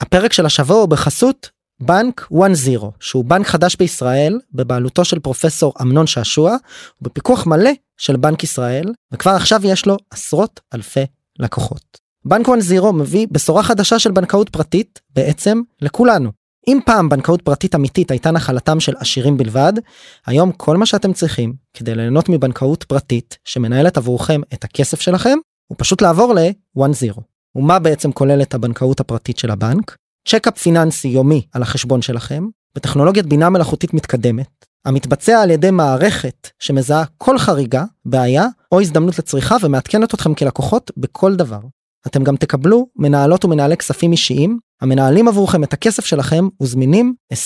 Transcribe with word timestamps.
הפרק 0.00 0.32
של 0.32 0.46
השבוע 0.46 0.76
הוא 0.76 0.88
בחסות 0.88 1.50
בנק 1.80 2.28
1-0 2.32 2.36
שהוא 3.00 3.24
בנק 3.24 3.46
חדש 3.46 3.76
בישראל 3.76 4.38
בבעלותו 4.52 5.04
של 5.04 5.18
פרופסור 5.18 5.72
אמנון 5.82 6.06
שעשוע 6.06 6.56
ובפיקוח 7.02 7.46
מלא 7.46 7.70
של 7.96 8.16
בנק 8.16 8.44
ישראל 8.44 8.92
וכבר 9.12 9.30
עכשיו 9.30 9.60
יש 9.64 9.86
לו 9.86 9.96
עשרות 10.10 10.60
אלפי 10.74 11.04
לקוחות. 11.38 11.98
בנק 12.24 12.48
1-0 12.48 12.92
מביא 12.92 13.26
בשורה 13.30 13.62
חדשה 13.62 13.98
של 13.98 14.10
בנקאות 14.10 14.48
פרטית 14.48 15.00
בעצם 15.14 15.62
לכולנו. 15.82 16.30
אם 16.68 16.78
פעם 16.86 17.08
בנקאות 17.08 17.42
פרטית 17.42 17.74
אמיתית 17.74 18.10
הייתה 18.10 18.30
נחלתם 18.30 18.80
של 18.80 18.94
עשירים 18.98 19.36
בלבד, 19.36 19.72
היום 20.26 20.52
כל 20.52 20.76
מה 20.76 20.86
שאתם 20.86 21.12
צריכים 21.12 21.54
כדי 21.74 21.94
ליהנות 21.94 22.28
מבנקאות 22.28 22.84
פרטית 22.84 23.38
שמנהלת 23.44 23.96
עבורכם 23.96 24.40
את 24.54 24.64
הכסף 24.64 25.00
שלכם 25.00 25.38
הוא 25.66 25.76
פשוט 25.78 26.02
לעבור 26.02 26.34
ל-1-0. 26.34 27.20
ומה 27.56 27.78
בעצם 27.78 28.12
כוללת 28.12 28.54
הבנקאות 28.54 29.00
הפרטית 29.00 29.38
של 29.38 29.50
הבנק? 29.50 29.96
צ'קאפ 30.28 30.58
פיננסי 30.58 31.08
יומי 31.08 31.46
על 31.52 31.62
החשבון 31.62 32.02
שלכם 32.02 32.46
בטכנולוגיית 32.74 33.26
בינה 33.26 33.50
מלאכותית 33.50 33.94
מתקדמת 33.94 34.66
המתבצע 34.84 35.42
על 35.42 35.50
ידי 35.50 35.70
מערכת 35.70 36.48
שמזהה 36.58 37.04
כל 37.18 37.38
חריגה, 37.38 37.84
בעיה 38.04 38.46
או 38.72 38.80
הזדמנות 38.80 39.18
לצריכה 39.18 39.56
ומעדכנת 39.62 40.14
אתכם 40.14 40.34
כלקוחות 40.34 40.90
בכל 40.96 41.36
דבר. 41.36 41.60
אתם 42.06 42.24
גם 42.24 42.36
תקבלו 42.36 42.86
מנהלות 42.96 43.44
ומנהלי 43.44 43.76
כספים 43.76 44.12
אישיים 44.12 44.58
המנהלים 44.80 45.28
עבורכם 45.28 45.64
את 45.64 45.72
הכסף 45.72 46.04
שלכם 46.04 46.48
וזמינים 46.62 47.14
24/6 47.32 47.36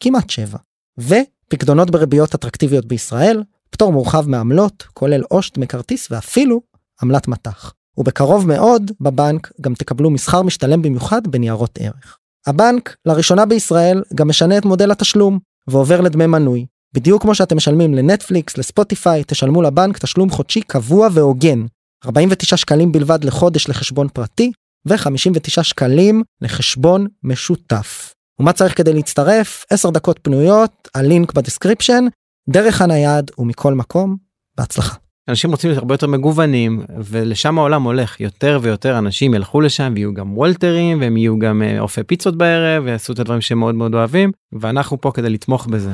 כמעט 0.00 0.30
7 0.30 0.58
ופקדונות 0.98 1.90
בריביות 1.90 2.34
אטרקטיביות 2.34 2.86
בישראל 2.86 3.42
פטור 3.70 3.92
מורחב 3.92 4.28
מעמלות 4.28 4.86
כולל 4.92 5.22
עו"ש, 5.28 5.58
מכרטיס 5.58 6.10
ואפילו 6.10 6.60
עמלת 7.02 7.28
מט"ח. 7.28 7.72
ובקרוב 7.98 8.46
מאוד 8.48 8.90
בבנק 9.00 9.52
גם 9.60 9.74
תקבלו 9.74 10.10
מסחר 10.10 10.42
משתלם 10.42 10.82
במיוחד 10.82 11.26
בניירות 11.26 11.78
ערך. 11.80 12.18
הבנק 12.46 12.96
לראשונה 13.06 13.46
בישראל 13.46 14.02
גם 14.14 14.28
משנה 14.28 14.58
את 14.58 14.64
מודל 14.64 14.90
התשלום 14.90 15.38
ועובר 15.68 16.00
לדמי 16.00 16.26
מנוי. 16.26 16.66
בדיוק 16.94 17.22
כמו 17.22 17.34
שאתם 17.34 17.56
משלמים 17.56 17.94
לנטפליקס, 17.94 18.58
לספוטיפיי, 18.58 19.24
תשלמו 19.26 19.62
לבנק 19.62 19.98
תשלום 19.98 20.30
חודשי 20.30 20.60
קבוע 20.60 21.08
והוגן. 21.12 21.66
49 22.06 22.56
שקלים 22.56 22.92
בלבד 22.92 23.24
לחודש 23.24 23.68
לחשבון 23.68 24.08
פרטי 24.08 24.52
ו-59 24.88 25.62
שקלים 25.62 26.22
לחשבון 26.40 27.06
משותף. 27.22 28.14
ומה 28.40 28.52
צריך 28.52 28.76
כדי 28.76 28.92
להצטרף? 28.92 29.64
10 29.70 29.90
דקות 29.90 30.18
פנויות, 30.22 30.88
הלינק 30.94 31.32
ב 31.32 31.38
description, 31.38 32.04
דרך 32.48 32.82
הנייד 32.82 33.30
ומכל 33.38 33.74
מקום, 33.74 34.16
בהצלחה. 34.56 35.07
אנשים 35.28 35.50
רוצים 35.50 35.70
להיות 35.70 35.78
הרבה 35.78 35.94
יותר 35.94 36.06
מגוונים 36.06 36.82
ולשם 37.04 37.58
העולם 37.58 37.82
הולך 37.82 38.20
יותר 38.20 38.58
ויותר 38.62 38.98
אנשים 38.98 39.34
ילכו 39.34 39.60
לשם 39.60 39.92
ויהיו 39.94 40.14
גם 40.14 40.38
וולטרים 40.38 41.00
והם 41.00 41.16
יהיו 41.16 41.38
גם 41.38 41.62
אה, 41.62 41.80
אופי 41.80 42.02
פיצות 42.02 42.36
בערב 42.36 42.84
ויעשו 42.84 43.12
את 43.12 43.18
הדברים 43.18 43.40
שהם 43.40 43.58
מאוד 43.58 43.74
מאוד 43.74 43.94
אוהבים 43.94 44.32
ואנחנו 44.52 45.00
פה 45.00 45.10
כדי 45.14 45.30
לתמוך 45.30 45.66
בזה. 45.66 45.90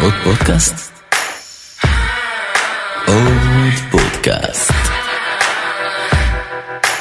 עוד 0.00 0.12
פודקאסט? 0.24 0.92
עוד 3.06 3.72
פודקאסט. 3.90 4.72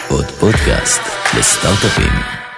עוד 0.10 0.26
פודקאסט 0.26 1.02
לסטארט-אפים. 1.38 2.53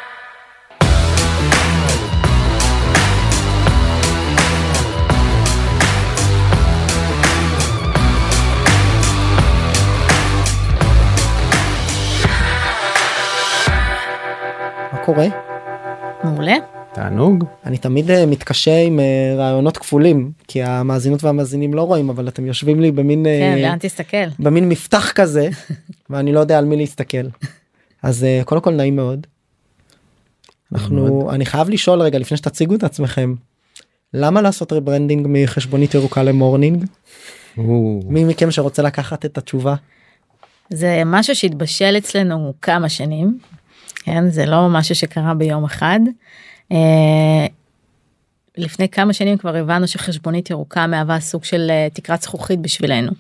קורה? 15.05 15.27
מעולה. 16.23 16.55
תענוג. 16.93 17.43
אני 17.65 17.77
תמיד 17.77 18.09
אה, 18.09 18.13
מתקשה 18.27 18.81
עם 18.81 18.99
אה, 18.99 19.37
ראיונות 19.37 19.77
כפולים 19.77 20.31
כי 20.47 20.63
המאזינות 20.63 21.23
והמאזינים 21.23 21.73
לא 21.73 21.81
רואים 21.81 22.09
אבל 22.09 22.27
אתם 22.27 22.45
יושבים 22.45 22.81
לי 22.81 22.91
במין 22.91 23.25
כן, 23.25 23.55
אה, 23.57 23.61
לאן 23.61 23.77
תסתכל 23.79 24.27
במין 24.39 24.69
מפתח 24.69 25.11
כזה 25.11 25.49
ואני 26.09 26.33
לא 26.33 26.39
יודע 26.39 26.57
על 26.57 26.65
מי 26.65 26.75
להסתכל. 26.75 27.27
אז 28.03 28.25
אה, 28.41 28.45
קודם 28.45 28.61
כל 28.61 28.71
נעים 28.71 28.95
מאוד. 28.95 29.27
אנחנו 30.73 31.31
אני 31.31 31.45
חייב 31.45 31.69
לשאול 31.69 32.01
רגע 32.01 32.19
לפני 32.19 32.37
שתציגו 32.37 32.75
את 32.75 32.83
עצמכם 32.83 33.33
למה 34.13 34.41
לעשות 34.41 34.73
rebranding 34.73 35.27
מחשבונית 35.29 35.93
ירוקה 35.93 36.23
למורנינג? 36.23 36.85
מי 38.07 38.23
מכם 38.23 38.51
שרוצה 38.51 38.81
לקחת 38.81 39.25
את 39.25 39.37
התשובה? 39.37 39.75
זה 40.69 41.01
משהו 41.05 41.35
שהתבשל 41.35 41.95
אצלנו 41.97 42.53
כמה 42.61 42.89
שנים 42.89 43.37
כן 44.05 44.29
זה 44.29 44.45
לא 44.45 44.69
משהו 44.69 44.95
שקרה 44.95 45.33
ביום 45.33 45.63
אחד. 45.63 45.99
אה, 46.71 47.45
לפני 48.57 48.89
כמה 48.89 49.13
שנים 49.13 49.37
כבר 49.37 49.55
הבנו 49.55 49.87
שחשבונית 49.87 50.49
ירוקה 50.49 50.87
מהווה 50.87 51.19
סוג 51.19 51.43
של 51.43 51.67
אה, 51.69 51.87
תקרת 51.93 52.21
זכוכית 52.21 52.59
בשבילנו. 52.59 53.11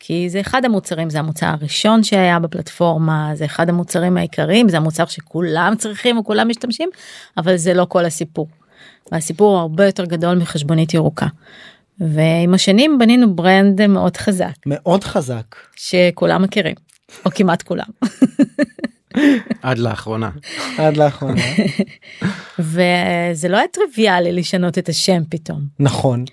כי 0.00 0.30
זה 0.30 0.40
אחד 0.40 0.64
המוצרים 0.64 1.10
זה 1.10 1.18
המוצר 1.18 1.46
הראשון 1.46 2.02
שהיה 2.02 2.38
בפלטפורמה 2.38 3.30
זה 3.34 3.44
אחד 3.44 3.68
המוצרים 3.68 4.16
העיקריים 4.16 4.68
זה 4.68 4.76
המוצר 4.76 5.06
שכולם 5.06 5.74
צריכים 5.78 6.18
וכולם 6.18 6.48
משתמשים 6.48 6.88
אבל 7.36 7.56
זה 7.56 7.74
לא 7.74 7.86
כל 7.88 8.04
הסיפור. 8.04 8.48
והסיפור 9.12 9.52
הוא 9.52 9.60
הרבה 9.60 9.86
יותר 9.86 10.04
גדול 10.04 10.38
מחשבונית 10.38 10.94
ירוקה. 10.94 11.26
ועם 12.00 12.54
השנים 12.54 12.98
בנינו 12.98 13.34
ברנד 13.34 13.86
מאוד 13.86 14.16
חזק 14.16 14.54
מאוד 14.66 15.04
חזק 15.04 15.56
שכולם 15.76 16.42
מכירים 16.42 16.74
או 17.24 17.30
כמעט 17.30 17.62
כולם. 17.62 17.86
עד 19.62 19.78
לאחרונה. 19.78 20.30
עד 20.78 20.96
לאחרונה. 20.96 21.42
וזה 22.58 23.48
לא 23.48 23.56
היה 23.56 23.66
טריוויאלי 23.72 24.32
לשנות 24.32 24.78
את 24.78 24.88
השם 24.88 25.22
פתאום. 25.30 25.60
נכון. 25.78 26.24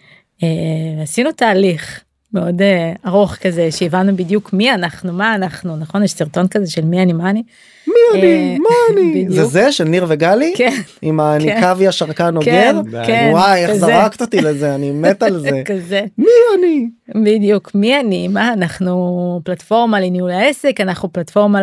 אה, 0.44 1.04
עשינו 1.04 1.32
תהליך 1.32 2.02
מאוד 2.34 2.62
אה, 2.62 2.94
ארוך 3.06 3.36
כזה 3.36 3.72
שהבנו 3.72 4.16
בדיוק 4.16 4.54
מי 4.54 4.74
אנחנו 4.74 5.14
מה 5.14 5.36
אנחנו 5.36 5.78
נכון 5.78 6.04
יש 6.04 6.12
סרטון 6.12 6.48
כזה 6.48 6.72
של 6.72 6.86
מי 6.86 7.02
אני 7.02 7.14
מה 7.14 7.30
אני. 7.30 7.44
מי 7.88 8.20
אני? 8.20 8.54
אה, 8.54 8.58
מה 8.60 8.70
אני? 8.94 9.26
זה 9.30 9.46
זה 9.46 9.72
של 9.72 9.84
ניר 9.84 10.06
וגלי? 10.08 10.54
כן. 10.58 10.76
עם 11.02 11.20
הניקבי 11.20 11.84
כן. 11.84 11.88
השרקן 11.90 12.36
אוגר 12.36 12.82
כן, 12.92 13.06
כן, 13.06 13.30
וואי 13.32 13.66
איך. 13.66 13.74
זרקת 13.74 14.22
אותי 14.22 14.42
לזה 14.42 14.76
אני 14.76 14.92
מת 15.02 15.24
על 15.24 15.40
זה. 15.40 15.62
כזה. 15.66 16.02
מי 16.18 16.26
אני? 16.58 16.90
בדיוק 17.16 17.72
מי 17.76 18.00
אני? 18.00 18.28
מה 18.28 18.54
אנחנו 18.54 19.42
פלטפורמה 19.44 20.00
לניהול 20.00 20.32
העסק 20.32 20.82
אנחנו 20.82 21.14
פלטפורמה 21.14 21.62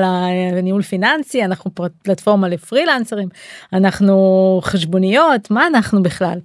לניהול 0.56 0.82
פיננסי 0.82 1.44
אנחנו 1.44 1.70
פלטפורמה 2.02 2.48
לפרילנסרים 2.48 3.28
אנחנו 3.72 4.60
חשבוניות 4.64 5.50
מה 5.50 5.66
אנחנו 5.66 6.02
בכלל. 6.02 6.38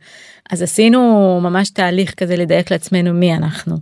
אז 0.50 0.62
עשינו 0.62 1.40
ממש 1.44 1.70
תהליך 1.70 2.14
כזה 2.14 2.36
לדייק 2.36 2.72
לעצמנו 2.72 3.14
מי 3.14 3.34
אנחנו. 3.34 3.76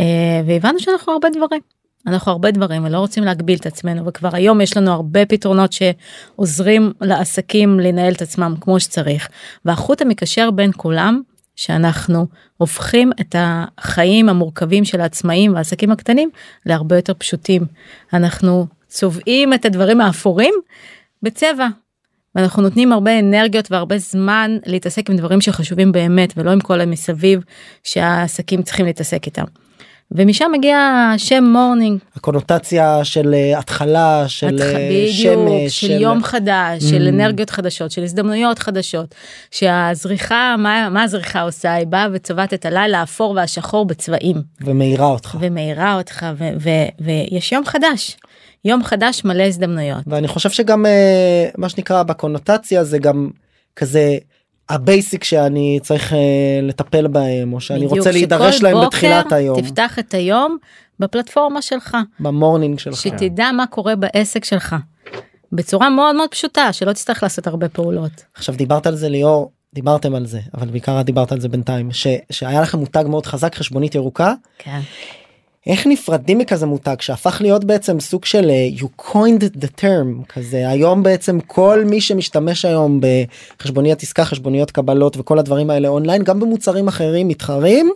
אה, 0.00 0.04
והבנו 0.46 0.80
שאנחנו 0.80 1.12
הרבה 1.12 1.28
דברים. 1.30 1.60
אנחנו 2.06 2.32
הרבה 2.32 2.50
דברים 2.50 2.84
ולא 2.84 2.98
רוצים 2.98 3.24
להגביל 3.24 3.58
את 3.58 3.66
עצמנו 3.66 4.06
וכבר 4.06 4.28
היום 4.32 4.60
יש 4.60 4.76
לנו 4.76 4.92
הרבה 4.92 5.26
פתרונות 5.26 5.72
שעוזרים 5.72 6.92
לעסקים 7.00 7.80
לנהל 7.80 8.12
את 8.12 8.22
עצמם 8.22 8.54
כמו 8.60 8.80
שצריך 8.80 9.28
והחוט 9.64 10.02
המקשר 10.02 10.50
בין 10.50 10.70
כולם 10.76 11.20
שאנחנו 11.56 12.26
הופכים 12.56 13.12
את 13.20 13.34
החיים 13.38 14.28
המורכבים 14.28 14.84
של 14.84 15.00
העצמאים 15.00 15.54
והעסקים 15.54 15.90
הקטנים 15.90 16.30
להרבה 16.66 16.96
יותר 16.96 17.14
פשוטים. 17.14 17.66
אנחנו 18.12 18.66
צובעים 18.88 19.54
את 19.54 19.64
הדברים 19.64 20.00
האפורים 20.00 20.54
בצבע. 21.22 21.66
ואנחנו 22.34 22.62
נותנים 22.62 22.92
הרבה 22.92 23.18
אנרגיות 23.18 23.72
והרבה 23.72 23.98
זמן 23.98 24.58
להתעסק 24.66 25.10
עם 25.10 25.16
דברים 25.16 25.40
שחשובים 25.40 25.92
באמת 25.92 26.32
ולא 26.36 26.50
עם 26.50 26.60
כל 26.60 26.80
המסביב 26.80 27.40
שהעסקים 27.82 28.62
צריכים 28.62 28.86
להתעסק 28.86 29.26
איתם. 29.26 29.44
ומשם 30.12 30.50
מגיע 30.52 30.78
השם 31.14 31.44
מורנינג. 31.44 31.98
הקונוטציה 32.16 33.04
של 33.04 33.34
אה, 33.34 33.58
התחלה 33.58 34.24
של. 34.28 34.62
אה, 34.62 34.88
בדיוק, 34.90 35.16
שמש 35.16 35.80
של 35.80 35.90
יום 35.90 36.22
חדש, 36.22 36.84
של 36.84 37.08
אנרגיות 37.08 37.50
חדשות, 37.50 37.90
של 37.90 38.02
הזדמנויות 38.02 38.58
חדשות. 38.58 39.14
שהזריחה, 39.50 40.54
מה, 40.58 40.88
מה 40.90 41.02
הזריחה 41.02 41.40
עושה? 41.40 41.72
היא 41.72 41.86
באה 41.86 42.06
וצובעת 42.12 42.54
את 42.54 42.66
הלילה 42.66 43.00
האפור 43.00 43.32
והשחור 43.36 43.86
בצבעים. 43.86 44.36
ומאירה 44.60 45.06
אותך 45.06 45.36
ומאירה 45.40 45.94
אותך, 45.94 46.26
ו- 46.38 46.50
ו- 46.60 47.04
ויש 47.04 47.52
יום 47.52 47.64
חדש. 47.64 48.16
יום 48.64 48.84
חדש 48.84 49.24
מלא 49.24 49.42
הזדמנויות. 49.42 50.04
ואני 50.06 50.28
חושב 50.28 50.50
שגם 50.50 50.86
אה, 50.86 51.48
מה 51.56 51.68
שנקרא 51.68 52.02
בקונוטציה 52.02 52.84
זה 52.84 52.98
גם 52.98 53.30
כזה 53.76 54.18
ה 54.70 54.78
basics 54.78 55.24
שאני 55.24 55.78
צריך 55.82 56.12
אה, 56.12 56.18
לטפל 56.62 57.06
בהם 57.06 57.52
או 57.52 57.60
שאני 57.60 57.78
בדיוק, 57.78 57.92
רוצה 57.92 58.10
להידרש 58.10 58.62
להם 58.62 58.86
בתחילת 58.86 59.32
היום 59.32 59.60
תפתח 59.60 59.98
את 59.98 60.14
היום 60.14 60.56
בפלטפורמה 61.00 61.62
שלך, 61.62 61.96
במורנינג 62.20 62.78
שלך. 62.78 62.96
שתדע 62.96 63.52
מה 63.52 63.66
קורה 63.66 63.96
בעסק 63.96 64.44
שלך. 64.44 64.76
בצורה 65.52 65.90
מאוד 65.90 66.16
מאוד 66.16 66.28
פשוטה, 66.30 66.72
שלא 66.72 66.92
תצטרך 66.92 67.22
לעשות 67.22 67.46
הרבה 67.46 67.68
פעולות. 67.68 68.12
עכשיו 68.34 68.54
דיברת 68.54 68.86
על 68.86 68.96
זה 68.96 69.08
ליאור 69.08 69.50
דיברתם 69.74 70.14
על 70.14 70.26
זה 70.26 70.40
אבל 70.54 70.68
בעיקר 70.68 71.02
דיברת 71.02 71.32
על 71.32 71.40
זה 71.40 71.48
בינתיים 71.48 71.92
ש, 71.92 72.06
שהיה 72.30 72.60
לכם 72.60 72.78
מותג 72.78 73.04
מאוד 73.08 73.26
חזק 73.26 73.54
חשבונית 73.54 73.94
ירוקה 73.94 74.34
כן. 74.58 74.80
איך 75.66 75.86
נפרדים 75.86 76.38
מכזה 76.38 76.66
מותג 76.66 76.96
שהפך 77.00 77.40
להיות 77.40 77.64
בעצם 77.64 78.00
סוג 78.00 78.24
של 78.24 78.50
אה, 78.50 78.68
you 78.76 79.02
coined 79.02 79.62
the 79.62 79.80
term 79.80 80.26
כזה 80.28 80.68
היום 80.68 81.02
בעצם 81.02 81.40
כל 81.40 81.84
מי 81.86 82.00
שמשתמש 82.00 82.64
היום 82.64 83.00
בחשבוניות 83.58 84.02
עסקה 84.02 84.24
חשבוניות 84.24 84.70
קבלות 84.70 85.16
וכל 85.16 85.38
הדברים 85.38 85.70
האלה 85.70 85.88
אונליין 85.88 86.24
גם 86.24 86.40
במוצרים 86.40 86.88
אחרים 86.88 87.28
מתחרים. 87.28 87.90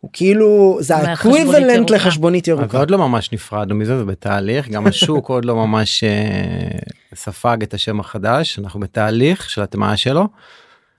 הוא 0.00 0.10
כאילו 0.12 0.78
זה 0.80 0.96
האקוויבלנט 0.96 1.76
ירוקה. 1.76 1.94
לחשבונית 1.94 2.48
ירוקה. 2.48 2.78
עוד 2.78 2.90
לא 2.90 2.98
ממש 2.98 3.32
נפרדנו 3.32 3.74
מזה 3.74 3.98
זה 3.98 4.04
בתהליך 4.04 4.68
גם 4.68 4.86
השוק 4.86 5.28
עוד 5.28 5.44
לא 5.44 5.56
ממש 5.56 6.04
אה, 6.04 6.78
ספג 7.14 7.56
את 7.62 7.74
השם 7.74 8.00
החדש 8.00 8.58
אנחנו 8.58 8.80
בתהליך 8.80 9.50
של 9.50 9.62
הטמעה 9.62 9.96
שלו. 9.96 10.28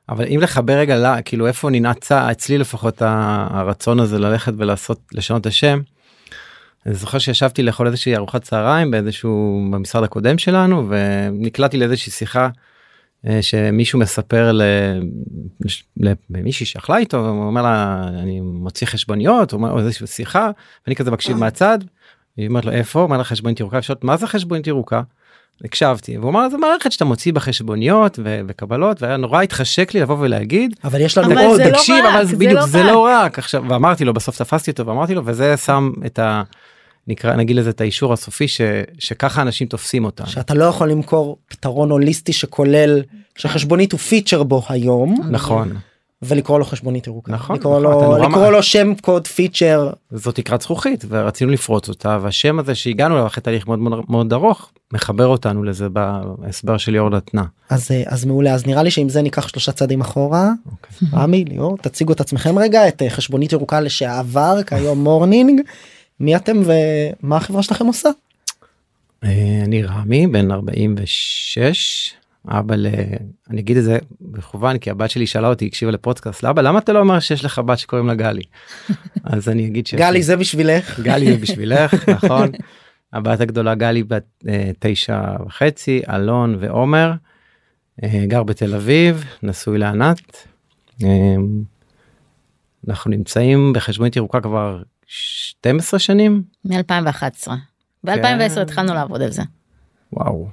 אבל 0.09 0.25
אם 0.27 0.39
לחבר 0.41 0.73
רגע 0.73 0.95
לה, 0.95 1.21
כאילו 1.21 1.47
איפה 1.47 1.69
ננעצה 1.69 2.31
אצלי 2.31 2.57
לפחות 2.57 3.01
הרצון 3.01 3.99
הזה 3.99 4.19
ללכת 4.19 4.53
ולעשות 4.57 4.99
לשנות 5.11 5.41
את 5.41 5.45
השם. 5.45 5.79
אני 6.85 6.93
זוכר 6.93 7.19
שישבתי 7.19 7.63
לאכול 7.63 7.87
איזושהי 7.87 8.15
ארוחת 8.15 8.43
צהריים 8.43 8.91
באיזשהו 8.91 9.61
במשרד 9.71 10.03
הקודם 10.03 10.37
שלנו 10.37 10.89
ונקלעתי 10.89 11.77
לאיזושהי 11.77 12.11
שיחה 12.11 12.49
אה, 13.27 13.41
שמישהו 13.41 13.99
מספר 13.99 14.51
למישהי 16.29 16.65
שאכלה 16.65 16.97
איתו 16.97 17.17
הוא 17.17 17.47
אומר 17.47 17.61
לה 17.61 18.03
אני 18.19 18.39
מוציא 18.41 18.87
חשבוניות 18.87 19.53
או 19.53 19.79
איזושהי 19.79 20.07
שיחה 20.07 20.51
ואני 20.85 20.95
כזה 20.95 21.11
מקשיב 21.11 21.37
מהצד. 21.37 21.79
היא 22.37 22.47
אומרת 22.47 22.65
לו 22.65 22.71
איפה? 22.71 23.01
אומר 23.01 23.17
לה 23.17 23.23
חשבונית 23.23 23.59
ירוקה 23.59 23.77
אפשר 23.77 23.93
מה 24.01 24.17
זה 24.17 24.27
חשבונית 24.27 24.67
ירוקה? 24.67 25.01
הקשבתי 25.65 26.17
והוא 26.17 26.29
אמר 26.29 26.49
זה 26.49 26.57
מערכת 26.57 26.91
שאתה 26.91 27.05
מוציא 27.05 27.33
בחשבוניות 27.33 28.19
ו- 28.23 28.39
וקבלות 28.47 29.01
והיה 29.01 29.17
נורא 29.17 29.41
התחשק 29.41 29.93
לי 29.93 29.99
לבוא 29.99 30.17
ולהגיד 30.19 30.75
אבל 30.83 31.01
יש 31.01 31.17
לנו 31.17 31.41
עוד 31.41 31.61
תקשיב 31.71 32.05
אבל 32.05 32.25
זה 32.25 32.35
בדיוק 32.35 32.53
לא 32.53 32.65
זה. 32.65 32.83
לא 32.83 32.99
רק 32.99 33.39
עכשיו 33.39 33.63
ואמרתי 33.69 34.05
לו 34.05 34.13
בסוף 34.13 34.37
תפסתי 34.37 34.71
אותו 34.71 34.85
ואמרתי 34.85 35.15
לו 35.15 35.25
וזה 35.25 35.57
שם 35.57 35.91
את 36.05 36.19
ה... 36.19 36.43
נקרא 37.07 37.35
נגיד 37.35 37.55
לזה 37.55 37.69
את 37.69 37.81
האישור 37.81 38.13
הסופי 38.13 38.47
ש, 38.47 38.61
שככה 38.99 39.41
אנשים 39.41 39.67
תופסים 39.67 40.05
אותה. 40.05 40.25
שאתה 40.25 40.53
לא 40.53 40.65
יכול 40.65 40.91
למכור 40.91 41.37
פתרון 41.47 41.91
הוליסטי 41.91 42.33
שכולל 42.33 43.01
שחשבונית 43.37 43.91
הוא 43.91 43.99
feature 43.99 44.43
בו 44.43 44.61
היום 44.69 45.15
נכון 45.29 45.73
ולקרוא 46.21 46.59
לו 46.59 46.65
חשבונית 46.65 47.07
ירוקה. 47.07 47.31
נכון, 47.31 47.55
לקרוא 47.55 47.79
נכון, 47.79 47.93
לו 48.17 48.17
לקרוא 48.17 48.43
מה- 48.45 48.49
לו 48.49 48.63
שם 48.63 48.93
קוד 49.01 49.27
feature 49.27 49.89
זאת 50.11 50.35
תקרת 50.35 50.61
זכוכית 50.61 51.05
ורצינו 51.09 51.51
לפרוץ 51.51 51.89
אותה 51.89 52.17
והשם 52.21 52.59
הזה 52.59 52.75
שהגענו 52.75 53.15
אליו 53.15 53.27
אחרי 53.27 53.41
תהליך 53.43 53.67
מאוד 53.67 53.79
מאוד, 53.79 54.03
מאוד 54.09 54.33
ארוך 54.33 54.71
מחבר 54.93 55.27
אותנו 55.27 55.63
לזה 55.63 55.87
בהסבר 55.89 56.77
של 56.77 56.91
ליאור 56.91 57.09
נתנה. 57.09 57.43
אז 57.69 57.91
אה, 57.91 58.03
אז 58.05 58.25
מעולה 58.25 58.53
אז 58.53 58.65
נראה 58.67 58.83
לי 58.83 58.91
שעם 58.91 59.09
זה 59.09 59.21
ניקח 59.21 59.47
שלושה 59.47 59.71
צעדים 59.71 60.01
אחורה. 60.01 60.49
אוקיי. 60.71 61.07
רמי 61.13 61.45
ליאור 61.45 61.77
תציגו 61.77 62.13
את 62.13 62.19
עצמכם 62.21 62.59
רגע 62.59 62.87
את 62.87 63.01
אה, 63.01 63.09
חשבונית 63.09 63.51
ירוקה 63.53 63.81
לשעבר 63.81 64.63
כיום 64.63 65.03
מורנינג. 65.03 65.61
מי 66.21 66.35
אתם 66.35 66.57
ומה 66.65 67.37
החברה 67.37 67.63
שלכם 67.63 67.85
עושה? 67.85 68.09
אה, 69.23 69.61
אני 69.65 69.83
רמי 69.83 70.27
בן 70.27 70.51
46 70.51 72.13
אבא 72.47 72.75
ל... 72.75 72.87
אני 73.49 73.61
אגיד 73.61 73.77
את 73.77 73.83
זה 73.83 73.97
בכוון 74.21 74.77
כי 74.77 74.89
הבת 74.89 75.09
שלי 75.09 75.27
שאלה 75.27 75.47
אותי 75.47 75.65
הקשיבה 75.65 75.91
לפודקאסט 75.91 76.43
לאבא 76.43 76.61
למה 76.61 76.79
אתה 76.79 76.93
לא 76.93 76.99
אומר 76.99 77.19
שיש 77.19 77.45
לך 77.45 77.59
בת 77.59 77.79
שקוראים 77.79 78.07
לה 78.07 78.15
גלי. 78.15 78.41
אז 79.23 79.49
אני 79.49 79.67
אגיד 79.67 79.87
שיש 79.87 79.99
גלי 79.99 80.11
לי- 80.13 80.23
זה 80.23 80.37
בשבילך. 80.37 80.99
גלי 80.99 81.31
זה 81.33 81.37
בשבילך 81.37 81.93
נכון. 82.23 82.47
הבת 83.13 83.39
הגדולה 83.41 83.75
גלי 83.75 84.03
בת 84.03 84.25
אה, 84.47 84.71
תשע 84.79 85.21
וחצי 85.45 86.01
אלון 86.09 86.55
ועומר 86.59 87.11
אה, 88.03 88.23
גר 88.27 88.43
בתל 88.43 88.75
אביב 88.75 89.25
נשוי 89.43 89.77
לענת. 89.77 90.47
אנחנו 92.87 93.11
נמצאים 93.11 93.73
בחשבונית 93.75 94.15
ירוקה 94.15 94.41
כבר 94.41 94.81
12 95.13 95.99
שנים 95.99 96.43
מ-2011. 96.65 97.47
ב-2010 98.03 98.55
כן. 98.55 98.61
התחלנו 98.61 98.93
לעבוד 98.93 99.21
על 99.21 99.31
זה. 99.31 99.41
וואו. 100.13 100.49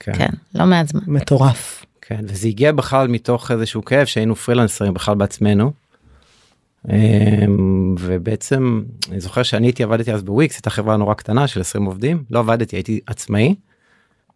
כן. 0.00 0.12
כן, 0.18 0.30
לא 0.54 0.66
מעט 0.66 0.88
זמן. 0.88 1.00
מטורף. 1.06 1.86
כן 2.00 2.20
וזה 2.28 2.48
הגיע 2.48 2.72
בכלל 2.72 3.08
מתוך 3.08 3.50
איזשהו 3.50 3.84
כאב 3.84 4.06
שהיינו 4.06 4.36
פרילנסרים 4.36 4.94
בכלל 4.94 5.14
בעצמנו. 5.14 5.72
אמ, 6.90 7.94
ובעצם 8.00 8.82
אני 9.10 9.20
זוכר 9.20 9.42
שאני 9.42 9.66
הייתי 9.66 9.82
עבדתי 9.82 10.12
אז 10.12 10.22
בוויקס 10.22 10.54
הייתה 10.54 10.70
חברה 10.70 10.96
נורא 10.96 11.14
קטנה 11.14 11.46
של 11.46 11.60
20 11.60 11.84
עובדים 11.84 12.24
לא 12.30 12.38
עבדתי 12.38 12.76
הייתי 12.76 13.00
עצמאי. 13.06 13.54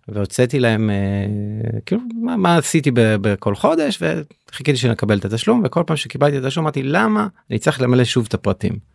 והוצאתי 0.08 0.60
להם 0.60 0.90
אה, 0.90 1.80
כאילו 1.86 2.00
מה, 2.14 2.36
מה 2.36 2.56
עשיתי 2.56 2.90
בכל 2.94 3.54
חודש 3.54 4.02
וחיכיתי 4.02 4.76
שנקבל 4.76 5.18
את 5.18 5.24
התשלום 5.24 5.62
וכל 5.64 5.82
פעם 5.86 5.96
שקיבלתי 5.96 6.38
את 6.38 6.44
התשלום 6.44 6.64
אמרתי 6.64 6.82
למה 6.82 7.26
אני 7.50 7.58
צריך 7.58 7.80
למלא 7.80 8.04
שוב 8.04 8.26
את 8.28 8.34
הפרטים. 8.34 8.90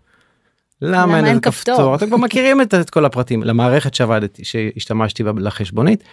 למה 0.81 1.27
אין 1.27 1.39
כפתור? 1.39 1.75
כפתור 1.75 1.95
אתם 1.95 2.07
כבר 2.07 2.17
מכירים 2.25 2.61
את, 2.61 2.73
את 2.73 2.89
כל 2.89 3.05
הפרטים 3.05 3.43
למערכת 3.43 3.93
שעבדתי 3.93 4.45
שהשתמשתי 4.45 5.23
בה 5.23 5.31
לחשבונית. 5.37 6.03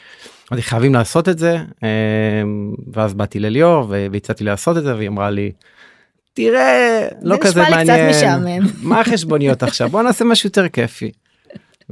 אמרתי 0.53 0.63
חייבים 0.63 0.95
לעשות 0.95 1.29
את 1.29 1.39
זה 1.39 1.57
אה, 1.83 1.89
ואז 2.93 3.15
באתי 3.15 3.41
לליאור 3.41 3.87
והצעתי 4.13 4.45
לעשות 4.45 4.77
את 4.77 4.83
זה 4.83 4.97
והיא 4.97 5.09
אמרה 5.09 5.31
לי. 5.31 5.53
תראה 6.35 7.09
לא 7.23 7.37
זה 7.37 7.43
כזה 7.43 7.63
מעניין 7.71 8.11
משעמם." 8.11 8.67
מה 8.89 9.01
החשבוניות 9.01 9.63
עכשיו 9.63 9.89
בוא 9.89 10.03
נעשה 10.03 10.25
משהו 10.25 10.47
יותר 10.47 10.69
כיפי. 10.69 11.11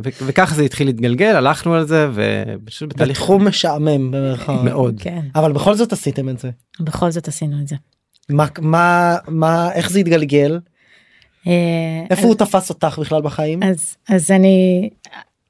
ו- 0.04 0.26
וככה 0.26 0.54
זה 0.54 0.62
התחיל 0.62 0.86
להתגלגל 0.86 1.36
הלכנו 1.36 1.74
על 1.74 1.86
זה 1.86 2.08
ופשוט 2.14 2.94
בתהליך 2.94 3.18
בתחום 3.18 3.48
משעמם 3.48 4.10
במרכאות. 4.10 4.64
מאוד 4.64 5.00
כן, 5.00 5.20
אבל 5.34 5.52
בכל 5.52 5.74
זאת 5.74 5.92
עשיתם 5.92 6.28
את 6.28 6.38
זה. 6.38 6.50
בכל 6.80 7.10
זאת 7.10 7.28
עשינו 7.28 7.56
את 7.62 7.68
זה. 7.68 7.76
מה 8.30 8.46
מה 8.60 9.16
מה 9.28 9.72
איך 9.72 9.90
זה 9.90 9.98
התגלגל 9.98 10.58
איפה 12.10 12.26
הוא 12.26 12.34
תפס 12.34 12.70
אותך 12.70 12.98
בכלל 12.98 13.22
בחיים. 13.22 13.62
אז 13.62 13.96
אז 14.08 14.30
אני 14.30 14.90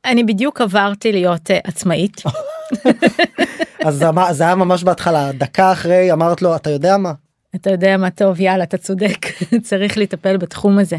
אני 0.05 0.25
בדיוק 0.25 0.61
עברתי 0.61 1.13
להיות 1.13 1.51
אה, 1.51 1.59
עצמאית 1.65 2.23
אז 3.87 4.05
זה 4.31 4.45
היה 4.45 4.55
ממש 4.55 4.85
בהתחלה 4.85 5.33
דקה 5.33 5.73
אחרי 5.73 6.13
אמרת 6.13 6.43
לו 6.43 6.57
אתה 6.57 6.71
יודע 6.71 6.97
מה 6.97 7.13
אתה 7.55 7.71
יודע 7.71 7.97
מה 7.97 8.11
טוב 8.11 8.41
יאללה 8.41 8.65
אתה 8.65 8.77
צודק 8.77 9.27
צריך 9.69 9.99
לטפל 9.99 10.37
בתחום 10.37 10.79
הזה. 10.79 10.97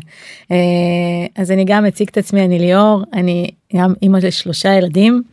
אה, 0.52 0.56
אז 1.36 1.52
אני 1.52 1.66
גם 1.66 1.86
אציג 1.86 2.08
את 2.12 2.18
עצמי 2.18 2.46
אני 2.46 2.60
ליאור 2.60 3.04
אני 3.14 3.52
גם 3.76 3.94
אימא 4.02 4.18
לשלושה 4.18 4.74
ילדים. 4.74 5.24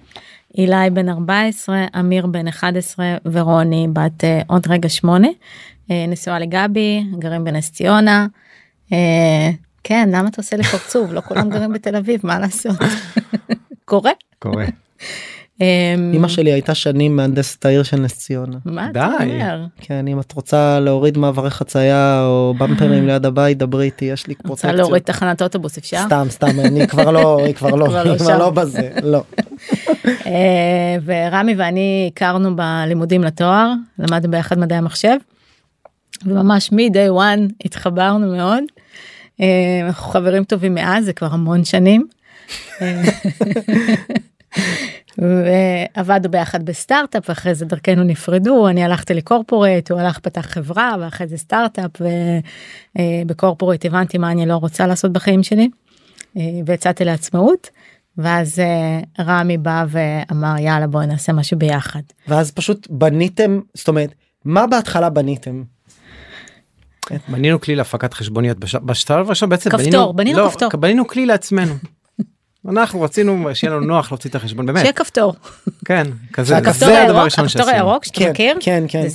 אילי 0.58 0.90
בן 0.92 1.08
14 1.08 1.84
אמיר 1.98 2.26
בן 2.26 2.48
11 2.48 3.16
ורוני 3.24 3.86
בת 3.92 4.24
אה, 4.24 4.40
עוד 4.46 4.66
רגע 4.68 4.88
שמונה. 4.88 5.28
אה, 5.90 6.04
נשואה 6.08 6.38
לגבי 6.38 7.04
גרים 7.18 7.44
בנס 7.44 7.70
ציונה. 7.70 8.26
אה, 8.92 9.50
כן 9.84 10.08
למה 10.12 10.28
אתה 10.28 10.40
עושה 10.40 10.56
לי 10.56 10.62
פרצוף 10.62 11.10
לא 11.10 11.20
כולם 11.20 11.50
גרים 11.50 11.72
בתל 11.72 11.96
אביב 11.96 12.20
מה 12.24 12.38
לעשות. 12.38 12.76
קורה. 13.84 14.12
קורה. 14.38 14.64
אה, 15.62 15.94
אמא 16.14 16.28
שלי 16.28 16.52
הייתה 16.52 16.74
שנים 16.74 17.16
מהנדסת 17.16 17.66
העיר 17.66 17.82
של 17.82 17.96
נס 18.00 18.18
ציונה. 18.18 18.56
מה. 18.64 18.90
אתה 18.90 19.10
אומר? 19.20 19.64
כן 19.80 20.08
אם 20.08 20.20
את 20.20 20.32
רוצה 20.32 20.80
להוריד 20.80 21.18
מעברי 21.18 21.50
חצייה 21.50 22.22
או 22.24 22.54
במפרים 22.58 23.06
ליד 23.08 23.26
הבית 23.26 23.58
דברי 23.58 23.84
איתי 23.84 24.04
יש 24.04 24.26
לי 24.26 24.34
רוצה 24.34 24.46
פרוטקציות. 24.46 24.74
להוריד 24.74 25.02
תחנת 25.02 25.42
אוטובוס 25.42 25.78
אפשר? 25.78 26.02
סתם 26.06 26.26
סתם 26.30 26.60
אני 26.60 26.86
כבר 26.86 27.10
לא 27.10 27.38
היא 27.44 27.54
כבר 27.54 27.70
לא 27.70 27.88
לא 27.88 27.98
היא 27.98 28.18
כבר 28.18 28.26
שם. 28.28 28.38
לא 28.38 28.50
בזה 28.50 28.90
לא. 29.02 29.22
אה, 30.26 30.96
ורמי 31.04 31.54
ואני 31.54 32.10
הכרנו 32.12 32.56
בלימודים 32.56 33.24
לתואר, 33.24 33.72
למדנו 33.98 34.30
ביחד 34.30 34.58
מדעי 34.58 34.78
המחשב. 34.78 35.16
וממש 36.26 36.72
מ-day 36.72 37.10
one 37.18 37.52
התחברנו 37.64 38.36
מאוד. 38.36 38.64
אה, 39.40 39.80
אנחנו 39.86 40.12
חברים 40.12 40.44
טובים 40.44 40.74
מאז, 40.74 41.04
זה 41.04 41.12
כבר 41.12 41.26
המון 41.32 41.64
שנים. 41.64 42.06
אה, 42.82 43.02
ועבדנו 45.18 46.30
ביחד 46.30 46.64
בסטארט-אפ 46.64 47.28
ואחרי 47.28 47.54
זה 47.54 47.64
דרכנו 47.64 48.04
נפרדו 48.04 48.68
אני 48.68 48.84
הלכתי 48.84 49.14
לקורפורט 49.14 49.90
הוא 49.90 50.00
הלך 50.00 50.18
פתח 50.18 50.46
חברה 50.46 50.94
ואחרי 51.00 51.26
זה 51.26 51.36
סטארט-אפ 51.36 51.90
ובקורפורט 53.26 53.84
הבנתי 53.84 54.18
מה 54.18 54.30
אני 54.30 54.46
לא 54.46 54.56
רוצה 54.56 54.86
לעשות 54.86 55.12
בחיים 55.12 55.42
שלי 55.42 55.68
אה, 56.36 56.42
ויצאתי 56.66 57.04
לעצמאות 57.04 57.70
ואז 58.18 58.58
אה, 58.58 59.24
רמי 59.24 59.58
בא 59.58 59.84
ואמר 59.88 60.54
יאללה 60.58 60.86
בואי 60.86 61.06
נעשה 61.06 61.32
משהו 61.32 61.58
ביחד. 61.58 62.02
ואז 62.28 62.50
פשוט 62.50 62.86
בניתם 62.90 63.60
זאת 63.74 63.88
אומרת 63.88 64.14
מה 64.44 64.66
בהתחלה 64.66 65.10
בניתם. 65.10 65.62
בנינו 67.28 67.60
כלי 67.60 67.76
להפקת 67.76 68.14
חשבוניות 68.14 68.58
בש- 68.58 68.74
בשלב 68.74 69.26
הראשון 69.26 69.48
בעצם 69.48 69.70
כפתור, 69.70 70.12
בנינו 70.14 70.38
לא, 70.38 70.48
כפתור. 70.50 70.70
בנינו 70.80 71.06
כלי 71.06 71.26
לעצמנו. 71.26 71.74
אנחנו 72.68 73.00
רצינו 73.02 73.48
שיהיה 73.54 73.72
לנו 73.74 73.86
נוח 73.86 74.12
להוציא 74.12 74.30
את 74.30 74.34
החשבון 74.34 74.66
באמת 74.66 74.80
שיהיה 74.80 74.92
כפתור. 74.92 75.34
כן 75.84 76.04
כזה 76.32 76.54
זה 76.72 77.02
הדבר 77.04 77.18
הראשון 77.18 77.44
הכפתור 77.44 77.62
שעשינו. 77.64 77.76
הירוק 77.88 78.04
שאתה 78.04 78.18
כן 78.20 78.30
מכיר? 78.30 78.56
כן 78.60 78.84
כן. 78.88 79.06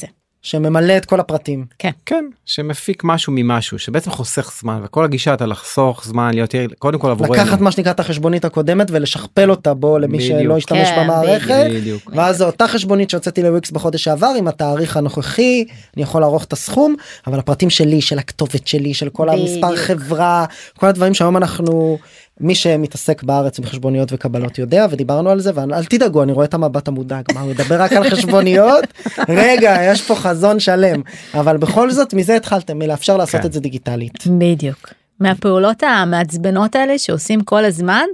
שממלא 0.44 0.98
את 0.98 1.06
כל 1.06 1.20
הפרטים. 1.20 1.66
כן. 1.80 1.90
כן 2.06 2.26
שמפיק 2.46 3.04
משהו 3.04 3.34
ממשהו 3.36 3.80
שבעצם 3.80 4.12
חוסך 4.12 4.52
זמן 4.60 4.82
וכל 4.84 5.04
הגישה 5.04 5.32
הייתה 5.32 5.46
לחסוך 5.46 6.06
זמן 6.06 6.34
להיות 6.34 6.54
יעיל 6.54 6.74
קודם 6.80 7.00
כל 7.00 7.12
עבורנו. 7.12 7.34
לקחת 7.34 7.62
מה 7.62 7.72
שנקרא 7.72 7.92
את 7.92 8.00
החשבונית 8.00 8.46
הקודמת 8.46 8.88
ולשכפל 8.92 9.52
אותה 9.52 9.74
בו 9.74 10.00
למי 10.00 10.18
בדיוק. 10.18 10.40
שלא 10.42 10.58
השתמש 10.58 10.88
כן, 10.88 11.04
במערכת. 11.04 11.66
בדיוק. 11.70 12.12
ואז 12.16 12.38
זו 12.38 12.46
אותה 12.46 12.68
חשבונית 12.68 13.10
שהוצאתי 13.10 13.44
לוויקס 13.44 13.72
בחודש 13.72 14.04
שעבר 14.04 14.32
עם 14.38 14.48
התאריך 14.48 14.98
הנוכחי 14.98 15.66
אני 15.96 16.04
יכול 16.04 16.22
לערוך 16.22 16.44
את 16.44 16.54
הסכום 16.54 16.96
אבל 17.28 17.40
הפרטים 17.40 17.70
שלי 17.70 18.02
של 18.02 18.20
הכתובת 18.20 18.68
שלי 18.68 18.94
של 18.94 19.10
כל 19.10 19.30
המספר 19.30 19.68
בדיוק. 19.68 19.80
חברה 19.80 20.46
כל 20.78 20.88
הדברים 20.88 21.14
שהיום 21.14 21.38
אנחנו 21.38 21.98
מי 22.40 22.56
שמתעסק 22.56 23.24
בארץ 23.24 23.60
עם 23.60 23.66
חשבוניות 23.66 24.10
וקבלות 24.14 24.58
יודע 24.58 24.88
ודיברנו 24.90 25.30
על 25.30 25.40
זה 25.40 25.52
ואל 25.56 25.86
תדאגו 25.86 26.24
אני 26.24 26.32
רואה 26.32 26.46
את 26.46 26.54
המבט 26.54 26.88
המודאג 26.88 27.24
מה 27.34 27.42
הוא 27.42 27.50
מדבר 27.50 27.82
רק 27.82 27.94
על 27.94 28.10
חשבוניות 28.10 28.84
רגע 29.30 29.78
יש 29.82 30.02
פה 30.02 30.16
חזון 30.16 30.60
שלם 30.60 31.02
אבל 31.34 31.58
בכל 31.58 31.92
זאת 31.92 32.14
מזה 32.14 32.36
התחלתם 32.36 32.80
מלאפשר 32.80 33.18
לעשות 33.18 33.42
כן. 33.42 33.48
את 33.48 33.54
זה 33.54 33.60
דיגיטלית. 33.60 34.28
בדיוק. 34.28 34.94
מהפעולות 35.20 35.84
המעצבנות 35.84 36.76
האלה 36.76 36.98
שעושים 36.98 37.42
כל 37.42 37.66
הזמן, 37.66 38.06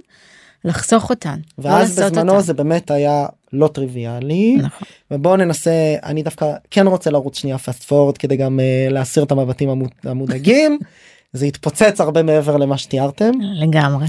לחסוך 0.65 1.09
אותן. 1.09 1.39
לא 1.57 1.69
ואז 1.69 1.99
בזמנו 1.99 2.31
אותן. 2.31 2.43
זה 2.43 2.53
באמת 2.53 2.91
היה 2.91 3.25
לא 3.53 3.67
טריוויאלי 3.67 4.55
נכון. 4.61 4.88
ובואו 5.11 5.35
ננסה 5.35 5.71
אני 6.03 6.23
דווקא 6.23 6.45
כן 6.71 6.88
רוצה 6.88 7.11
לרוץ 7.11 7.38
שנייה 7.38 7.57
פסט 7.57 7.83
פורד 7.83 8.17
כדי 8.17 8.35
גם 8.38 8.59
uh, 8.59 8.93
להסיר 8.93 9.23
את 9.23 9.31
המבטים 9.31 9.69
המוד- 9.69 9.91
המודאגים 10.03 10.79
זה 11.33 11.45
התפוצץ 11.45 12.01
הרבה 12.01 12.24
מעבר 12.24 12.57
למה 12.57 12.77
שתיארתם 12.77 13.31
לגמרי. 13.41 14.07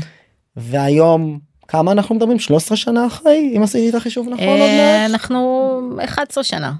והיום 0.57 1.39
כמה 1.69 1.93
אנחנו 1.93 2.15
מדברים 2.15 2.39
13 2.39 2.77
שנה 2.77 3.07
אחרי 3.07 3.55
אם 3.57 3.63
עשיתי 3.63 3.91
את 3.91 3.95
החישוב 3.95 4.27
נכון 4.29 4.47
עוד 4.49 4.61
אה, 4.61 4.99
מעט. 5.03 5.11
אנחנו 5.11 5.81
11 6.05 6.45
שנה. 6.45 6.73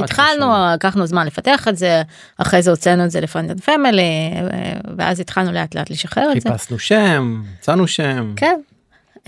11 0.00 0.04
התחלנו. 0.04 0.46
לקחנו 0.74 1.06
זמן 1.06 1.26
לפתח 1.26 1.68
את 1.68 1.76
זה, 1.76 2.02
אחרי 2.38 2.62
זה 2.62 2.70
הוצאנו 2.70 3.04
את 3.04 3.10
זה 3.10 3.20
לפנדד 3.20 3.60
פמילי, 3.60 4.02
ואז 4.96 5.20
התחלנו 5.20 5.52
לאט 5.52 5.74
לאט 5.74 5.90
לשחרר 5.90 6.32
את 6.36 6.40
זה. 6.40 6.50
חיפשנו 6.50 6.78
שם, 6.78 7.42
מצאנו 7.58 7.86
שם. 7.88 8.32
כן. 8.36 8.60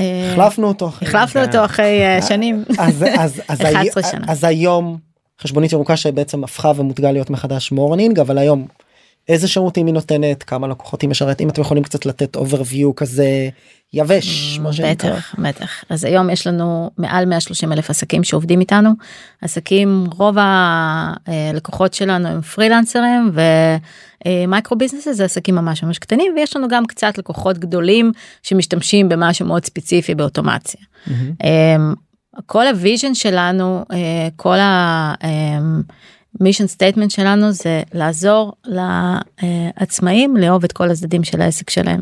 אה, 0.01 0.31
החלפנו 0.33 0.69
אותו 0.69 0.89
אחרי. 0.89 1.09
החלפנו 1.09 1.43
אותו 1.45 1.65
אחרי 1.65 2.03
אה, 2.03 2.23
שנים. 2.23 2.65
אז, 2.79 3.05
אז, 3.19 3.43
אז, 3.49 3.61
11 3.75 4.03
הי- 4.03 4.11
שנה. 4.11 4.25
אז 4.29 4.45
היום 4.45 4.99
חשבונית 5.43 5.73
ירוקה 5.73 5.97
שבעצם 5.97 6.45
הפכה 6.45 6.73
ומותגה 6.77 7.13
להיות 7.13 7.31
מחדש 7.31 7.73
מורנינג 7.73 8.21
אבל 8.21 8.39
היום 8.39 8.67
איזה 9.31 9.49
שירותים 9.49 9.87
היא 9.87 9.95
נותנת 9.95 10.43
כמה 10.43 10.69
לקוחות 10.69 11.03
היא 11.03 11.11
משרת 11.11 11.41
אם 11.41 11.49
אתם 11.49 11.61
יכולים 11.61 11.83
קצת 11.83 12.07
לתת 12.07 12.37
overview 12.37 12.93
כזה 12.97 13.49
יבש 13.93 14.59
מה 14.63 14.73
שנקרא. 14.73 15.11
בטח, 15.11 15.35
בטח. 15.39 15.85
אז 15.89 16.05
היום 16.05 16.31
יש 16.31 16.47
לנו 16.47 16.91
מעל 16.99 17.25
130 17.25 17.73
אלף 17.73 17.91
עסקים 17.91 18.25
שעובדים 18.25 18.61
איתנו. 18.61 18.91
עסקים, 19.43 20.05
רוב 20.17 20.37
הלקוחות 20.39 21.95
שלנו 21.95 22.29
הם 22.29 22.41
פרילנסרים 22.41 23.33
ו 24.27 24.36
micro 24.36 24.79
business 24.79 25.09
זה 25.09 25.25
עסקים 25.25 25.55
ממש 25.55 25.83
ממש 25.83 25.99
קטנים 25.99 26.33
ויש 26.37 26.57
לנו 26.57 26.69
גם 26.69 26.87
קצת 26.87 27.19
לקוחות 27.19 27.59
גדולים 27.59 28.13
שמשתמשים 28.43 29.09
במשהו 29.09 29.47
מאוד 29.47 29.65
ספציפי 29.65 30.15
באוטומציה. 30.15 30.81
מהמם. 31.07 31.33
אמ, 31.45 31.95
כל 32.47 32.67
ה 32.67 32.74
vision 32.74 33.15
שלנו, 33.15 33.85
אה, 33.93 34.29
כל 34.37 34.57
ה 36.41 36.44
mission 36.44 36.67
statement 36.67 37.11
שלנו 37.11 37.53
זה 37.53 37.83
לעזור 37.95 38.53
לעצמאים 38.67 40.37
לאהוב 40.37 40.65
את 40.65 40.73
כל 40.73 40.91
הצדדים 40.91 41.25
של 41.25 41.41
העסק 41.41 41.71
שלהם. 41.71 42.01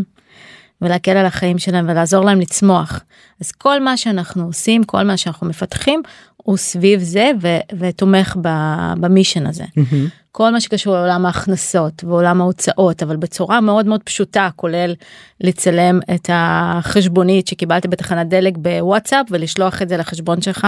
ולהקל 0.83 1.17
על 1.17 1.27
החיים 1.27 1.59
שלהם 1.59 1.87
ולעזור 1.89 2.25
להם 2.25 2.41
לצמוח. 2.41 3.01
אז 3.41 3.53
כל 3.53 3.81
מה 3.81 3.97
שאנחנו 3.97 4.45
עושים, 4.45 4.85
כל 4.85 5.03
מה 5.03 5.17
שאנחנו 5.17 5.47
מפתחים, 5.47 6.03
הוא 6.37 6.57
סביב 6.57 7.01
זה 7.01 7.31
ו- 7.43 7.77
ותומך 7.79 8.37
ב- 8.43 8.93
ב 9.01 9.06
mission 9.06 9.47
הזה. 9.47 9.65
מהמם. 9.77 10.09
כל 10.39 10.51
מה 10.51 10.61
שקשור 10.61 10.95
לעולם 10.95 11.27
ההכנסות 11.27 12.05
ועולם 12.05 12.41
ההוצאות 12.41 13.03
אבל 13.03 13.17
בצורה 13.17 13.61
מאוד 13.61 13.87
מאוד 13.87 14.03
פשוטה 14.03 14.49
כולל 14.57 14.95
לצלם 15.41 16.01
את 16.15 16.31
החשבונית 16.33 17.47
שקיבלת 17.47 17.87
בתחנת 17.87 18.29
דלק 18.29 18.55
בוואטסאפ 18.57 19.27
ולשלוח 19.31 19.83
את 19.83 19.89
זה 19.89 19.97
לחשבון 19.97 20.43
שלך 20.43 20.67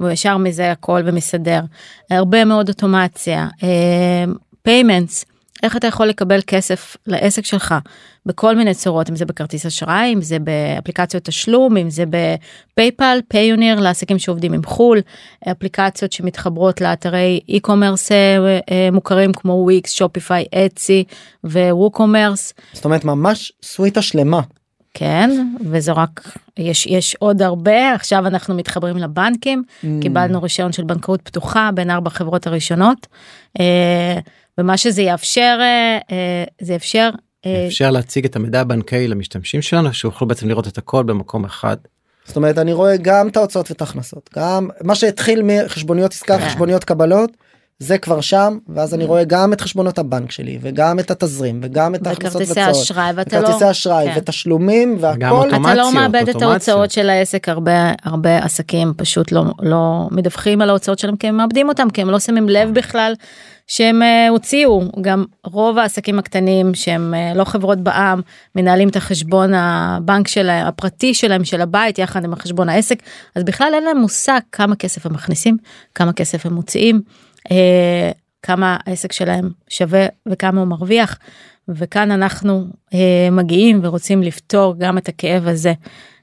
והוא 0.00 0.10
ישר 0.10 0.36
מזה 0.36 0.72
הכל 0.72 1.02
ומסדר. 1.04 1.60
הרבה 2.10 2.44
מאוד 2.44 2.68
אוטומציה, 2.68 3.48
payments, 4.62 5.24
איך 5.62 5.76
אתה 5.76 5.86
יכול 5.86 6.06
לקבל 6.06 6.40
כסף 6.46 6.96
לעסק 7.06 7.44
שלך 7.44 7.74
בכל 8.26 8.56
מיני 8.56 8.74
צורות 8.74 9.10
אם 9.10 9.16
זה 9.16 9.24
בכרטיס 9.24 9.66
אשראי 9.66 10.12
אם 10.12 10.22
זה 10.22 10.38
באפליקציות 10.38 11.24
תשלום 11.24 11.76
אם 11.76 11.90
זה 11.90 12.04
בפייפל 12.06 13.18
פיוניר 13.28 13.80
לעסקים 13.80 14.18
שעובדים 14.18 14.52
עם 14.52 14.64
חו"ל 14.64 15.00
אפליקציות 15.50 16.12
שמתחברות 16.12 16.80
לאתרי 16.80 17.40
e-commerce 17.50 18.12
אה, 18.12 18.58
אה, 18.70 18.88
מוכרים 18.92 19.32
כמו 19.32 19.52
וויקס 19.52 19.92
שופיפיי 19.92 20.44
אצי 20.54 21.04
וווקומרס 21.44 22.54
זאת 22.72 22.84
אומרת 22.84 23.04
ממש 23.04 23.52
סוויטה 23.62 24.02
שלמה. 24.02 24.40
כן 24.94 25.30
וזה 25.70 25.92
רק 25.92 26.36
יש 26.56 26.86
יש 26.86 27.16
עוד 27.18 27.42
הרבה. 27.42 27.94
עכשיו 27.94 28.26
אנחנו 28.26 28.54
מתחברים 28.54 28.96
לבנקים. 28.96 29.62
קיבלנו 30.00 30.42
רישיון 30.42 30.72
של 30.72 30.84
בנקאות 30.84 31.20
פתוחה 31.22 31.70
בין 31.74 31.90
ארבע 31.90 32.10
חברות 32.10 32.46
הראשונות. 32.46 33.06
אה, 33.60 34.18
ומה 34.58 34.76
שזה 34.76 35.02
יאפשר 35.02 35.58
אה, 35.60 35.98
אה, 36.10 36.44
זה 36.60 36.72
יאפשר 36.72 37.10
אה, 37.46 37.66
אפשר 37.66 37.90
להציג 37.90 38.24
את 38.24 38.36
המידע 38.36 38.60
הבנקאי 38.60 39.08
למשתמשים 39.08 39.62
שלנו 39.62 39.94
שיוכלו 39.94 40.28
בעצם 40.28 40.48
לראות 40.48 40.68
את 40.68 40.78
הכל 40.78 41.02
במקום 41.02 41.44
אחד. 41.44 41.76
זאת 42.24 42.36
אומרת 42.36 42.58
אני 42.58 42.72
רואה 42.72 42.96
גם 42.96 43.28
את 43.28 43.36
ההוצאות 43.36 43.70
ואת 43.70 43.80
ההכנסות 43.80 44.30
גם 44.36 44.68
מה 44.80 44.94
שהתחיל 44.94 45.42
מחשבוניות 45.44 46.12
עסקה 46.12 46.38
כן. 46.38 46.48
חשבוניות 46.48 46.84
קבלות 46.84 47.30
זה 47.82 47.98
כבר 47.98 48.20
שם 48.20 48.58
ואז 48.68 48.94
אני 48.94 49.04
רואה 49.04 49.24
גם 49.24 49.52
את 49.52 49.60
חשבונות 49.60 49.98
הבנק 49.98 50.30
שלי 50.30 50.58
וגם 50.62 50.98
את 50.98 51.10
התזרים 51.10 51.60
וגם 51.62 51.94
את 51.94 52.06
ההכנסות 52.06 52.42
וכרטיסי 52.42 52.60
והוצאות. 52.60 52.82
אשראי 52.82 53.12
ואתה 53.14 53.40
לא 53.40 53.46
כרטיסי 53.46 53.70
אשראי 53.70 54.06
כן. 54.06 54.20
ותשלומים 54.20 54.96
והכל. 55.00 55.48
אתה 55.48 55.74
לא 55.74 55.92
מאבד 55.92 56.28
את. 56.28 56.42
ההוצאות 56.42 56.90
של 56.90 57.10
העסק 57.10 57.48
הרבה 57.48 57.92
הרבה 58.04 58.38
עסקים 58.38 58.92
פשוט 58.96 59.32
לא 59.32 59.44
לא 59.60 60.08
מדווחים 60.10 60.60
על 60.60 60.68
ההוצאות 60.70 60.98
שלהם 60.98 61.16
כי 61.16 61.26
הם 61.28 61.36
מאבדים 61.36 61.68
אותם 61.68 61.90
כי 61.90 62.02
הם 62.02 62.10
לא 62.10 62.18
שמים 62.18 62.48
לב 62.48 62.74
בכלל 62.74 63.14
שהם 63.66 64.02
אה, 64.02 64.28
הוציאו 64.28 64.82
גם 65.00 65.24
רוב 65.44 65.78
העסקים 65.78 66.18
הקטנים 66.18 66.74
שהם 66.74 67.14
אה, 67.14 67.34
לא 67.34 67.44
חברות 67.44 67.78
בע"מ 67.78 68.20
מנהלים 68.54 68.88
את 68.88 68.96
החשבון 68.96 69.54
הבנק 69.54 70.28
שלהם 70.28 70.66
הפרטי 70.66 71.14
שלהם 71.14 71.44
של 71.44 71.60
הבית 71.60 71.98
יחד 71.98 72.24
עם 72.24 72.32
החשבון 72.32 72.68
העסק 72.68 72.98
אז 73.34 73.44
בכלל 73.44 73.70
אין 73.74 73.84
להם 73.84 73.98
מושג 73.98 74.40
כמה 74.52 74.76
כסף 74.76 75.06
הם 75.06 75.12
מכניסים 75.12 75.56
כמה 75.94 76.12
כסף 76.12 76.46
הם 76.46 76.52
מוציאים 76.52 77.02
אה, 77.50 78.10
כמה 78.42 78.76
העסק 78.86 79.12
שלהם 79.12 79.50
שווה 79.68 80.06
וכמה 80.28 80.60
הוא 80.60 80.68
מרוויח 80.68 81.18
וכאן 81.68 82.10
אנחנו 82.10 82.66
אה, 82.94 83.28
מגיעים 83.32 83.80
ורוצים 83.82 84.22
לפתור 84.22 84.74
גם 84.78 84.98
את 84.98 85.08
הכאב 85.08 85.48
הזה. 85.48 85.72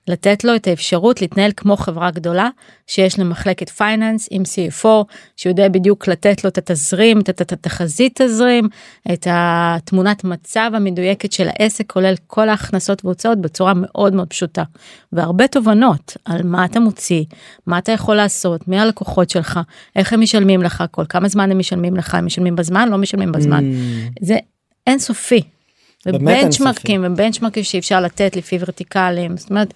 לתת 0.08 0.44
לו 0.44 0.56
את 0.56 0.68
האפשרות 0.68 1.22
להתנהל 1.22 1.52
כמו 1.58 1.78
חברה 1.78 2.12
גדולה 2.12 2.50
שיש 2.88 3.20
לה 3.20 3.26
מחלקת 3.26 3.70
פייננס 3.70 4.28
עם 4.32 4.44
CFO 4.44 4.88
שיודע 5.36 5.68
בדיוק 5.68 6.08
לתת 6.08 6.44
לו 6.44 6.48
את 6.50 6.58
התזרים, 6.58 7.20
את 7.20 7.30
את 7.42 7.52
התחזית 7.52 8.22
תזרים, 8.22 8.68
את 9.14 9.28
התמונת 9.30 10.24
מצב 10.24 10.72
המדויקת 10.74 11.32
של 11.32 11.48
העסק 11.50 11.92
כולל 11.92 12.14
כל 12.28 12.50
ההכנסות 12.50 13.06
והוצאות 13.06 13.42
בצורה 13.42 13.74
מאוד 13.76 14.14
מאוד 14.14 14.28
פשוטה. 14.28 14.64
והרבה 15.12 15.48
תובנות 15.48 16.18
על 16.26 16.44
מה 16.44 16.66
אתה 16.66 16.80
מוציא, 16.80 17.24
מה 17.68 17.78
אתה 17.78 17.92
יכול 17.92 18.16
לעשות, 18.16 18.68
מי 18.68 18.80
הלקוחות 18.80 19.30
שלך, 19.30 19.60
איך 19.96 20.14
הם 20.14 20.22
משלמים 20.22 20.62
לך, 20.62 20.84
כל 20.92 21.04
כמה 21.10 21.28
זמן 21.28 21.52
הם 21.52 21.60
משלמים 21.60 21.96
לך, 21.96 22.16
הם 22.16 22.26
משלמים 22.26 22.56
בזמן, 22.56 22.90
לא 22.90 22.98
משלמים 22.98 23.32
בזמן. 23.32 23.64
Mm, 23.72 24.12
זה 24.22 24.38
אינסופי. 24.88 25.59
ובנצ'מרקים 26.06 27.04
ובנצ'מרקים 27.06 27.64
שאפשר 27.64 28.02
לתת 28.02 28.36
לפי 28.36 28.58
ורטיקלים 28.60 29.38
זאת 29.38 29.50
אומרת. 29.50 29.74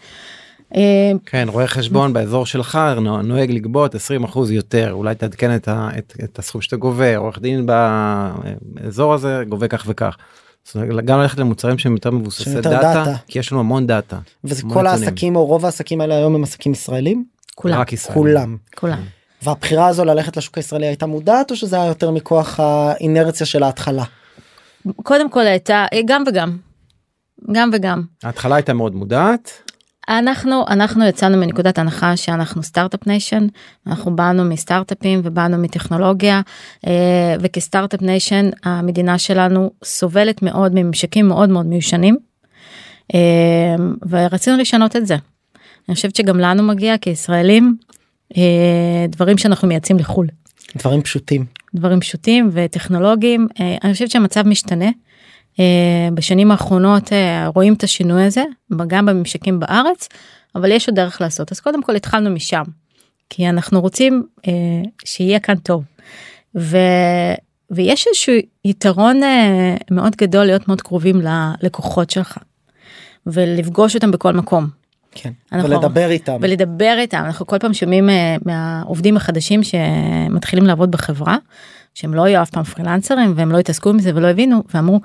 אה, 0.75 1.11
כן 1.25 1.47
רואה 1.51 1.67
חשבון 1.67 2.13
באזור 2.13 2.45
שלך 2.45 2.79
נו- 3.01 3.21
נוהג 3.21 3.51
לגבות 3.51 3.95
20 3.95 4.23
אחוז 4.23 4.51
יותר 4.51 4.91
אולי 4.93 5.15
תעדכן 5.15 5.55
את, 5.55 5.67
ה, 5.67 5.89
את, 5.97 6.13
את 6.23 6.39
הסכום 6.39 6.61
שאתה 6.61 6.75
גובה 6.75 7.17
עורך 7.17 7.39
דין 7.39 7.65
באזור 7.65 9.13
הזה 9.13 9.43
גובה 9.49 9.67
כך 9.67 9.83
וכך. 9.87 10.17
זאת 10.63 10.75
אומרת, 10.75 11.05
גם 11.05 11.19
ללכת 11.19 11.37
למוצרים 11.37 11.77
שהם 11.77 11.93
יותר 11.93 12.11
מבוססי 12.11 12.53
דאטה, 12.53 12.69
דאטה. 12.69 13.15
כי 13.27 13.39
יש 13.39 13.51
לנו 13.51 13.61
המון 13.61 13.87
דאטה. 13.87 14.17
וזה 14.43 14.61
המון 14.63 14.73
כל 14.73 14.83
נתונים. 14.83 15.03
העסקים 15.03 15.35
או 15.35 15.45
רוב 15.45 15.65
העסקים 15.65 16.01
האלה 16.01 16.15
היום 16.15 16.35
הם 16.35 16.43
עסקים 16.43 16.71
ישראלים 16.71 17.25
כולם 17.55 17.79
רק 17.79 17.93
ישראל. 17.93 18.13
כולם 18.13 18.57
כולם. 18.75 19.01
והבחירה 19.43 19.87
הזו 19.87 20.05
ללכת 20.05 20.37
לשוק 20.37 20.57
הישראלי 20.57 20.85
הייתה 20.87 21.05
מודעת 21.05 21.51
או 21.51 21.55
שזה 21.55 21.75
היה 21.75 21.87
יותר 21.87 22.11
מכוח 22.11 22.59
האינרציה 22.59 23.45
של 23.45 23.63
ההתחלה. 23.63 24.03
קודם 24.95 25.29
כל 25.29 25.47
הייתה 25.47 25.85
גם 26.05 26.23
וגם. 26.27 26.57
גם 27.51 27.69
וגם. 27.73 28.03
ההתחלה 28.23 28.55
הייתה 28.55 28.73
מאוד 28.73 28.95
מודעת. 28.95 29.51
אנחנו 30.09 30.65
אנחנו 30.67 31.05
יצאנו 31.05 31.37
מנקודת 31.37 31.77
הנחה 31.77 32.17
שאנחנו 32.17 32.63
סטארט-אפ 32.63 33.07
nation 33.07 33.47
אנחנו 33.87 34.15
באנו 34.15 34.45
מסטארט-אפים 34.45 35.21
ובאנו 35.23 35.57
מטכנולוגיה 35.57 36.41
אה, 36.87 37.35
וכסטארט-אפ 37.39 38.01
ניישן 38.01 38.49
המדינה 38.63 39.17
שלנו 39.17 39.71
סובלת 39.83 40.41
מאוד 40.41 40.71
מממשקים 40.75 41.27
מאוד 41.27 41.49
מאוד 41.49 41.65
מיושנים 41.65 42.17
אה, 43.13 43.19
ורצינו 44.09 44.57
לשנות 44.57 44.95
את 44.95 45.07
זה. 45.07 45.15
אני 45.89 45.95
חושבת 45.95 46.15
שגם 46.15 46.39
לנו 46.39 46.63
מגיע 46.63 46.97
כישראלים 46.97 47.75
אה, 48.37 49.05
דברים 49.09 49.37
שאנחנו 49.37 49.67
מייצאים 49.67 49.99
לחו"ל. 49.99 50.27
דברים 50.75 51.01
פשוטים. 51.01 51.45
דברים 51.75 51.99
פשוטים 51.99 52.49
וטכנולוגיים 52.53 53.47
אה, 53.59 53.77
אני 53.83 53.93
חושבת 53.93 54.11
שהמצב 54.11 54.47
משתנה. 54.47 54.89
אה, 55.59 56.09
בשנים 56.13 56.51
האחרונות 56.51 57.13
אה, 57.13 57.47
רואים 57.47 57.73
את 57.73 57.83
השינוי 57.83 58.23
הזה 58.23 58.43
גם 58.87 59.05
בממשקים 59.05 59.59
בארץ 59.59 60.09
אבל 60.55 60.71
יש 60.71 60.89
עוד 60.89 60.95
דרך 60.95 61.21
לעשות 61.21 61.51
אז 61.51 61.59
קודם 61.59 61.83
כל 61.83 61.95
התחלנו 61.95 62.29
משם 62.29 62.63
כי 63.29 63.49
אנחנו 63.49 63.81
רוצים 63.81 64.23
שיהיה 65.05 65.39
כאן 65.39 65.55
טוב. 65.55 65.83
ו... 66.57 66.77
ויש 67.71 68.07
איזשהו 68.07 68.33
יתרון 68.65 69.21
מאוד 69.91 70.15
גדול 70.15 70.45
להיות 70.45 70.67
מאוד 70.67 70.81
קרובים 70.81 71.21
ללקוחות 71.21 72.09
שלך. 72.09 72.37
ולפגוש 73.25 73.95
אותם 73.95 74.11
בכל 74.11 74.33
מקום. 74.33 74.82
כן. 75.15 75.31
אנחנו- 75.51 75.69
ולדבר 75.69 76.09
איתם. 76.09 76.37
ולדבר 76.41 76.95
איתם 76.99 77.23
אנחנו 77.25 77.47
כל 77.47 77.57
פעם 77.59 77.73
שומעים 77.73 78.09
אה, 78.09 78.35
מהעובדים 78.45 79.17
החדשים 79.17 79.61
שמתחילים 79.63 80.65
לעבוד 80.65 80.91
בחברה 80.91 81.37
שהם 81.93 82.13
לא 82.13 82.23
היו 82.23 82.41
אף 82.41 82.49
פעם 82.49 82.63
פרילנסרים 82.63 83.33
והם 83.35 83.51
לא 83.51 83.57
התעסקו 83.59 83.89
עם 83.89 83.99
זה 83.99 84.11
ולא 84.15 84.27
הבינו 84.27 84.63
ואמרו. 84.73 84.99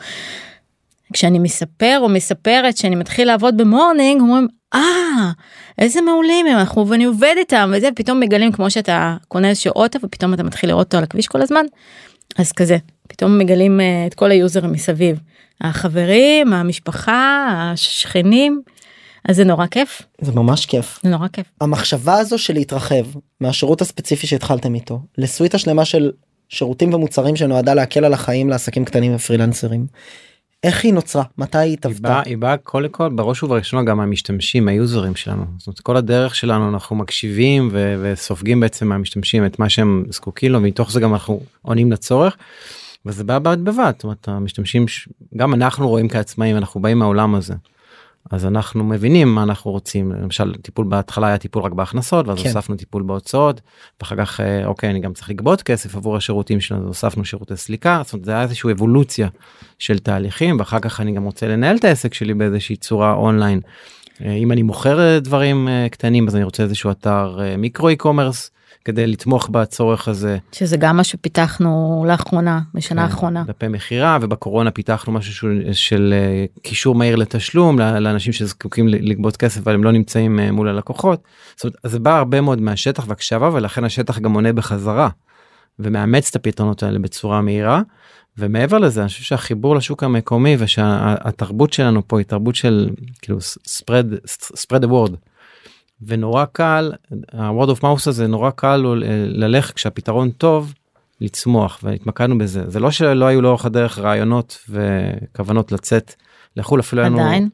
כשאני 1.12 1.38
מספר 1.38 1.98
או 2.02 2.08
מספרת 2.08 2.76
שאני 2.76 2.96
מתחיל 2.96 3.26
לעבוד 3.26 3.56
במורנינג 3.56 4.20
אומרים 4.20 4.48
אה 4.74 5.30
איזה 5.78 6.00
מעולים 6.00 6.46
הם 6.46 6.58
אנחנו 6.58 6.88
ואני 6.88 7.04
עובד 7.04 7.34
איתם 7.36 7.70
וזה 7.76 7.88
פתאום 7.96 8.20
מגלים 8.20 8.52
כמו 8.52 8.70
שאתה 8.70 9.16
קונה 9.28 9.48
איזשהו 9.48 9.72
אוטו 9.76 9.98
ופתאום 10.02 10.34
אתה 10.34 10.42
מתחיל 10.42 10.70
לראות 10.70 10.86
אותו 10.86 10.96
על 10.98 11.04
הכביש 11.04 11.26
כל 11.26 11.42
הזמן 11.42 11.64
אז 12.38 12.52
כזה 12.52 12.76
פתאום 13.08 13.38
מגלים 13.38 13.80
אה, 13.80 14.06
את 14.06 14.14
כל 14.14 14.30
היוזרים 14.30 14.72
מסביב 14.72 15.20
החברים 15.60 16.52
המשפחה 16.52 17.46
השכנים 17.50 18.62
אז 19.25 19.37
זה 19.37 19.44
נורא 19.44 19.66
כיף 19.66 20.02
זה 20.20 20.32
ממש 20.32 20.66
כיף. 20.66 20.98
זה 21.02 21.10
נורא 21.10 21.28
כיף. 21.28 21.46
המחשבה 21.60 22.14
הזו 22.14 22.38
של 22.38 22.54
להתרחב 22.54 23.04
מהשירות 23.40 23.80
הספציפי 23.80 24.26
שהתחלתם 24.26 24.75
איתו 24.75 25.00
לסוויטה 25.18 25.58
שלמה 25.58 25.84
של 25.84 26.10
שירותים 26.48 26.94
ומוצרים 26.94 27.37
שנועדה 27.37 27.75
להקל 27.75 28.04
על 28.04 28.12
החיים 28.12 28.48
לעסקים 28.48 28.84
קטנים 28.84 29.14
ופרילנסרים. 29.14 29.87
איך 30.64 30.84
היא 30.84 30.94
נוצרה? 30.94 31.22
מתי 31.38 31.58
היא 31.58 31.72
התהוותה? 31.72 32.02
באה, 32.02 32.22
היא 32.25 32.38
באה 32.38 32.56
קודם 32.56 32.88
כל 32.88 33.08
בראש 33.08 33.42
ובראשונה 33.42 33.82
גם 33.82 33.96
מהמשתמשים 33.96 34.64
מהיוזרים 34.64 35.16
שלנו 35.16 35.44
זאת 35.58 35.66
אומרת 35.66 35.80
כל 35.80 35.96
הדרך 35.96 36.34
שלנו 36.34 36.68
אנחנו 36.68 36.96
מקשיבים 36.96 37.68
ו- 37.72 37.94
וסופגים 38.02 38.60
בעצם 38.60 38.88
מהמשתמשים 38.88 39.46
את 39.46 39.58
מה 39.58 39.68
שהם 39.68 40.04
זקוקים 40.10 40.52
לו 40.52 40.58
ומתוך 40.58 40.92
זה 40.92 41.00
גם 41.00 41.12
אנחנו 41.12 41.40
עונים 41.62 41.92
לצורך. 41.92 42.37
וזה 43.06 43.25
בא 43.25 43.38
בד 43.38 43.64
בבד 43.64 43.92
זאת 43.94 44.04
אומרת 44.04 44.28
המשתמשים 44.28 44.88
ש- 44.88 45.08
גם 45.37 45.54
אנחנו 45.54 45.88
רואים 45.88 46.08
כעצמאים 46.08 46.56
אנחנו 46.56 46.80
באים 46.82 46.98
מהעולם 46.98 47.34
הזה. 47.34 47.54
אז 48.30 48.47
אנחנו 48.47 48.85
מבינים 48.85 49.35
מה 49.35 49.42
אנחנו 49.42 49.70
רוצים 49.70 50.12
למשל 50.12 50.54
טיפול 50.62 50.87
בהתחלה 50.88 51.26
היה 51.26 51.38
טיפול 51.38 51.62
רק 51.62 51.73
בהכנסות 51.73 52.28
ואז 52.28 52.38
כן. 52.38 52.49
הוספנו 52.49 52.76
טיפול 52.76 53.02
בהוצאות 53.02 53.61
ואחר 54.00 54.16
כך 54.16 54.40
אה, 54.40 54.66
אוקיי 54.66 54.90
אני 54.90 55.00
גם 55.00 55.12
צריך 55.12 55.30
לגבות 55.30 55.62
כסף 55.62 55.97
עבור 55.97 56.16
השירותים 56.16 56.61
שלנו 56.61 56.87
הוספנו 56.87 57.25
שירותי 57.25 57.56
סליקה 57.56 58.00
זאת 58.04 58.12
אומרת 58.12 58.25
זה 58.25 58.32
היה 58.32 58.42
איזושהי 58.42 58.73
אבולוציה 58.73 59.28
של 59.78 59.99
תהליכים 59.99 60.56
ואחר 60.58 60.78
כך 60.78 61.00
אני 61.00 61.12
גם 61.12 61.25
רוצה 61.25 61.49
לנהל 61.49 61.76
את 61.76 61.85
העסק 61.85 62.14
שלי 62.14 62.35
באיזושהי 62.35 62.76
צורה 62.76 63.14
אונליין. 63.14 63.61
אה, 64.25 64.32
אם 64.32 64.52
אני 64.52 64.62
מוכר 64.62 65.00
אה, 65.00 65.20
דברים 65.20 65.68
קטנים 65.90 66.28
אז 66.28 66.37
אני 66.37 66.44
רוצה 66.44 66.62
איזשהו 66.62 66.90
אתר 66.90 67.38
מיקרו 67.58 67.90
e-commerce 67.90 68.57
כדי 68.84 69.06
לתמוך 69.06 69.48
בצורך 69.48 70.08
הזה. 70.08 70.38
שזה 70.52 70.76
גם 70.76 70.96
מה 70.96 71.04
שפיתחנו 71.04 72.04
לאחרונה 72.08 72.60
בשנה 72.75 73.02
כן, 73.02 73.10
האחרונה. 73.10 73.44
דפי 73.46 73.68
מכירה 73.68 74.18
ובקורונה 74.20 74.70
פיתחנו 74.70 75.12
משהו 75.12 75.32
של, 75.32 75.72
של 75.72 76.14
אה, 76.16 76.44
קישור 76.62 76.94
מהיר 76.94 77.16
לתשלום 77.16 77.78
לאנשים 77.78 78.32
שזקוקים 78.32 78.88
לגבות 78.88 79.37
כסף 79.37 79.60
אבל 79.60 79.75
הם 79.75 79.84
לא 79.84 79.92
נמצאים 79.92 80.40
אה, 80.40 80.52
מול 80.52 80.68
הלקוחות. 80.68 81.22
זאת 81.56 81.64
אומרת 81.64 81.76
זה 81.84 81.98
בא 81.98 82.18
הרבה 82.18 82.40
מאוד 82.40 82.60
מהשטח 82.60 83.04
והקשבה 83.08 83.50
ולכן 83.52 83.84
השטח 83.84 84.18
גם 84.18 84.32
עונה 84.32 84.52
בחזרה 84.52 85.08
ומאמץ 85.78 86.28
את 86.30 86.37
הפתרונות 86.37 86.82
האלה 86.82 86.98
בצורה 86.98 87.42
מהירה. 87.42 87.82
ומעבר 88.38 88.78
לזה 88.78 89.00
אני 89.00 89.08
חושב 89.08 89.22
שהחיבור 89.22 89.76
לשוק 89.76 90.02
המקומי 90.02 90.56
ושהתרבות 90.58 91.72
שלנו 91.72 92.08
פה 92.08 92.18
היא 92.18 92.26
תרבות 92.26 92.54
של 92.54 92.90
כאילו 93.22 93.38
spread 93.68 94.28
spread 94.56 94.82
the 94.82 94.88
word. 94.88 95.16
ונורא 96.06 96.44
קל 96.44 96.92
ה-word 97.32 97.68
of 97.68 97.80
mouth 97.80 98.02
הזה 98.06 98.26
נורא 98.26 98.50
קל 98.50 98.76
לו 98.76 98.94
ללכת 99.26 99.74
כשהפתרון 99.74 100.30
טוב 100.30 100.74
לצמוח 101.20 101.80
והתמקדנו 101.82 102.38
בזה 102.38 102.64
זה 102.70 102.80
לא 102.80 102.90
שלא 102.90 103.24
היו 103.24 103.42
לאורך 103.42 103.64
הדרך 103.64 103.98
רעיונות 103.98 104.58
וכוונות 104.68 105.72
לצאת 105.72 106.14
לחו"ל 106.56 106.80
אפילו 106.80 107.02
היינו 107.02 107.20
עדיין. 107.20 107.48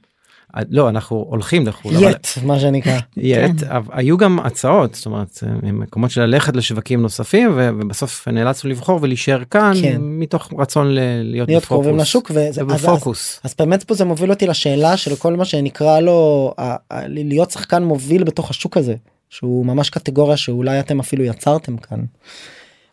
לא 0.70 0.88
אנחנו 0.88 1.16
הולכים 1.28 1.66
לחו"ל 1.66 1.96
אבל- 1.96 2.10
יט 2.10 2.26
מה 2.44 2.60
שנקרא. 2.60 2.98
יט, 3.16 3.62
אבל 3.62 3.94
היו 3.96 4.16
גם 4.16 4.38
הצעות 4.40 4.94
זאת 4.94 5.06
אומרת 5.06 5.38
אה, 5.46 5.72
מקומות 5.72 6.10
של 6.10 6.20
ללכת 6.22 6.56
לשווקים 6.56 7.02
נוספים 7.02 7.52
ובסוף 7.56 8.28
נאלצנו 8.28 8.70
לבחור 8.70 8.98
ולהישאר 9.02 9.42
כאן 9.44 9.72
כן. 9.82 9.96
מתוך 10.00 10.48
רצון 10.58 10.94
ל- 10.94 10.98
להיות 11.22 11.48
להיות 11.48 11.62
בפוקוס. 11.62 11.66
קרובים 11.84 11.96
לשוק 11.98 12.30
וזה 12.30 12.62
אז- 12.70 12.84
אז-. 12.84 13.40
אז 13.44 13.54
באמת 13.58 13.82
פה 13.82 13.94
זה 13.94 14.04
מוביל 14.04 14.30
אותי 14.30 14.46
לשאלה 14.46 14.96
של 14.96 15.16
כל 15.16 15.36
מה 15.36 15.44
שנקרא 15.44 16.00
לו 16.00 16.54
ה- 16.58 16.62
ה- 16.90 17.06
להיות 17.08 17.50
שחקן 17.50 17.82
מוביל 17.84 18.24
בתוך 18.24 18.50
השוק 18.50 18.76
הזה 18.76 18.94
שהוא 19.30 19.66
ממש 19.66 19.90
קטגוריה 19.90 20.36
שאולי 20.36 20.80
אתם 20.80 21.00
אפילו 21.00 21.24
יצרתם 21.24 21.76
כאן. 21.76 22.04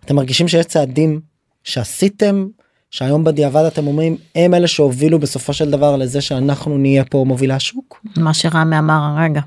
אתם 0.05 0.15
מרגישים 0.15 0.47
שיש 0.47 0.65
צעדים 0.65 1.19
שעשיתם 1.63 2.47
שהיום 2.91 3.23
בדיעבד 3.23 3.63
אתם 3.67 3.87
אומרים 3.87 4.17
הם 4.35 4.53
אלה 4.53 4.67
שהובילו 4.67 5.19
בסופו 5.19 5.53
של 5.53 5.71
דבר 5.71 5.97
לזה 5.97 6.21
שאנחנו 6.21 6.77
נהיה 6.77 7.05
פה 7.05 7.23
מובילי 7.27 7.53
השוק 7.53 8.05
מה 8.17 8.33
שרמי 8.33 8.79
אמר 8.79 8.93
הרגע. 9.17 9.41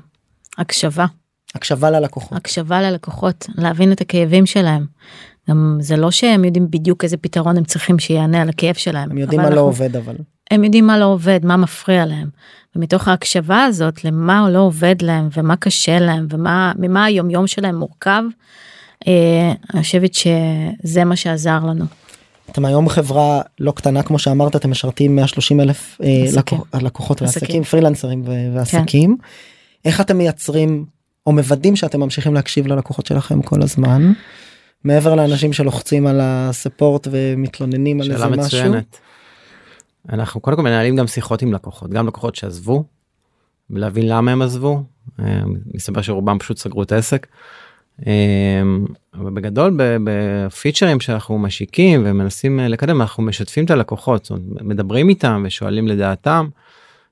הקשבה. 0.57 1.05
הקשבה 1.55 1.91
ללקוחות. 1.91 2.37
הקשבה 2.37 2.81
ללקוחות, 2.81 3.47
להבין 3.57 3.91
את 3.91 4.01
הכאבים 4.01 4.45
שלהם. 4.45 4.85
גם 5.49 5.77
זה 5.81 5.97
לא 5.97 6.11
שהם 6.11 6.45
יודעים 6.45 6.71
בדיוק 6.71 7.03
איזה 7.03 7.17
פתרון 7.17 7.57
הם 7.57 7.63
צריכים 7.63 7.99
שיענה 7.99 8.41
על 8.41 8.49
הכאב 8.49 8.75
שלהם. 8.75 9.11
הם 9.11 9.17
יודעים 9.17 9.41
מה 9.41 9.45
לא 9.49 9.53
אנחנו- 9.53 9.65
עובד 9.65 9.95
אבל. 9.95 10.15
הם 10.51 10.63
יודעים 10.63 10.87
מה 10.87 10.97
לא 10.99 11.05
עובד, 11.05 11.39
מה 11.43 11.57
מפריע 11.57 12.05
להם. 12.05 12.29
ומתוך 12.75 13.07
ההקשבה 13.07 13.63
הזאת 13.63 14.05
למה 14.05 14.49
לא 14.49 14.59
עובד 14.59 14.95
להם 15.01 15.29
ומה 15.37 15.55
קשה 15.55 15.99
להם 15.99 16.27
ומה 16.29 16.71
ממה 16.79 17.05
היומיום 17.05 17.47
שלהם 17.47 17.75
מורכב, 17.75 18.23
אה, 19.07 19.51
אני 19.73 19.81
חושבת 19.81 20.11
שזה 20.13 21.03
מה 21.05 21.15
שעזר 21.15 21.59
לנו. 21.59 21.85
אתם 22.51 22.65
היום 22.65 22.89
חברה 22.89 23.41
לא 23.59 23.71
קטנה 23.71 24.03
כמו 24.03 24.19
שאמרת 24.19 24.55
אתם 24.55 24.71
משרתים 24.71 25.15
130 25.15 25.59
אלף 25.59 25.97
אה. 26.03 26.23
לקוח- 26.37 26.67
לקוחות 26.81 27.21
עסקים. 27.21 27.41
ועסקים 27.41 27.63
פרילנסרים 27.63 28.21
ו- 28.25 28.55
ועסקים. 28.55 29.17
איך 29.85 30.01
אתם 30.01 30.17
מייצרים 30.17 30.85
או 31.27 31.31
מוודאים 31.31 31.75
שאתם 31.75 31.99
ממשיכים 31.99 32.33
להקשיב 32.33 32.67
ללקוחות 32.67 33.05
שלכם 33.05 33.41
כל 33.41 33.61
הזמן. 33.63 34.11
מעבר 34.83 35.15
לאנשים 35.15 35.53
שלוחצים 35.53 36.07
על 36.07 36.19
הספורט 36.23 37.07
ומתלוננים 37.11 38.01
על 38.01 38.11
איזה 38.11 38.23
שאלה 38.23 38.37
משהו. 38.37 38.45
מצוינת. 38.45 38.97
אנחנו 40.09 40.41
קודם 40.41 40.57
כל 40.57 40.63
מנהלים 40.63 40.95
גם 40.95 41.07
שיחות 41.07 41.41
עם 41.41 41.53
לקוחות 41.53 41.89
גם 41.91 42.07
לקוחות 42.07 42.35
שעזבו. 42.35 42.83
ולהבין 43.69 44.07
למה 44.07 44.31
הם 44.31 44.41
עזבו. 44.41 44.83
אה, 45.19 45.41
מסתבר 45.73 46.01
שרובם 46.01 46.39
פשוט 46.39 46.57
סגרו 46.57 46.83
את 46.83 46.91
העסק. 46.91 47.27
אה, 48.07 48.61
אבל 49.13 49.31
בגדול 49.31 49.77
בפיצ'רים 50.03 50.99
שאנחנו 50.99 51.37
משיקים 51.37 52.01
ומנסים 52.05 52.59
אה, 52.59 52.67
לקדם 52.67 53.01
אנחנו 53.01 53.23
משתפים 53.23 53.65
את 53.65 53.71
הלקוחות 53.71 54.31
מדברים 54.61 55.09
איתם 55.09 55.43
ושואלים 55.45 55.87
לדעתם. 55.87 56.47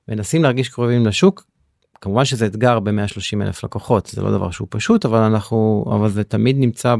מנסים 0.08 0.42
להרגיש 0.42 0.68
קרובים 0.68 1.06
לשוק. 1.06 1.44
כמובן 2.00 2.24
שזה 2.24 2.46
אתגר 2.46 2.80
ב-130 2.80 3.42
אלף 3.42 3.64
לקוחות 3.64 4.06
זה 4.06 4.22
לא 4.22 4.30
דבר 4.30 4.50
שהוא 4.50 4.68
פשוט 4.70 5.04
אבל 5.04 5.18
אנחנו 5.18 5.84
אבל 5.96 6.08
זה 6.08 6.24
תמיד 6.24 6.56
נמצא 6.58 6.96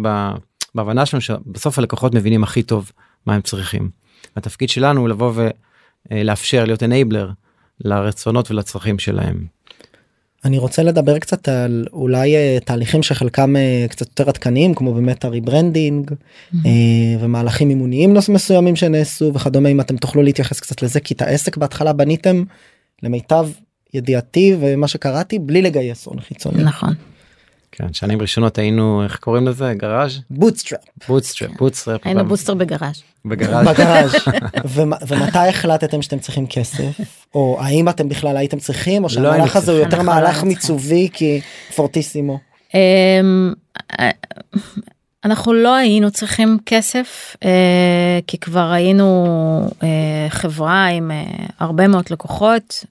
בהבנה 0.74 1.06
שלנו 1.06 1.20
שבסוף 1.20 1.78
הלקוחות 1.78 2.14
מבינים 2.14 2.42
הכי 2.42 2.62
טוב 2.62 2.92
מה 3.26 3.34
הם 3.34 3.40
צריכים. 3.40 3.90
התפקיד 4.36 4.68
שלנו 4.68 5.00
הוא 5.00 5.08
לבוא 5.08 5.32
ולאפשר 6.10 6.64
להיות 6.64 6.82
enabler 6.82 7.30
לרצונות 7.80 8.50
ולצרכים 8.50 8.98
שלהם. 8.98 9.46
אני 10.44 10.58
רוצה 10.58 10.82
לדבר 10.82 11.18
קצת 11.18 11.48
על 11.48 11.86
אולי 11.92 12.36
אה, 12.36 12.58
תהליכים 12.64 13.02
שחלקם 13.02 13.56
אה, 13.56 13.86
קצת 13.88 14.06
יותר 14.06 14.28
עדכניים 14.28 14.74
כמו 14.74 14.94
באמת 14.94 15.24
ה 15.24 15.32
rebranding 15.32 16.10
אה, 16.66 16.70
ומהלכים 17.20 17.68
מימוניים 17.68 18.14
נוס- 18.14 18.28
מסוימים 18.28 18.76
שנעשו 18.76 19.34
וכדומה 19.34 19.68
אם 19.68 19.80
אתם 19.80 19.96
תוכלו 19.96 20.22
להתייחס 20.22 20.60
קצת 20.60 20.82
לזה 20.82 21.00
כי 21.00 21.14
את 21.14 21.22
העסק 21.22 21.56
בהתחלה 21.56 21.92
בניתם 21.92 22.44
למיטב 23.02 23.48
ידיעתי 23.94 24.56
ומה 24.60 24.88
שקראתי 24.88 25.38
בלי 25.38 25.62
לגייס 25.62 26.06
הון 26.06 26.20
חיצוני. 26.20 26.64
נכון. 26.64 26.94
כן, 27.76 27.92
שנים 27.92 28.20
ראשונות 28.20 28.58
היינו 28.58 29.04
איך 29.04 29.16
קוראים 29.16 29.48
לזה? 29.48 29.72
גראז' 29.76 30.20
bootstrap. 30.30 30.80
bootstrap 31.08 31.50
bootstrap. 31.58 32.00
היינו 32.04 32.28
bootstrap 32.28 32.54
בגראז'. 32.54 33.02
בגראז' 33.24 33.66
בגראז' 33.68 34.14
ומתי 35.08 35.38
החלטתם 35.38 36.02
שאתם 36.02 36.18
צריכים 36.18 36.46
כסף? 36.46 37.00
או 37.34 37.58
האם 37.60 37.88
אתם 37.88 38.08
בכלל 38.08 38.36
הייתם 38.36 38.58
צריכים 38.58 39.04
או 39.04 39.08
לא 39.08 39.14
שהמהלך 39.14 39.56
הזה 39.56 39.72
הוא. 39.72 39.80
יותר 39.80 39.98
לא 39.98 40.02
מהלך 40.02 40.30
צריכים. 40.30 40.48
מיצובי 40.48 41.08
כי 41.12 41.40
פורטיסימו. 41.74 42.38
אמ, 42.74 43.52
אה, 44.00 44.10
אנחנו 45.24 45.52
לא 45.52 45.74
היינו 45.74 46.10
צריכים 46.10 46.58
כסף 46.66 47.36
אה, 47.44 48.18
כי 48.26 48.38
כבר 48.38 48.70
היינו 48.72 49.26
אה, 49.82 50.26
חברה 50.28 50.86
עם 50.86 51.10
הרבה 51.58 51.88
מאוד 51.88 52.04
לקוחות. 52.10 52.84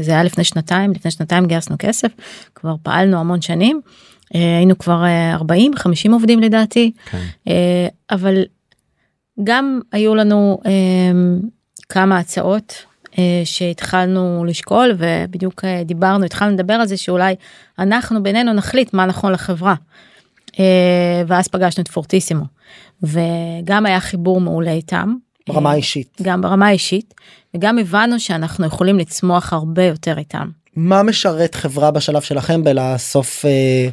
זה 0.00 0.12
היה 0.12 0.22
לפני 0.24 0.44
שנתיים 0.44 0.92
לפני 0.92 1.10
שנתיים 1.10 1.46
גייסנו 1.46 1.76
כסף 1.78 2.08
כבר 2.54 2.74
פעלנו 2.82 3.20
המון 3.20 3.42
שנים 3.42 3.80
היינו 4.32 4.78
כבר 4.78 5.04
40 5.32 5.72
50 5.76 6.12
עובדים 6.12 6.40
לדעתי 6.40 6.92
כן. 7.10 7.18
אה, 7.48 7.86
אבל 8.10 8.42
גם 9.44 9.80
היו 9.92 10.14
לנו 10.14 10.58
אה, 10.66 10.70
כמה 11.88 12.18
הצעות 12.18 12.84
אה, 13.18 13.42
שהתחלנו 13.44 14.44
לשקול 14.44 14.94
ובדיוק 14.98 15.64
אה, 15.64 15.82
דיברנו 15.84 16.24
התחלנו 16.24 16.52
לדבר 16.52 16.74
על 16.74 16.86
זה 16.86 16.96
שאולי 16.96 17.34
אנחנו 17.78 18.22
בינינו 18.22 18.52
נחליט 18.52 18.94
מה 18.94 19.06
נכון 19.06 19.32
לחברה. 19.32 19.74
אה, 20.58 21.22
ואז 21.26 21.48
פגשנו 21.48 21.82
את 21.82 21.88
פורטיסימו 21.88 22.44
וגם 23.02 23.86
היה 23.86 24.00
חיבור 24.00 24.40
מעולה 24.40 24.72
איתם 24.72 25.14
ברמה 25.48 25.68
אה, 25.68 25.74
האישית. 25.74 26.16
גם 26.22 26.40
ברמה 26.40 26.66
האישית 26.66 27.14
וגם 27.56 27.78
הבנו 27.78 28.20
שאנחנו 28.20 28.66
יכולים 28.66 28.98
לצמוח 28.98 29.52
הרבה 29.52 29.84
יותר 29.84 30.18
איתם. 30.18 30.48
מה 30.76 31.02
משרת 31.02 31.54
חברה 31.54 31.90
בשלב 31.90 32.22
שלכם 32.22 32.64
בלאסוף 32.64 33.44
אה, 33.44 33.88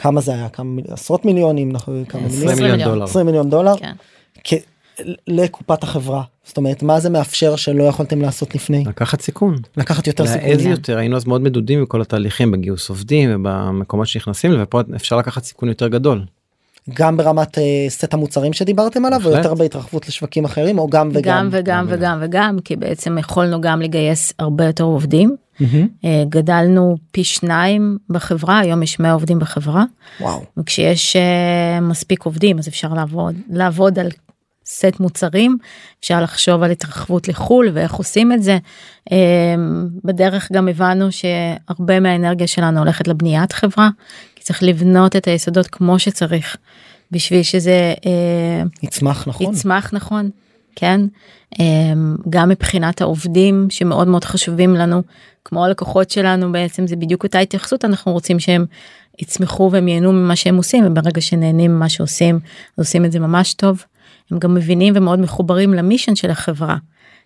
כמה 0.00 0.20
זה 0.20 0.34
היה 0.34 0.48
כמה 0.48 0.80
עשרות 0.88 1.24
מיליונים 1.24 1.72
נכון? 1.72 2.04
כמה 2.04 2.26
20 2.26 2.48
מיליון? 2.48 2.82
דולר. 2.84 3.04
20 3.04 3.26
מיליון 3.26 3.50
דולר 3.50 3.74
כן. 3.76 4.56
לקופת 5.28 5.82
החברה 5.82 6.22
זאת 6.44 6.56
אומרת 6.56 6.82
מה 6.82 7.00
זה 7.00 7.10
מאפשר 7.10 7.56
שלא 7.56 7.84
יכולתם 7.84 8.20
לעשות 8.20 8.54
לפני 8.54 8.84
לקחת 8.84 9.20
סיכון. 9.20 9.56
לקחת 9.76 10.06
יותר 10.06 10.24
להעז 10.24 10.38
סיכונים. 10.38 10.70
יותר 10.70 10.98
היינו 10.98 11.16
אז 11.16 11.24
מאוד 11.24 11.40
מדודים 11.40 11.82
בכל 11.82 12.00
התהליכים 12.00 12.50
בגיוס 12.50 12.88
עובדים 12.88 13.30
ובמקומות 13.34 14.06
שנכנסים 14.06 14.52
ופה 14.62 14.80
אפשר 14.96 15.16
לקחת 15.16 15.44
סיכון 15.44 15.68
יותר 15.68 15.88
גדול. 15.88 16.24
גם 16.94 17.16
ברמת 17.16 17.58
אה, 17.58 17.86
סט 17.88 18.14
המוצרים 18.14 18.52
שדיברתם 18.52 19.04
עליו 19.04 19.20
או. 19.24 19.30
יותר 19.30 19.54
בהתרחבות 19.54 20.08
לשווקים 20.08 20.44
אחרים 20.44 20.78
או 20.78 20.88
גם 20.88 21.08
וגם. 21.12 21.22
גם 21.22 21.48
וגם 21.50 21.62
גם 21.62 21.86
וגם 21.88 22.18
וגם 22.22 22.56
כי 22.64 22.76
בעצם 22.76 23.18
יכולנו 23.18 23.60
גם 23.60 23.80
לגייס 23.80 24.32
הרבה 24.38 24.64
יותר 24.66 24.84
עובדים 24.84 25.36
מהמם. 25.60 25.88
אה, 26.04 26.24
גדלנו 26.28 26.96
פי 27.12 27.24
שניים 27.24 27.98
בחברה 28.10 28.58
היום 28.58 28.82
יש 28.82 29.00
100 29.00 29.12
עובדים 29.12 29.38
בחברה 29.38 29.84
וואו. 30.20 30.44
וכשיש 30.56 31.16
אה, 31.16 31.80
מספיק 31.80 32.22
עובדים 32.22 32.58
אז 32.58 32.68
אפשר 32.68 32.94
לעבוד 32.94 33.34
לעבוד 33.50 33.98
על 33.98 34.08
סט 34.66 35.00
מוצרים 35.00 35.58
אפשר 36.00 36.22
לחשוב 36.22 36.62
על 36.62 36.70
התרחבות 36.70 37.28
לחו"ל 37.28 37.70
ואיך 37.72 37.94
עושים 37.94 38.32
את 38.32 38.42
זה. 38.42 38.58
אה, 39.12 39.16
בדרך 40.04 40.52
גם 40.52 40.68
הבנו 40.68 41.08
שהרבה 41.12 42.00
מהאנרגיה 42.00 42.46
שלנו 42.46 42.78
הולכת 42.78 43.08
לבניית 43.08 43.52
חברה 43.52 43.88
כי 44.34 44.42
צריך 44.42 44.62
לבנות 44.62 45.16
את 45.16 45.28
היסודות 45.28 45.66
כמו 45.66 45.98
שצריך 45.98 46.56
בשביל 47.10 47.42
שזה 47.42 47.94
יצמח 48.82 49.28
נכון. 49.28 49.54
יצמח 49.54 49.94
נכון 49.94 50.30
כן 50.76 51.00
גם 52.30 52.48
מבחינת 52.48 53.00
העובדים 53.00 53.66
שמאוד 53.70 54.08
מאוד 54.08 54.24
חשובים 54.24 54.74
לנו 54.74 55.02
כמו 55.44 55.64
הלקוחות 55.64 56.10
שלנו 56.10 56.52
בעצם 56.52 56.86
זה 56.86 56.96
בדיוק 56.96 57.24
אותה 57.24 57.38
התייחסות 57.38 57.84
אנחנו 57.84 58.12
רוצים 58.12 58.40
שהם 58.40 58.66
יצמחו 59.18 59.68
והם 59.72 59.88
ייהנו 59.88 60.12
ממה 60.12 60.36
שהם 60.36 60.56
עושים 60.56 60.86
וברגע 60.86 61.20
שנהנים 61.20 61.70
ממה 61.74 61.88
שעושים 61.88 62.40
עושים 62.76 63.04
את 63.04 63.12
זה 63.12 63.18
ממש 63.18 63.54
טוב. 63.54 63.84
הם 64.30 64.38
גם 64.38 64.54
מבינים 64.54 64.92
ומאוד 64.96 65.20
מחוברים 65.20 65.74
למישן 65.74 66.14
של 66.14 66.30
החברה. 66.30 66.76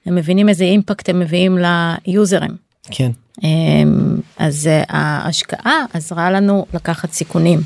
הם 0.07 0.15
מבינים 0.15 0.49
איזה 0.49 0.65
אימפקט 0.65 1.09
הם 1.09 1.21
מביאים 1.21 1.59
ליוזרים. 1.59 2.57
כן. 2.91 3.11
אמ, 3.43 4.21
אז 4.39 4.67
אה, 4.67 4.83
ההשקעה 4.89 5.85
עזרה 5.93 6.31
לנו 6.31 6.67
לקחת 6.75 7.13
סיכונים. 7.13 7.61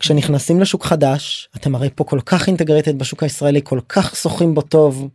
כשנכנסים 0.00 0.60
לשוק 0.60 0.84
חדש 0.84 1.48
אתם 1.56 1.74
הרי 1.74 1.88
פה 1.94 2.04
כל 2.04 2.20
כך 2.26 2.46
אינטגרטד 2.46 2.98
בשוק 2.98 3.22
הישראלי 3.22 3.60
כל 3.64 3.80
כך 3.88 4.16
שוחים 4.16 4.54
בו 4.54 4.60
טוב. 4.60 5.08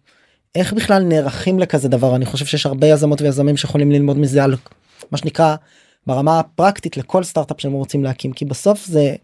איך 0.55 0.73
בכלל 0.73 1.03
נערכים 1.03 1.59
לכזה 1.59 1.89
דבר? 1.89 2.15
אני 2.15 2.25
חושב 2.25 2.45
שיש 2.45 2.65
הרבה 2.65 2.87
יזמות 2.87 3.21
ויזמים 3.21 3.57
שיכולים 3.57 3.91
ללמוד 3.91 4.17
מזה 4.17 4.43
על 4.43 4.55
מה 5.11 5.17
שנקרא 5.17 5.55
ברמה 6.07 6.39
הפרקטית 6.39 6.97
לכל 6.97 7.23
סטארט-אפ 7.23 7.61
שהם 7.61 7.71
רוצים 7.71 8.03
להקים 8.03 8.31
כי 8.31 8.45
בסוף 8.45 8.85
זה 8.85 9.15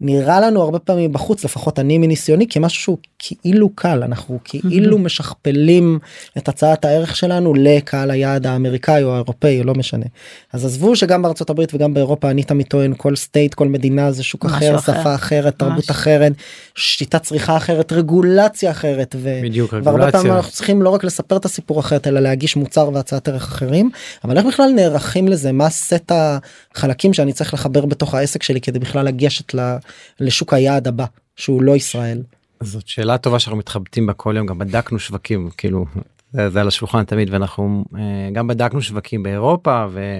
נראה 0.00 0.40
לנו 0.40 0.62
הרבה 0.62 0.78
פעמים 0.78 1.12
בחוץ 1.12 1.44
לפחות 1.44 1.78
אני 1.78 1.98
מניסיוני 1.98 2.46
כמשהו 2.48 2.82
שהוא 2.82 2.98
כאילו 3.18 3.68
קל 3.74 4.02
אנחנו 4.02 4.38
כאילו 4.44 4.98
משכפלים 5.08 5.98
את 6.38 6.48
הצעת 6.48 6.84
הערך 6.84 7.16
שלנו 7.16 7.54
לקהל 7.54 8.10
היעד 8.10 8.46
האמריקאי 8.46 9.02
או 9.02 9.12
האירופאי 9.12 9.62
לא 9.62 9.74
משנה 9.74 10.06
אז 10.52 10.64
עזבו 10.64 10.96
שגם 10.96 11.22
בארצות 11.22 11.50
הברית 11.50 11.74
וגם 11.74 11.94
באירופה 11.94 12.30
אני 12.30 12.42
תמיד 12.42 12.66
טוען 12.66 12.94
כל 12.96 13.16
state 13.16 13.54
כל 13.54 13.68
מדינה 13.68 14.12
זה 14.12 14.22
שוק 14.22 14.46
אחר 14.46 14.76
אחר. 14.76 15.00
שפה 15.00 15.14
אחרת 15.14 15.58
תרבות 15.58 15.74
ממש. 15.74 15.90
אחרת 15.90 16.32
שיטת 16.74 17.22
צריכה 17.22 17.56
אחרת 17.56 17.92
רגולציה 17.92 18.70
אחרת 18.70 19.16
ו... 19.18 19.40
בדיוק 19.42 19.72
והרבה 19.72 19.92
פעמים 19.92 20.06
רגולציה. 20.06 20.36
אנחנו 20.36 20.52
צריכים 20.52 20.82
לא 20.82 20.88
רק 20.88 21.04
לספר 21.04 21.36
את 21.36 21.44
הסיפור 21.44 21.80
אחרת 21.80 22.06
אלא 22.06 22.20
להגיש 22.20 22.56
מוצר 22.56 22.90
והצעת 22.94 23.28
ערך 23.28 23.42
אחרים 23.42 23.90
אבל 24.24 24.36
איך 24.36 24.46
בכלל 24.46 24.70
נערכים 24.76 25.28
לזה 25.28 25.52
מה 25.52 25.70
סט 25.70 26.12
החלקים 26.74 27.12
שאני 27.14 27.32
צריך 27.32 27.54
לחבר 27.54 27.86
בתוך 27.86 28.14
העסק 28.14 28.42
שלי 28.42 28.60
כדי 28.60 28.78
בכלל 28.78 29.06
לגשת 29.06 29.54
ל- 29.54 29.76
לשוק 30.20 30.54
היעד 30.54 30.88
הבא 30.88 31.04
שהוא 31.36 31.62
לא 31.62 31.76
ישראל. 31.76 32.22
זאת 32.62 32.88
שאלה 32.88 33.18
טובה 33.18 33.38
שאנחנו 33.38 33.58
מתחבטים 33.58 34.06
בה 34.06 34.12
כל 34.12 34.34
יום 34.36 34.46
גם 34.46 34.58
בדקנו 34.58 34.98
שווקים 34.98 35.50
כאילו 35.56 35.86
זה, 36.32 36.50
זה 36.50 36.60
על 36.60 36.68
השולחן 36.68 37.04
תמיד 37.04 37.30
ואנחנו 37.32 37.84
אה, 37.96 38.30
גם 38.32 38.46
בדקנו 38.46 38.82
שווקים 38.82 39.22
באירופה 39.22 39.86
ו... 39.90 40.18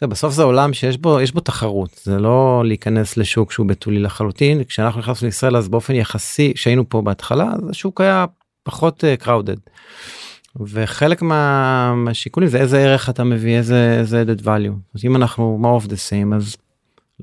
זה, 0.00 0.06
בסוף 0.06 0.34
זה 0.34 0.42
עולם 0.42 0.72
שיש 0.72 0.96
בו 0.96 1.20
יש 1.20 1.32
בו 1.32 1.40
תחרות 1.40 2.00
זה 2.02 2.18
לא 2.18 2.62
להיכנס 2.64 3.16
לשוק 3.16 3.52
שהוא 3.52 3.66
בתולי 3.66 3.98
לחלוטין 3.98 4.64
כשאנחנו 4.64 5.00
נכנסנו 5.00 5.26
לישראל 5.26 5.56
אז 5.56 5.68
באופן 5.68 5.94
יחסי 5.94 6.52
שהיינו 6.56 6.88
פה 6.88 7.02
בהתחלה 7.02 7.44
אז 7.44 7.70
השוק 7.70 8.00
היה 8.00 8.24
פחות 8.62 9.04
קראודד. 9.18 9.56
וחלק 10.60 11.22
מה, 11.22 11.94
מהשיקולים 11.94 12.48
זה 12.48 12.58
איזה 12.58 12.78
ערך 12.78 13.10
אתה 13.10 13.24
מביא 13.24 13.56
איזה 13.56 13.96
איזה 13.98 14.24
added 14.26 14.42
value 14.42 14.94
אז 14.94 15.04
אם 15.04 15.16
אנחנו 15.16 15.60
more 15.62 15.84
of 15.84 15.88
the 15.88 15.96
same 16.10 16.34
אז 16.36 16.56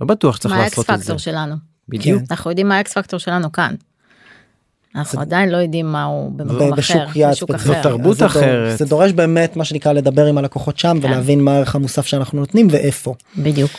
לא 0.02 0.06
בטוח 0.08 0.36
שצריך 0.36 0.54
מה 0.56 0.64
ה 0.64 0.71
X 0.71 0.78
לעשות 0.78 0.90
את 0.90 0.98
זה 1.00 1.04
פקטור 1.04 1.18
שלנו? 1.18 1.56
בדיוק. 1.90 2.24
אנחנו 2.32 2.52
יודעים 2.52 2.68
מה 2.70 2.78
ה 2.78 2.86
X 2.86 2.94
factor 2.98 3.20
שלנו 3.20 3.52
כאן. 3.52 3.76
אנחנו 4.96 5.22
עדיין 5.22 5.50
לא 5.50 5.58
יודעים 5.58 5.86
מה 5.92 6.04
הוא 6.04 6.32
במקום 6.32 6.74
אחר, 6.74 7.06
בשוק. 7.32 7.52
אחר. 7.56 7.74
זאת 7.74 7.84
תרבות 7.84 8.12
אז 8.12 8.18
זה 8.18 8.26
דור- 8.26 8.28
אחרת. 8.28 8.78
זה 8.78 8.86
דורש 8.86 9.12
באמת 9.12 9.56
מה 9.56 9.66
שנקרא 9.66 9.92
לדבר 9.94 10.26
עם 10.26 10.38
הלקוחות 10.38 10.80
שם 10.80 10.98
כן. 11.02 11.08
ולהבין 11.08 11.42
מה 11.42 11.52
הערך 11.56 11.76
המוסף 11.76 12.06
שאנחנו 12.06 12.40
נותנים 12.40 12.68
ואיפה. 12.72 13.14
בדיוק. 13.38 13.72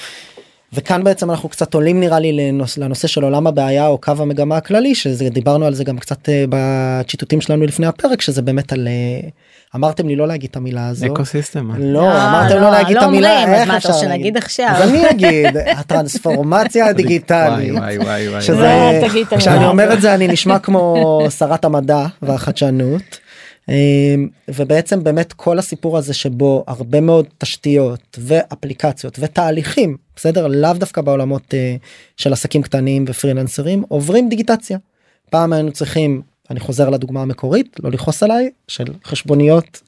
וכאן 0.73 1.05
בעצם 1.05 1.31
אנחנו 1.31 1.49
קצת 1.49 1.75
עולים 1.75 2.01
נראה 2.01 2.19
לי 2.21 2.33
לנוס, 2.33 2.79
לנושא 2.79 3.09
של 3.09 3.23
עולם 3.25 3.47
הבעיה 3.47 3.87
או 3.87 3.99
קו 3.99 4.13
המגמה 4.19 4.57
הכללי 4.57 4.95
שזה 4.95 5.29
דיברנו 5.29 5.65
על 5.67 5.75
זה 5.75 5.85
גם 5.85 5.99
קצת 5.99 6.29
אה, 6.29 6.45
בציטוטים 6.49 7.41
שלנו 7.41 7.65
לפני 7.67 7.87
הפרק 7.87 8.21
שזה 8.21 8.43
באמת 8.43 8.73
על 8.73 8.89
אה, 8.89 9.29
אמרתם 9.75 10.09
לי 10.09 10.17
לא 10.17 10.29
להגיד 10.29 10.51
את 10.51 10.57
המילה 10.57 10.89
הזו. 10.89 11.07
ecosystem. 11.07 11.71
לא 11.79 12.13
אמרתם 12.13 12.61
לא 12.61 12.71
להגיד 12.71 12.97
את 12.97 13.03
המילה 13.03 13.43
אומרים, 13.43 13.55
אז 13.55 13.61
איך 13.61 13.69
מה 13.69 13.77
אתה 13.77 13.77
אפשר 13.77 13.93
רוצה 13.93 14.07
להגיד? 14.07 14.25
שנגיד 14.25 14.37
עכשיו? 14.37 14.69
אז 14.69 14.89
אני 14.89 15.11
אגיד 15.11 15.57
הטרנספורמציה 15.57 16.87
הדיגיטלית. 16.91 17.75
וואי 17.75 17.99
וואי 17.99 18.29
וואי. 18.29 18.43
שזה 18.43 18.57
לא, 18.57 18.67
המילה 18.67 19.39
כשאני 19.39 19.67
אומר. 19.67 19.93
את 19.93 20.01
זה 20.01 20.15
אני 20.15 20.29
נשמע 20.29 20.59
כמו 20.59 21.21
שרת 21.39 21.65
המדע 21.65 22.07
והחדשנות. 22.23 23.03
אמ, 23.69 24.29
ובעצם 24.49 25.05
באמת 25.05 25.33
כל 25.33 25.59
הסיפור 25.59 25.99
הזה 25.99 26.15
שבו 26.15 26.65
הרבה 26.67 27.01
מאוד 27.01 27.27
תשתיות 27.39 28.19
ואפליקציות 28.19 29.19
ותהליכים 29.21 29.97
בסדר 30.17 30.47
לאו 30.47 30.73
דווקא 30.73 31.01
בעולמות 31.01 31.55
אה, 31.55 31.77
של 32.17 32.33
עסקים 32.33 32.63
קטנים 32.63 33.05
ופרילנסרים 33.09 33.85
עוברים 33.89 34.29
דיגיטציה. 34.29 34.79
פעם 35.31 35.53
היינו 35.53 35.73
צריכים 35.73 36.23
אני 36.51 36.61
חוזר 36.61 36.91
לדוגמה 36.91 37.23
המקורית 37.23 37.77
לא 37.83 37.91
לכעוס 37.91 38.23
עליי 38.23 38.51
של 38.69 38.85
חשבוניות 39.05 39.83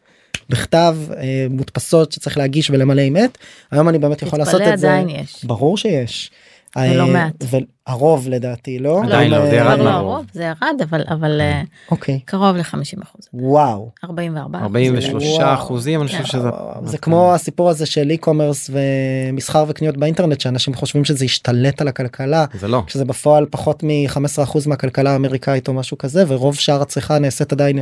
בכתב 0.49 0.97
אה, 1.16 1.47
מודפסות 1.51 2.12
שצריך 2.12 2.38
להגיש 2.38 2.71
ולמלא 2.71 3.03
עם 3.03 3.16
עט 3.16 3.38
היום 3.71 3.88
אני 3.88 3.99
באמת 3.99 4.23
יכול 4.23 4.38
לעשות 4.38 4.61
את 4.73 4.79
זה 4.79 5.03
יש. 5.09 5.44
ברור 5.44 5.77
שיש. 5.77 6.31
אה, 6.77 7.05
מעט. 7.07 7.44
והרוב 7.88 8.29
לדעתי 8.29 8.79
לא 8.79 9.03
עדיין 9.05 9.33
גם, 9.35 9.38
לא, 9.40 9.51
זה 9.51 9.57
ירד 9.57 9.79
לא 9.79 9.85
מהרוב. 9.85 10.12
הרוב, 10.12 10.27
זה 10.33 10.42
ירד 10.44 10.77
אבל 10.90 11.03
אבל 11.09 11.40
אה, 11.40 11.62
אוקיי 11.90 12.20
קרוב 12.24 12.57
ל-50 12.57 12.74
אחוז. 13.03 13.29
וואו 13.35 13.90
44 14.05 14.59
43 14.59 15.24
וואו. 15.24 15.55
אחוזים 15.55 16.01
אני 16.01 16.09
חושב 16.09 16.24
שזה 16.24 16.48
זה 16.85 16.98
כמו 16.98 17.35
הסיפור 17.35 17.70
הזה 17.70 17.87
של 17.87 18.12
e-commerce 18.20 18.70
ומסחר 18.70 19.64
וקניות 19.68 19.96
באינטרנט 19.96 20.40
שאנשים 20.40 20.74
חושבים 20.74 21.05
שזה 21.05 21.24
ישתלט 21.24 21.81
על 21.81 21.88
הכלכלה 21.88 22.44
זה 22.55 22.68
לא. 22.68 22.83
שזה 22.87 23.05
בפועל 23.05 23.46
פחות 23.51 23.83
מ-15% 23.83 24.18
מהכלכלה 24.66 25.11
האמריקאית 25.12 25.68
או 25.68 25.72
משהו 25.74 25.98
כזה 25.98 26.24
ורוב 26.29 26.55
שאר 26.55 26.83
הצריכה 26.83 27.18
נעשית 27.18 27.53
עדיין 27.53 27.79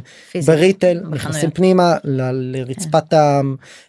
בריטל. 0.47 1.01
נכנסים 1.11 1.51
פנימה 1.51 1.95
לרצפת 2.05 3.13
ה- 3.13 3.41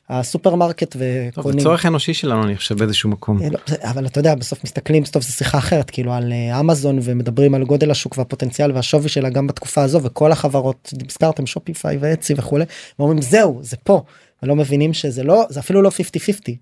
הסופרמרקט 0.10 0.92
טוב, 0.92 1.02
זה 1.02 1.30
וקונים. 1.38 1.60
צורך 1.60 1.86
אנושי 1.86 2.14
שלנו 2.14 2.44
אני 2.44 2.58
חושב 2.58 2.78
באיזשהו 2.78 3.10
מקום. 3.10 3.42
אה, 3.42 3.48
לא, 3.50 3.60
אבל 3.84 4.06
אתה 4.06 4.20
יודע 4.20 4.36
בסוף 4.36 4.64
מסתכלים 4.64 5.04
טוב 5.04 5.24
זה 5.24 5.32
שיחה 5.32 5.58
אחרת 5.58 5.90
כאילו 6.08 6.14
על 6.14 6.34
אה, 6.34 6.60
אמזון 6.60 7.00
ומדברים 7.02 7.56
על 7.56 7.64
גודל 7.64 7.92
השוק 7.92 8.18
והפוטנציאל 8.18 8.72
והשווי 8.72 9.10
שלה 9.10 9.30
גם 9.30 9.48
בתקופה 9.48 9.84
הזו 9.84 10.04
וכל 10.04 10.32
החברות 10.32 10.94
הזכרתם 11.10 11.46
שופיפיי 11.46 11.98
ואצי 12.00 12.34
וכולי 12.38 12.66
ואומרים 13.00 13.22
זהו 13.22 13.60
זה 13.62 13.78
פה 13.84 14.04
ולא 14.44 14.56
מבינים 14.56 14.94
שזה 14.94 15.24
לא 15.24 15.46
זה 15.50 15.60
אפילו 15.60 15.82
לא 15.82 15.90
50-50 15.90 15.92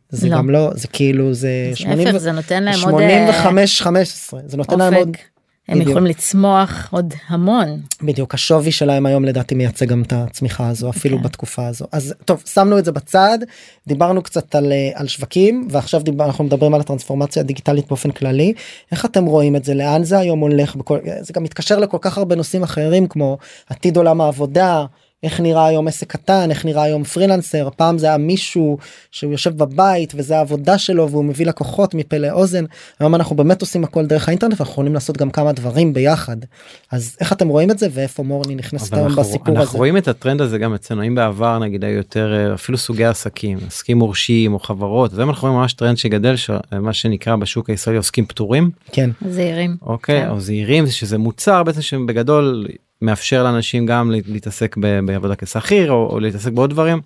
זה 0.10 0.30
לא. 0.30 0.38
גם 0.38 0.50
לא 0.50 0.70
זה 0.74 0.88
כאילו 0.88 1.34
זה 1.34 1.50
אז 1.72 1.78
80 1.78 2.00
להפך, 2.00 2.16
ו- 2.16 2.20
זה 2.20 2.32
נותן 2.32 2.64
להם 2.64 2.80
עוד 2.84 3.02
אה, 3.02 3.34
85 3.44 3.82
15 3.82 4.40
זה 4.46 4.58
נותן 4.58 4.80
להם 4.80 4.94
עוד 4.94 5.08
אופק. 5.08 5.35
הם 5.68 5.76
בדיוק. 5.76 5.90
יכולים 5.90 6.08
לצמוח 6.08 6.88
עוד 6.92 7.14
המון. 7.28 7.82
בדיוק 8.02 8.34
השווי 8.34 8.72
שלהם 8.72 9.06
היום 9.06 9.26
לדעתי 9.26 9.56
מייצג 9.56 9.88
גם 9.88 10.02
את 10.02 10.14
הצמיחה 10.14 10.70
הזו 10.70 10.90
אפילו 10.90 11.18
כן. 11.18 11.24
בתקופה 11.24 11.68
הזו 11.68 11.86
אז 11.92 12.14
טוב 12.26 12.44
שמנו 12.46 12.80
את 12.80 12.86
זה 12.86 12.92
בצד 12.92 13.40
דיברנו 13.88 14.22
קצת 14.22 14.56
על, 14.56 14.72
אה, 14.72 14.92
על 14.94 15.08
שווקים 15.08 15.68
ועכשיו 15.72 16.02
דיבר, 16.02 16.26
אנחנו 16.26 16.44
מדברים 16.44 16.74
על 16.74 16.82
הטרנספורמציה 16.82 17.44
הדיגיטלית 17.44 17.88
באופן 17.88 18.12
כללי 18.12 18.54
איך 18.92 19.06
אתם 19.06 19.26
רואים 19.26 19.56
את 19.56 19.64
זה 19.64 19.74
לאן 19.74 20.04
זה 20.04 20.20
היום 20.20 20.40
הולך 20.40 20.76
בכל 20.76 21.00
זה 21.22 21.34
גם 21.34 21.44
מתקשר 21.44 21.80
לכל 21.80 21.98
כך 22.02 22.18
הרבה 22.18 22.36
נושאים 22.36 22.64
אחרים 22.64 23.08
כמו 23.08 23.38
עתיד 23.70 23.98
עולם 23.98 24.22
העבודה 24.22 24.86
איך 25.26 25.40
נראה 25.40 25.66
היום 25.66 25.88
עסק 25.88 26.08
קטן 26.08 26.50
איך 26.50 26.66
נראה 26.66 26.84
היום 26.84 27.04
פרילנסר 27.04 27.70
פעם 27.78 27.98
זה 27.98 28.08
היה 28.08 28.18
מישהו 28.18 28.78
שהוא 29.12 29.32
יושב 29.32 29.58
בבית 29.58 30.14
וזה 30.16 30.38
העבודה 30.38 30.78
שלו 30.78 31.10
והוא 31.10 31.26
מביא 31.26 31.46
לקוחות 31.46 31.94
מפה 31.94 32.18
לאוזן 32.18 32.66
היום 33.00 33.16
אנחנו 33.16 33.36
באמת 33.36 33.62
עושים 33.62 33.84
הכל 33.84 34.06
דרך 34.06 34.28
האינטרנט 34.28 34.54
ואנחנו 34.54 34.72
יכולים 34.72 34.94
לעשות 34.94 35.18
גם 35.18 35.30
כמה 35.30 35.52
דברים 35.52 35.94
ביחד 35.94 36.38
אז 36.92 37.18
איך 37.20 37.34
אתם 37.34 37.48
רואים 37.48 37.72
את 37.72 37.80
זה 37.80 37.88
ואיפה 37.92 38.24
מורנינג 38.24 38.56
נכנסת 38.56 38.94
היום 38.94 39.08
אנחנו, 39.08 39.22
בסיפור 39.22 39.56
אנחנו 39.56 39.62
הזה. 39.70 39.78
רואים 39.78 39.98
את 39.98 40.08
הטרנד 40.08 40.42
הזה 40.42 40.58
גם 40.58 40.74
אצלנו 40.74 41.08
אם 41.08 41.16
בעבר 41.16 41.60
נגיד 41.60 41.84
היו 41.84 41.96
יותר 41.96 42.34
אה, 42.34 42.54
אפילו 42.54 42.78
סוגי 42.78 43.06
עסקים 43.06 43.58
עוסקים 43.68 43.98
מורשים 43.98 44.54
או 44.54 44.60
חברות 44.60 45.14
והיום 45.14 45.30
אנחנו 45.30 45.48
רואים 45.48 45.60
ממש 45.62 45.74
טרנד 45.74 45.98
שגדל 45.98 46.36
שמה 46.36 46.94
שנקרא 46.94 47.36
בשוק 47.36 47.70
הישראלי 47.70 47.98
עוסקים 47.98 48.26
פטורים 48.26 48.70
כן 48.92 49.10
זהירים. 49.30 49.78
אוקיי 49.82 50.22
כן. 50.22 50.30
או 50.30 50.40
זהירים 50.40 50.88
שזה 50.88 51.18
מוצר 51.18 51.64
בעצם 51.64 51.82
שבגדול 51.82 52.68
מאפשר 53.02 53.44
לאנשים 53.44 53.86
גם 53.86 54.12
לה- 54.12 54.18
להתעסק 54.28 54.76
בעבודה 55.06 55.36
כשכיר 55.36 55.92
או, 55.92 56.10
או 56.12 56.20
להתעסק 56.20 56.52
בעוד 56.52 56.70
דברים. 56.70 57.02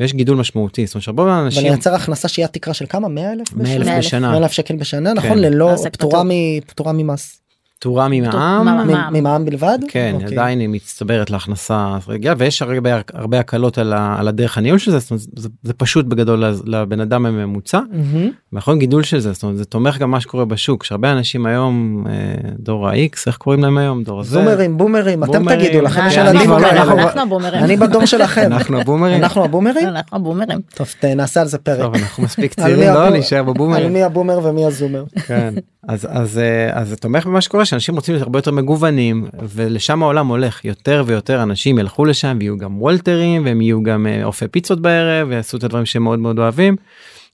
ויש 0.00 0.14
גידול 0.14 0.36
משמעותי 0.36 0.86
זאת 0.86 0.94
אומרת 0.94 1.02
שהרבה 1.04 1.40
אנשים 1.40 1.62
ולייצר 1.66 1.94
הכנסה 1.94 2.28
שיהיה 2.28 2.48
תקרה 2.48 2.74
של 2.74 2.84
כמה 2.88 3.08
100 3.08 3.32
אלף 3.32 3.52
100 3.52 3.74
אלף. 3.76 3.88
בשנה 3.98 4.30
100 4.30 4.38
אלף 4.38 4.52
שקל 4.52 4.76
בשנה 4.76 5.10
כן. 5.10 5.16
נכון 5.16 5.38
ללא 5.38 5.74
פטור. 5.92 6.22
מ- 6.24 6.60
פטורה 6.66 6.92
ממס 6.92 7.40
פטורה 7.78 8.08
ממע"מ 8.08 8.64
מה- 8.64 8.84
מ- 8.84 8.88
מע"מ. 8.88 9.12
ממע"מ 9.16 9.44
בלבד 9.44 9.78
כן 9.88 10.10
אוקיי. 10.14 10.28
עדיין 10.38 10.60
היא 10.60 10.68
מצטברת 10.68 11.30
להכנסה 11.30 11.96
רגילה 12.08 12.34
ויש 12.38 12.62
הרבה 12.62 13.00
הרבה 13.14 13.40
הקלות 13.40 13.78
על, 13.78 13.92
ה, 13.92 14.16
על 14.18 14.28
הדרך 14.28 14.58
הניהול 14.58 14.78
של 14.78 14.90
זה 14.90 14.98
זאת 14.98 15.10
אומרת, 15.10 15.22
זה, 15.36 15.48
זה 15.62 15.72
פשוט 15.72 16.06
בגדול 16.06 16.44
לבן 16.66 17.00
אדם 17.00 17.26
הממוצע 17.26 17.80
מהמם. 17.92 18.30
ואנחנו 18.52 18.78
גידול 18.78 19.02
של 19.02 19.18
זה 19.18 19.32
זאת 19.32 19.42
אומרת 19.42 19.56
זה 19.56 19.64
תומך 19.64 19.98
גם 19.98 20.10
מה 20.10 20.20
שקורה 20.20 20.44
בשוק 20.44 20.84
שהרבה 20.84 21.12
אנשים 21.12 21.46
היום 21.46 22.04
אה, 22.08 22.12
דור 22.58 22.88
ה-X 22.88 23.16
איך 23.26 23.36
קוראים 23.36 23.62
להם 23.62 23.78
היום 23.78 24.02
דור 24.02 24.20
הזה 24.20 24.30
זומרים 24.30 24.78
בומרים 24.78 25.24
אתם 25.24 25.32
בומרים. 25.32 25.58
תגידו 25.58 25.80
לכם 25.80 26.02
יש 26.06 26.16
ילדים 26.16 26.40
כאלה. 26.40 26.70
אנחנו- 26.70 27.20
הבומרים. 27.22 27.54
אני 27.64 27.76
בדור 27.76 28.06
שלכם 28.06 28.46
אנחנו 28.46 28.80
הבומרים 28.80 29.22
אנחנו 29.22 29.44
הבומרים 29.44 29.88
אנחנו 29.88 30.16
הבומרים. 30.16 30.58
טוב 30.74 30.86
נעשה 31.16 31.40
על 31.40 31.46
זה 31.46 31.58
פרק 31.58 31.80
טוב 31.80 31.94
אנחנו 31.94 32.22
מספיק 32.22 32.54
צעירים 32.54 32.94
לא? 32.94 33.10
נשאר 33.10 33.38
על 33.38 33.44
בבומרים 33.44 33.92
מי 33.92 34.02
הבומר 34.02 34.40
ומי 34.42 34.64
הזומר 34.66 35.04
כן 35.26 35.54
אז 35.88 36.06
אז 36.10 36.38
אה, 36.38 36.80
אז 36.80 36.88
זה 36.88 36.96
תומך 36.96 37.26
במה 37.26 37.40
שקורה 37.40 37.64
שאנשים 37.74 37.94
רוצים 37.94 38.14
להיות 38.14 38.22
הרבה 38.22 38.38
יותר 38.38 38.50
מגוונים 38.50 39.26
ולשם 39.42 40.02
העולם 40.02 40.26
הולך 40.26 40.64
יותר 40.64 41.02
ויותר 41.06 41.42
אנשים 41.42 41.78
ילכו 41.78 42.04
לשם 42.04 42.36
ויהיו 42.40 42.58
גם 42.58 42.82
וולטרים 42.82 43.44
והם 43.44 43.60
יהיו 43.60 43.82
גם 43.82 44.06
אה, 44.06 44.24
אופי 44.24 44.48
פיצות 44.48 44.80
בערב 44.80 45.28
ויעשו 45.28 45.56
את 45.56 45.64
הדברים 45.64 45.86
שהם 45.86 46.02
מאוד 46.02 46.18
מאוד 46.18 46.38
אוהבים. 46.38 46.76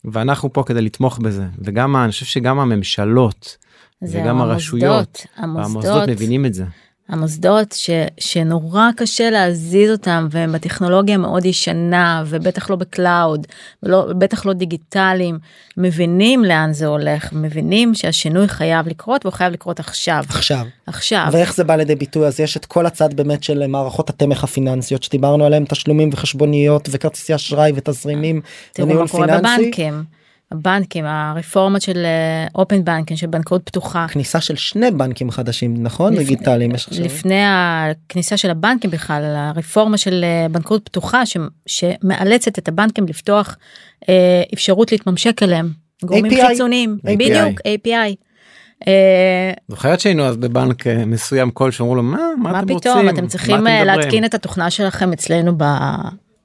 ואנחנו 0.05 0.53
פה 0.53 0.62
כדי 0.66 0.83
לתמוך 0.83 1.18
בזה 1.18 1.44
וגם 1.59 1.96
אני 1.96 2.11
חושב 2.11 2.26
שגם 2.26 2.59
הממשלות 2.59 3.57
זה 4.00 4.20
וגם 4.20 4.40
הרשויות 4.40 5.26
המוסדות, 5.37 5.85
והמוסדות 5.85 6.09
מבינים 6.09 6.46
את 6.46 6.55
זה. 6.55 6.64
המוסדות 7.11 7.73
ש, 7.73 7.90
שנורא 8.20 8.88
קשה 8.96 9.31
להזיז 9.31 9.90
אותם 9.90 10.29
והם 10.31 10.53
בטכנולוגיה 10.53 11.16
מאוד 11.16 11.44
ישנה 11.44 12.25
ובטח 12.27 12.70
לא 12.70 12.77
ב 12.76 12.88
cloud 12.88 13.46
ובטח 13.83 14.46
לא 14.46 14.53
דיגיטליים 14.53 15.38
מבינים 15.77 16.44
לאן 16.44 16.73
זה 16.73 16.87
הולך 16.87 17.33
מבינים 17.33 17.94
שהשינוי 17.94 18.49
חייב 18.49 18.88
לקרות 18.88 19.27
והוא 19.27 19.35
חייב 19.35 19.53
לקרות 19.53 19.81
עכשיו. 19.81 20.25
עכשיו. 20.29 20.66
עכשיו. 20.87 21.29
ואיך 21.33 21.55
זה 21.55 21.64
בא 21.64 21.77
לידי 21.77 21.94
ביטוי? 21.94 22.27
אז 22.27 22.40
יש 22.40 22.57
את 22.57 22.64
כל 22.64 22.87
הצד 22.87 23.14
באמת 23.14 23.42
של 23.42 23.66
מערכות 23.66 24.11
התמך 24.11 24.44
הפיננסיות 24.44 25.03
שדיברנו 25.03 25.44
עליהם 25.44 25.64
תשלומים 25.64 26.11
וחשבוניות 26.12 26.88
וכרטיסי 26.90 27.35
אשראי 27.35 27.73
ותזרימים 27.75 28.40
תראו 28.73 28.88
מה 28.88 29.09
קורה 29.09 29.27
פיננסי. 29.27 29.62
בבנקים 29.62 30.19
הבנקים 30.52 31.04
הרפורמות 31.08 31.82
של 31.82 32.06
אופן 32.54 32.84
בנקים 32.84 33.16
של 33.16 33.26
בנקאות 33.26 33.62
פתוחה 33.64 34.06
כניסה 34.08 34.40
של 34.40 34.56
שני 34.56 34.90
בנקים 34.90 35.30
חדשים 35.30 35.74
נכון 35.82 36.12
לפ- 36.12 36.18
דיגיטליים 36.18 36.74
יש 36.74 36.88
עכשיו. 36.88 37.04
לפני 37.04 37.42
הכניסה 37.44 38.36
של 38.36 38.50
הבנקים 38.50 38.90
בכלל 38.90 39.22
הרפורמה 39.36 39.98
של 39.98 40.24
אה, 40.24 40.46
בנקאות 40.48 40.84
פתוחה 40.84 41.26
ש, 41.26 41.36
שמאלצת 41.66 42.58
את 42.58 42.68
הבנקים 42.68 43.06
לפתוח 43.08 43.56
אה, 44.08 44.42
אפשרות 44.54 44.92
להתממשק 44.92 45.42
אליהם 45.42 45.70
גורמים 46.04 46.32
API. 46.32 46.46
חיצוניים 46.48 46.98
API. 47.06 47.16
בדיוק 47.16 47.60
API. 47.60 48.14
אה, 48.88 49.52
זוכרת 49.68 50.00
שהיינו 50.00 50.24
אז 50.24 50.36
בבנק 50.36 50.86
אה, 50.86 51.04
מסוים 51.06 51.50
כל 51.50 51.70
שאמרו 51.70 51.94
לו 51.94 52.02
מה 52.02 52.18
מה, 52.42 52.52
מה 52.52 52.58
אתם 52.58 52.66
פתאום 52.78 52.94
רוצים 52.96 53.08
אתם 53.08 53.22
מה 53.22 53.28
צריכים 53.28 53.54
אה, 53.54 53.60
מדברים?" 53.60 53.86
להתקין 54.00 54.24
את 54.24 54.34
התוכנה 54.34 54.70
שלכם 54.70 55.12
אצלנו 55.12 55.52
ב... 55.58 55.64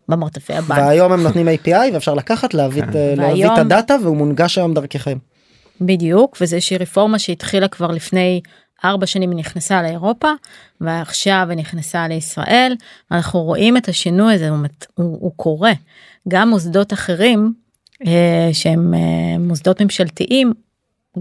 במרתפי 0.09 0.53
הבנק. 0.53 0.77
והיום 0.77 1.11
הם 1.11 1.23
נותנים 1.23 1.47
API 1.47 1.93
ואפשר 1.93 2.13
לקחת 2.13 2.53
להביא 2.53 2.83
את- 2.83 2.87
כן. 2.93 2.93
להביא 3.17 3.45
את 3.45 3.49
והיום- 3.51 3.59
הדאטה 3.59 3.95
והוא 4.03 4.17
מונגש 4.17 4.57
היום 4.57 4.73
דרככם. 4.73 5.17
בדיוק 5.81 6.37
וזה 6.41 6.55
איזושהי 6.55 6.77
רפורמה 6.77 7.19
שהתחילה 7.19 7.67
כבר 7.67 7.91
לפני 7.91 8.41
ארבע 8.85 9.05
שנים 9.05 9.31
היא 9.31 9.37
נכנסה 9.39 9.81
לאירופה 9.81 10.27
ועכשיו 10.81 11.45
היא 11.49 11.57
נכנסה 11.57 12.07
לישראל 12.07 12.73
אנחנו 13.11 13.41
רואים 13.43 13.77
את 13.77 13.87
השינוי 13.89 14.33
הזה 14.33 14.49
הוא, 14.49 14.57
הוא, 14.95 15.17
הוא 15.21 15.31
קורה 15.35 15.71
גם 16.27 16.49
מוסדות 16.49 16.93
אחרים 16.93 17.53
אה, 18.07 18.49
שהם 18.53 18.93
אה, 18.93 18.99
מוסדות 19.39 19.81
ממשלתיים 19.81 20.53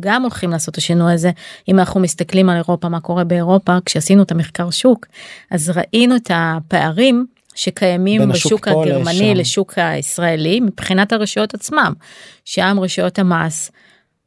גם 0.01 0.23
הולכים 0.23 0.51
לעשות 0.51 0.73
את 0.73 0.79
השינוי 0.79 1.13
הזה 1.13 1.31
אם 1.69 1.79
אנחנו 1.79 2.01
מסתכלים 2.01 2.49
על 2.49 2.57
אירופה 2.57 2.89
מה 2.89 3.01
קורה 3.01 3.25
באירופה 3.25 3.77
כשעשינו 3.85 4.23
את 4.23 4.31
המחקר 4.33 4.71
שוק 4.71 5.07
אז 5.51 5.71
ראינו 5.77 6.17
את 6.17 6.31
הפערים 6.35 7.27
שקיימים 7.55 8.29
בשוק 8.29 8.69
הגרמני 8.69 9.35
לשם. 9.35 9.41
לשוק 9.41 9.73
הישראלי 9.77 10.61
מבחינת 10.61 11.13
הרשויות 11.13 11.55
עצמם 11.55 11.93
שם 12.45 12.77
רשויות 12.81 13.19
המס 13.19 13.71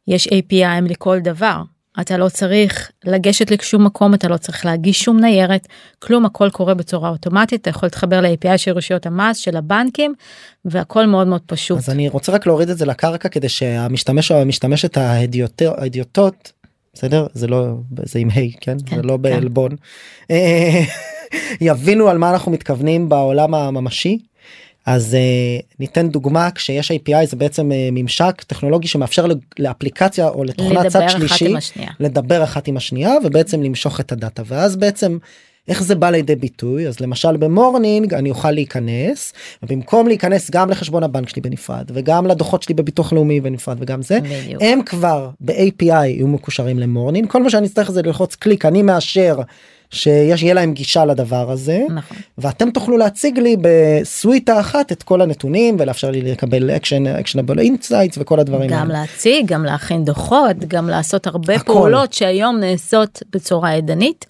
יש 0.08 0.28
API 0.28 0.90
לכל 0.90 1.20
דבר. 1.20 1.62
אתה 2.02 2.18
לא 2.18 2.30
צריך 2.30 2.92
לגשת 3.06 3.52
לשום 3.52 3.86
מקום, 3.86 4.14
אתה 4.14 4.28
לא 4.28 4.38
צריך 4.38 4.66
להגיש 4.66 5.00
שום 5.00 5.20
ניירת, 5.20 5.68
כלום 6.00 6.26
הכל 6.26 6.50
קורה 6.50 6.74
בצורה 6.74 7.10
אוטומטית, 7.10 7.62
אתה 7.62 7.70
יכול 7.70 7.88
להתחבר 7.88 8.22
ל-API 8.22 8.58
של 8.58 8.72
רשויות 8.72 9.06
המס, 9.06 9.38
של 9.38 9.58
הבנקים, 9.58 10.14
והכל 10.66 11.06
מאוד 11.06 11.28
מאוד 11.28 11.42
פשוט. 11.46 11.78
אז 11.78 11.90
אני 11.90 12.10
רוצה 12.10 12.32
רק 12.32 12.46
להוריד 12.46 12.70
את 12.70 12.78
זה 12.78 12.86
לקרקע 12.86 13.30
כדי 13.30 13.50
שהמשתמש 13.50 14.32
או 14.32 14.38
המשתמשת 14.38 14.98
ההדיוטות 14.98 16.52
בסדר 16.98 17.28
זה 17.34 17.48
לא 17.48 17.66
זה 18.04 18.20
עם 18.20 18.30
היי 18.34 18.52
כן, 18.62 18.78
כן, 18.86 18.96
זה 18.96 19.02
לא 19.02 19.14
כן. 19.14 19.22
בעלבון 19.22 19.72
אה, 20.32 20.84
יבינו 21.62 22.10
על 22.10 22.18
מה 22.18 22.30
אנחנו 22.30 22.52
מתכוונים 22.52 23.10
בעולם 23.10 23.54
הממשי. 23.54 24.20
אז 24.86 25.18
uh, 25.18 25.66
ניתן 25.80 26.10
דוגמה 26.10 26.52
כשיש 26.52 26.92
API 26.92 27.26
זה 27.26 27.36
בעצם 27.36 27.72
uh, 27.72 27.74
ממשק 27.92 28.44
טכנולוגי 28.48 28.88
שמאפשר 28.88 29.26
לאפליקציה 29.60 30.28
או 30.28 30.44
לתוכנת 30.44 30.88
צד 30.88 31.10
שלישי. 31.10 31.54
לדבר 32.00 32.44
אחת 32.44 32.68
עם 32.68 32.78
השנייה 32.78 33.14
ובעצם 33.24 33.64
למשוך 33.64 34.00
את 34.00 34.12
ה 34.12 34.18
data 34.18 34.44
ואז 34.46 34.76
בעצם 34.76 35.18
איך 35.68 35.84
זה 35.84 35.96
בא 35.96 36.10
לידי 36.10 36.36
ביטוי 36.36 36.88
אז 36.88 37.00
למשל 37.00 37.38
במורנינג 37.38 38.14
אני 38.14 38.30
אוכל 38.30 38.52
להיכנס 38.52 39.34
ובמקום 39.64 40.08
להיכנס 40.08 40.52
גם 40.52 40.70
לחשבון 40.70 41.04
הבנק 41.04 41.30
שלי 41.30 41.42
בנפרד 41.42 41.92
וגם 41.94 42.28
לדוחות 42.28 42.64
שלי 42.64 42.76
בביטוח 42.76 43.14
לאומי 43.14 43.42
בנפרד 43.42 43.78
וגם 43.80 44.02
זה 44.02 44.20
בדיוק. 44.22 44.62
הם 44.62 44.82
כבר 44.86 45.30
ב-API 45.40 45.84
יהיו 45.84 46.28
מקושרים 46.28 46.80
למורנינג 46.80 47.30
כל 47.30 47.44
מה 47.44 47.50
שאני 47.50 47.68
אצטרך 47.68 47.92
זה 47.92 48.02
ללחוץ 48.02 48.36
קליק 48.36 48.66
אני 48.66 48.82
מאשר 48.82 49.38
שיש 49.92 50.44
יהיה 50.44 50.54
להם 50.54 50.74
גישה 50.74 51.06
לדבר 51.06 51.52
הזה 51.52 51.80
נכון. 51.90 52.18
ואתם 52.38 52.72
תוכלו 52.72 52.98
להציג 52.98 53.40
לי 53.40 53.56
בסוויטה 53.62 54.60
אחת 54.60 54.92
את 54.92 55.04
כל 55.04 55.22
הנתונים 55.22 55.76
ולאפשר 55.80 56.12
לי 56.12 56.22
לקבל 56.22 56.72
action 56.72 57.08
actionable 57.08 57.60
insights 57.60 58.18
וכל 58.18 58.40
הדברים 58.40 58.70
גם 58.70 58.92
האלה. 58.92 59.02
להציג, 59.02 59.46
גם 59.46 59.66
להכין 59.66 60.06
דוחות, 60.06 60.58
גם 60.68 60.90
לעשות 60.90 61.28
הרבה 61.28 61.56
הכל. 61.56 61.74
פעולות 61.74 62.14
שהיום 62.14 62.60
נעשות 62.60 63.24
בצורה 63.30 63.74
ידנית 63.74 64.26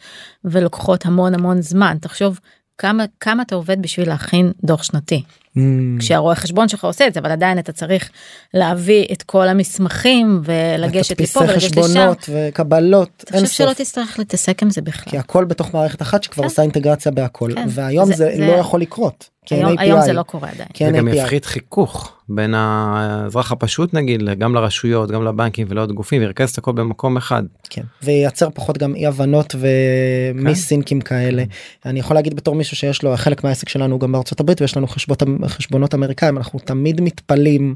ולוקחות 0.45 1.05
המון 1.05 1.33
המון 1.33 1.61
זמן. 1.61 1.97
תחשוב 2.01 2.39
כמה 2.77 3.05
כמה 3.19 3.43
אתה 3.43 3.55
עובד 3.55 3.81
בשביל 3.81 4.09
להכין 4.09 4.51
דוח 4.63 4.83
שנתי. 4.83 5.23
Mm. 5.57 5.99
כשהרואה 5.99 6.35
חשבון 6.35 6.67
שלך 6.67 6.83
עושה 6.85 7.07
את 7.07 7.13
זה 7.13 7.19
אבל 7.19 7.31
עדיין 7.31 7.59
אתה 7.59 7.71
צריך 7.71 8.09
להביא 8.53 9.05
את 9.11 9.23
כל 9.23 9.47
המסמכים 9.47 10.41
ולגשת 10.45 11.21
לפה 11.21 11.39
ולגשת 11.39 11.71
לשם. 11.71 11.81
חשבונות 11.81 12.29
וקבלות 12.29 13.23
אין 13.33 13.43
תחשוב 13.45 13.67
שלא. 13.67 13.73
תצטרך 13.73 14.19
להתעסק 14.19 14.63
עם 14.63 14.69
זה 14.69 14.81
בכלל. 14.81 15.11
כי 15.11 15.17
הכל 15.17 15.45
בתוך 15.45 15.73
מערכת 15.73 16.01
אחת 16.01 16.23
שכבר 16.23 16.43
כן. 16.43 16.49
עושה 16.49 16.61
אינטגרציה 16.61 17.11
בהכל 17.11 17.51
כן. 17.55 17.67
והיום 17.69 18.05
זה- 18.05 18.13
זה, 18.13 18.31
זה- 18.37 18.47
לא 18.47 18.51
יכול 18.53 18.81
לקרות. 18.81 19.29
כי 19.47 19.55
אין 19.55 19.65
היום. 19.65 19.77
היום 19.79 20.01
זה 20.01 20.13
לא 20.13 20.23
קורה 20.23 20.49
עדיין. 20.49 20.69
אין 20.79 20.95
וגם 20.95 21.07
API. 21.07 21.15
יפחית 21.15 21.45
חיכוך 21.45 22.13
בין 22.29 22.53
האזרח 22.53 23.51
הפשוט 23.51 23.93
נגיד 23.93 24.23
גם 24.39 24.55
לרשויות 24.55 25.11
גם 25.11 25.23
לבנקים 25.23 25.67
ולעוד 25.69 25.91
גופים 25.91 26.21
וירכז 26.21 26.49
את 26.49 26.57
הכל 26.57 26.71
במקום 26.71 27.17
אחד. 27.17 27.43
כן. 27.69 27.81
וייצר 28.03 28.49
פחות 28.53 28.77
גם 28.77 28.95
אי 28.95 29.07
הבנות 29.07 29.55
ומיסינקים 29.59 31.01
כאלה. 31.01 31.43
אני 31.85 31.99
יכול 31.99 32.15
להגיד 32.15 32.35
בתור 32.35 32.55
מישהו 32.55 32.77
שיש 32.77 33.03
לו 33.03 33.17
חלק 33.17 33.43
מהעסק 33.43 33.69
שלנו 33.69 33.99
גם 33.99 34.11
בארצות 34.11 34.39
הברית 34.39 34.61
ויש 34.61 34.77
לנו 34.77 34.87
חשבונות 34.87 35.23
חשבונות 35.45 35.93
אמריקאים 35.93 36.37
אנחנו 36.37 36.59
תמיד 36.59 37.01
מתפלאים. 37.01 37.75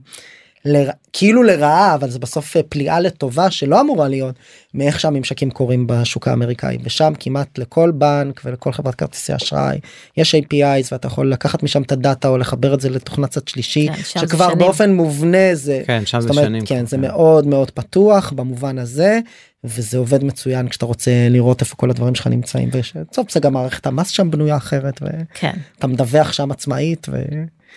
לר... 0.66 0.90
כאילו 1.14 1.44
לרעה 1.44 1.96
אבל 1.96 2.10
זה 2.10 2.20
בסוף 2.20 2.58
אה, 2.58 2.64
פליאה 2.70 3.00
לטובה 3.00 3.52
שלא 3.52 3.82
אמורה 3.82 4.08
להיות 4.08 4.36
מאיך 4.74 5.00
שהממשקים 5.00 5.52
קורים 5.52 5.88
בשוק 5.88 6.28
האמריקאי 6.28 6.78
ושם 6.84 7.14
כמעט 7.20 7.58
לכל 7.58 7.92
בנק 7.92 8.42
ולכל 8.46 8.72
חברת 8.72 8.96
כרטיסי 8.96 9.36
אשראי 9.36 9.80
יש 10.18 10.36
APIs 10.36 10.88
ואתה 10.92 11.08
יכול 11.08 11.32
לקחת 11.32 11.64
משם 11.64 11.82
את 11.82 11.92
הדאטה 11.92 12.28
או 12.28 12.38
לחבר 12.38 12.74
את 12.74 12.82
זה 12.82 12.90
לתוכנת 12.90 13.30
צד 13.30 13.48
שלישי 13.48 13.88
כן, 13.88 14.02
שכבר 14.04 14.46
שנים. 14.46 14.58
באופן 14.58 14.94
מובנה 14.94 15.56
זה 15.56 15.84
כן 15.88 16.06
שם 16.06 16.22
זה 16.22 16.30
אומרת, 16.30 16.46
שנים. 16.46 16.66
כן 16.66 16.86
זה 16.86 16.98
מאוד 16.98 17.48
מאוד 17.48 17.72
פתוח 17.72 18.34
במובן 18.36 18.78
הזה 18.78 19.20
וזה 19.64 19.98
עובד 19.98 20.24
מצוין 20.24 20.70
כשאתה 20.70 20.86
רוצה 20.86 21.12
לראות 21.30 21.62
איפה 21.62 21.76
כל 21.76 21.90
הדברים 21.90 22.16
שלך 22.16 22.28
נמצאים 22.28 22.70
ובסוף 22.74 23.32
זה 23.32 23.40
גם 23.40 23.54
מערכת 23.54 23.88
המס 23.88 24.10
שם 24.10 24.32
בנויה 24.32 24.58
אחרת 24.58 25.02
ואתה 25.02 25.24
כן. 25.34 25.88
מדווח 25.88 26.34
שם 26.34 26.52
עצמאית. 26.52 27.08
ו... 27.12 27.18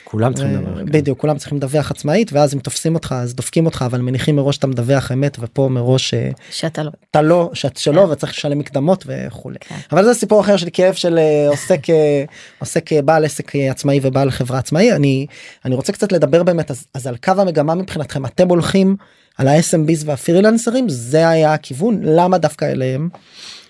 כולם 0.04 0.34
צריכים 0.34 0.58
ו- 0.58 0.60
לדבר. 0.60 0.78
כן. 0.78 0.92
בדיוק 0.92 1.20
כולם 1.20 1.38
צריכים 1.38 1.58
לדווח 1.58 1.90
עצמאית 1.90 2.32
ואז 2.32 2.54
אם 2.54 2.58
תופסים 2.58 2.94
אותך 2.94 3.14
אז 3.18 3.34
דופקים 3.34 3.66
אותך 3.66 3.84
אבל 3.86 4.00
מניחים 4.00 4.36
מראש 4.36 4.54
שאתה 4.56 4.66
מדווח 4.66 5.12
אמת 5.12 5.36
ופה 5.40 5.68
מראש 5.70 6.14
אה, 6.14 6.30
שאתה 6.50 6.82
לא. 6.82 6.90
אתה 7.10 7.22
לא 7.22 7.50
שאת 7.54 7.76
שלא 7.76 8.00
וצריך 8.00 8.32
לשלם 8.32 8.58
מקדמות 8.58 9.04
וכולי 9.06 9.56
כן. 9.60 9.76
אבל 9.92 10.04
זה 10.04 10.14
סיפור 10.14 10.40
אחר 10.40 10.56
של 10.56 10.68
כאב 10.72 10.94
של 10.94 11.18
אה, 11.18 11.48
עוסק 11.48 11.90
אה, 11.90 12.24
עוסק 12.58 12.92
אה, 12.92 13.02
בעל 13.02 13.24
עסק 13.24 13.56
אה, 13.56 13.70
עצמאי 13.70 14.00
ובעל 14.02 14.30
חברה 14.30 14.58
עצמאי 14.58 14.92
אני 14.92 15.26
אני 15.64 15.74
רוצה 15.74 15.92
קצת 15.92 16.12
לדבר 16.12 16.42
באמת 16.42 16.70
אז, 16.70 16.86
אז 16.94 17.06
על 17.06 17.16
קו 17.16 17.32
המגמה 17.38 17.74
מבחינתכם 17.74 18.26
אתם 18.26 18.48
הולכים 18.48 18.96
על 19.38 19.48
ה-SMBs 19.48 20.02
והפרילנסרים 20.04 20.88
זה 20.88 21.28
היה 21.28 21.54
הכיוון 21.54 22.00
למה 22.02 22.38
דווקא 22.38 22.64
אליהם 22.64 23.08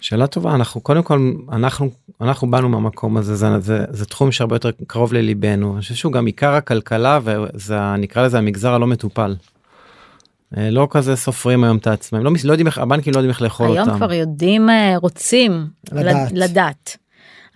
שאלה 0.04 0.26
טובה 0.26 0.54
אנחנו 0.54 0.80
קודם 0.80 1.02
כל 1.02 1.32
אנחנו 1.52 1.90
אנחנו 2.20 2.50
באנו 2.50 2.68
מהמקום 2.68 3.16
הזה 3.16 3.34
זה, 3.34 3.60
זה, 3.60 3.84
זה 3.90 4.04
תחום 4.04 4.32
שהרבה 4.32 4.56
יותר 4.56 4.70
קרוב 4.86 5.12
לליבנו 5.12 5.72
אני 5.72 5.80
חושב 5.80 5.94
שהוא 5.94 6.12
גם 6.12 6.26
עיקר 6.26 6.52
הכלכלה 6.54 7.18
וזה 7.24 7.96
נקרא 7.98 8.22
לזה 8.22 8.38
המגזר 8.38 8.74
הלא 8.74 8.86
מטופל. 8.86 9.36
אה, 10.56 10.70
לא 10.70 10.88
כזה 10.90 11.16
סופרים 11.16 11.64
היום 11.64 11.76
את 11.76 11.86
העצמאים 11.86 12.24
לא, 12.24 12.30
לא 12.44 12.52
יודעים 12.52 12.66
איך 12.66 12.78
הבנקים 12.78 13.12
לא 13.12 13.18
יודעים 13.18 13.30
איך 13.30 13.42
לאכול 13.42 13.66
היום 13.66 13.88
אותם. 13.88 13.96
כבר 13.96 14.12
יודעים, 14.12 14.70
אה, 14.70 14.94
רוצים 14.96 15.66
לדעת. 15.92 16.32
לדעת. 16.32 16.96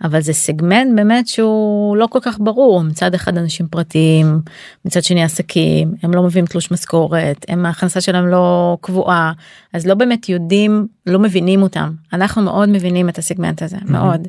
אבל 0.03 0.21
זה 0.21 0.33
סגמנט 0.33 0.95
באמת 0.95 1.27
שהוא 1.27 1.97
לא 1.97 2.07
כל 2.07 2.19
כך 2.21 2.37
ברור. 2.39 2.83
מצד 2.83 3.13
אחד 3.13 3.37
אנשים 3.37 3.67
פרטיים 3.67 4.41
מצד 4.85 5.03
שני 5.03 5.23
עסקים 5.23 5.93
הם 6.03 6.13
לא 6.13 6.23
מביאים 6.23 6.45
תלוש 6.45 6.71
משכורת 6.71 7.45
הם 7.47 7.65
ההכנסה 7.65 8.01
שלהם 8.01 8.27
לא 8.27 8.77
קבועה 8.81 9.31
אז 9.73 9.87
לא 9.87 9.93
באמת 9.93 10.29
יודעים 10.29 10.87
לא 11.05 11.19
מבינים 11.19 11.61
אותם. 11.61 11.91
אנחנו 12.13 12.41
מאוד 12.41 12.69
מבינים 12.69 13.09
את 13.09 13.17
הסגמנט 13.17 13.61
הזה 13.61 13.77
מאוד. 13.85 14.27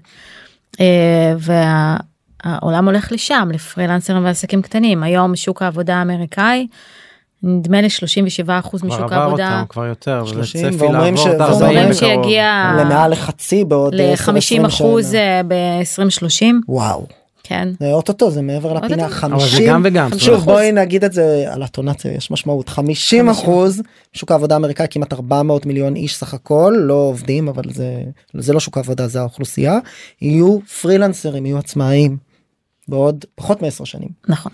אה, 0.81 1.35
והעולם 1.39 2.87
הולך 2.87 3.13
לשם 3.13 3.49
לפרילנסרים 3.53 4.25
ועסקים 4.25 4.63
קטנים. 4.63 5.03
היום 5.03 5.37
שוק 5.37 5.63
העבודה 5.63 5.97
האמריקאי 5.97 6.67
נדמה 7.43 7.81
לי 7.81 7.91
37 7.91 8.59
אחוז 8.59 8.81
כבר 8.81 8.89
משוק 8.89 9.01
עבר 9.03 9.15
העבודה. 9.15 9.55
אותם 9.61 9.67
כבר 9.69 9.87
יותר 9.87 10.23
וזה 10.25 10.35
30, 10.35 10.67
צפי 10.71 10.77
ואומרים 10.85 11.15
לעבור 11.15 11.31
ש- 11.33 11.35
את 11.35 11.41
ה- 11.41 11.45
40 11.45 11.63
אומרים 11.63 11.79
בקרוב. 11.91 11.93
שיגיע 12.25 12.73
למעל 12.81 13.11
לחצי 13.13 13.65
בעוד 13.65 13.95
אה, 13.95 14.13
10, 14.13 14.33
ל-50 14.33 14.39
20 14.39 14.65
אחוז 14.65 15.11
שנה. 15.11 15.43
ב-2030 15.49 16.45
וואו 16.69 17.07
כן 17.43 17.69
זה 17.81 17.93
אוטוטו 17.93 18.31
זה 18.31 18.43
מעבר 18.43 18.73
לפינה 18.73 19.05
אוטוטו. 19.05 19.21
50 19.21 19.41
אבל 19.41 19.49
זה 19.51 19.67
גם 19.67 19.81
וגם. 19.85 20.19
שוב. 20.19 20.45
בואי 20.45 20.73
נגיד 20.73 21.05
את 21.05 21.13
זה 21.13 21.45
על 21.51 21.63
הטונציה 21.63 22.13
יש 22.13 22.31
משמעות 22.31 22.69
50 22.69 23.29
אחוז 23.29 23.83
שוק 24.13 24.31
העבודה 24.33 24.55
האמריקאי 24.55 24.87
כמעט 24.91 25.13
400 25.13 25.67
מיליון 25.67 25.97
איש 25.97 26.17
סך 26.17 26.35
הכל 26.35 26.75
לא 26.79 26.95
עובדים 26.95 27.49
אבל 27.49 27.63
זה 27.73 28.03
זה 28.35 28.53
לא 28.53 28.61
שוק 28.61 28.77
העבודה 28.77 29.09
זה 29.09 29.21
האוכלוסייה 29.21 29.79
יהיו 30.23 30.59
פרילנסרים 30.83 31.47
יהיו 31.47 31.59
עצמאיים 31.59 32.17
בעוד 32.89 33.25
פחות 33.35 33.63
מעשר 33.63 33.85
שנים 33.85 34.09
נכון 34.29 34.53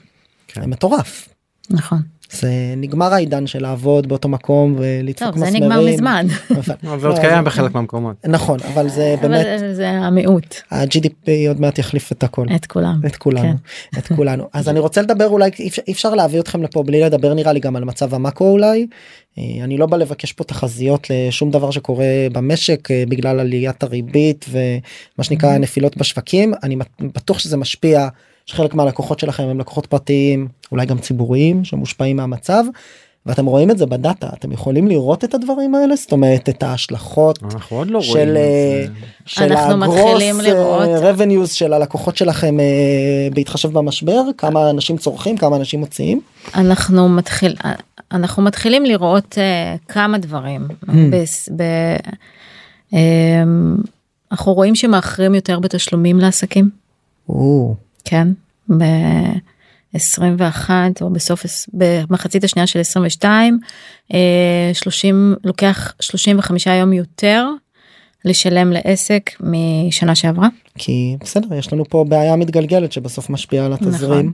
כן. 0.49 0.61
זה 0.61 0.67
מטורף 0.67 1.29
נכון 1.71 1.99
זה 2.31 2.49
נגמר 2.77 3.15
העידן 3.15 3.47
של 3.47 3.63
לעבוד 3.63 4.07
באותו 4.07 4.29
מקום 4.29 4.75
ולדפוק 4.79 5.29
טוב 5.29 5.39
זה 5.39 5.45
מסמרים. 5.45 5.63
נגמר 5.65 5.87
מזמן 5.87 6.27
זה 6.67 6.73
עוד 6.83 7.03
לא, 7.03 7.21
קיים 7.21 7.45
בחלק 7.45 7.75
מהמקומות. 7.75 8.17
נכון 8.27 8.59
אבל 8.75 8.89
זה 8.89 9.15
אבל 9.21 9.29
באמת 9.29 9.47
זה 9.75 9.89
המיעוט 9.91 10.55
ה-GDP 10.71 11.29
עוד 11.49 11.61
מעט 11.61 11.79
יחליף 11.79 12.13
את 12.13 12.23
הכל. 12.25 12.47
את 12.57 12.67
כולם 12.67 13.01
את 13.07 13.17
כולנו 13.17 13.43
כן. 13.43 13.57
את 13.99 14.07
כולנו 14.17 14.49
אז 14.53 14.69
אני 14.69 14.81
רוצה 14.81 15.03
לדבר 15.03 15.29
אולי 15.29 15.51
אי 15.59 15.69
אפשר- 15.69 15.83
אי 15.89 15.93
אפשר 15.93 16.15
להביא 16.15 16.41
אתכם 16.41 16.63
לפה 16.63 16.83
בלי 16.83 17.01
לדבר 17.01 17.35
נראה 17.35 17.53
לי 17.53 17.61
גם 17.61 17.77
על 17.77 17.85
מצב 17.85 18.15
המאקרו 18.15 18.53
אולי. 18.53 18.87
אה, 19.39 19.43
אני 19.65 19.77
לא 19.79 19.87
בא 19.87 19.97
לבקש 19.97 20.33
פה 20.33 20.45
תחזיות 20.45 21.07
לשום 21.11 21.51
דבר 21.51 21.71
שקורה 21.71 22.05
במשק 22.33 22.91
אה, 22.91 23.05
בגלל 23.09 23.41
עליית 23.41 23.83
הריבית 23.83 24.45
ומה 24.51 25.25
שנקרא 25.25 25.59
נפילות 25.59 25.97
בשווקים 25.97 26.55
אני 26.63 26.77
בטוח 27.01 27.39
שזה 27.39 27.57
משפיע 27.57 28.09
שחלק 28.47 28.75
מהלקוחות 28.75 29.19
שלכם 29.19 29.43
הם 29.43 29.61
לקוחות 29.61 29.87
פרטיים 29.87 30.49
אולי 30.73 30.87
גם 30.87 30.99
ציבוריים 30.99 31.65
שמושפעים 31.65 32.17
מהמצב. 32.17 32.65
ואתם 33.27 33.47
רואים 33.47 33.71
את 33.71 33.79
זה 33.79 33.87
בדאטה 33.87 34.29
אתם 34.39 34.53
יכולים 34.53 34.89
לראות 34.89 35.25
את 35.25 35.35
הדברים 35.35 35.75
האלה 35.75 35.97
זאת 35.97 36.13
אומרת 36.13 36.49
את 36.49 36.63
ההשלכות 36.63 37.43
אנחנו 37.43 37.77
עוד 37.77 37.91
לא 37.91 37.99
רואים. 37.99 38.13
של, 38.13 38.31
את 38.31 38.37
אה, 38.37 38.87
זה. 38.87 39.07
של 39.27 39.53
אנחנו 39.53 39.77
מתחילים 39.77 40.41
לראות. 40.41 40.89
revenues 41.03 41.47
של 41.47 41.73
הלקוחות 41.73 42.17
שלכם 42.17 42.61
אה, 42.61 43.29
בהתחשב 43.35 43.73
במשבר 43.73 44.23
כמה 44.39 44.71
אנשים 44.71 44.97
צורכים 44.97 45.37
כמה 45.37 45.57
אנשים 45.57 45.81
מוציאים. 45.81 46.21
אנחנו 46.55 47.09
מתחיל 47.09 47.55
אנחנו 48.13 48.43
מתחילים 48.43 48.85
לראות 48.85 49.39
כמה 49.89 50.19
דברים 50.19 50.69
ב, 51.57 51.65
um, 52.91 52.97
אנחנו 54.33 54.53
רואים 54.53 54.75
שמאחרים 54.75 55.35
יותר 55.35 55.59
בתשלומים 55.59 56.19
לעסקים 56.19 56.71
או, 57.29 57.75
כן 58.09 58.29
ב-21 59.95 60.71
או 61.01 61.11
בסוף 61.11 61.45
במחצית 61.73 62.45
השנייה 62.45 62.67
של 62.67 62.79
22 62.81 63.59
אה, 64.15 64.71
30 64.73 65.35
לוקח 65.45 65.93
35 66.01 66.67
יום 66.67 66.93
יותר 66.93 67.47
לשלם 68.25 68.73
לעסק 68.73 69.31
משנה 69.41 70.15
שעברה 70.15 70.49
כי 70.79 71.17
בסדר 71.21 71.55
יש 71.55 71.73
לנו 71.73 71.85
פה 71.85 72.05
בעיה 72.09 72.37
מתגלגלת 72.37 72.93
שבסוף 72.93 73.31
משפיעה 73.31 73.67
על 73.67 73.73
התזרים 73.73 74.19
נכון. 74.19 74.33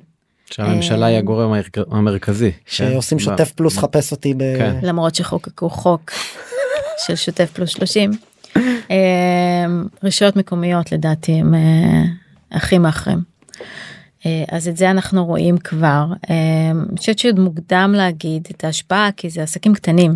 שהממשלה 0.51 1.07
היא 1.07 1.19
הגורם 1.19 1.53
המרכ- 1.53 1.85
המרכזי. 1.97 2.51
שעושים 2.67 3.19
כן? 3.19 3.25
שוטף 3.25 3.53
פלוס 3.53 3.79
חפש 3.79 4.13
אותי 4.13 4.35
ב... 4.35 4.39
כן. 4.59 4.77
למרות 4.83 5.15
שחוקקו 5.15 5.71
חוק 5.71 6.11
של 7.07 7.17
שוטף 7.17 7.51
פלוס 7.53 7.71
30. 7.71 8.11
אה, 8.57 9.67
רשויות 10.03 10.37
מקומיות 10.37 10.93
לדעתי 10.93 11.33
הם 11.33 11.55
אה, 11.55 12.03
הכי 12.53 12.79
מאחרים. 12.79 13.32
אה, 14.27 14.45
אז 14.51 14.69
את 14.69 14.77
זה 14.77 14.91
אנחנו 14.91 15.25
רואים 15.25 15.59
כבר. 15.59 16.07
אה, 16.31 16.71
אני 16.91 16.99
חושבת 16.99 17.19
שעוד 17.19 17.39
מוקדם 17.39 17.93
להגיד 17.97 18.49
את 18.51 18.65
ההשפעה 18.65 19.11
כי 19.17 19.31
זה 19.31 19.43
עסקים 19.43 19.75
קטנים. 19.75 20.15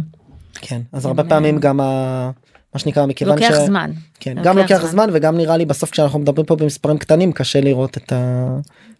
כן 0.61 0.81
אז 0.92 1.07
הרבה 1.07 1.25
פעמים 1.25 1.59
גם 1.59 1.81
ה... 1.81 2.31
מה 2.75 2.81
שנקרא 2.81 3.07
מכיוון 3.07 3.38
לוקח 3.38 3.55
ש... 3.55 3.66
זמן. 3.66 3.90
כן, 4.20 4.35
גם 4.42 4.59
לוקח 4.59 4.87
זמן 4.87 5.09
וגם 5.12 5.37
נראה 5.37 5.57
לי 5.57 5.64
בסוף 5.64 5.90
כשאנחנו 5.90 6.18
מדברים 6.18 6.46
פה 6.46 6.57
במספרים 6.57 6.99
קטנים 6.99 7.33
קשה 7.33 7.61
לראות 7.61 7.96
את 7.96 8.12
ה... 8.12 8.46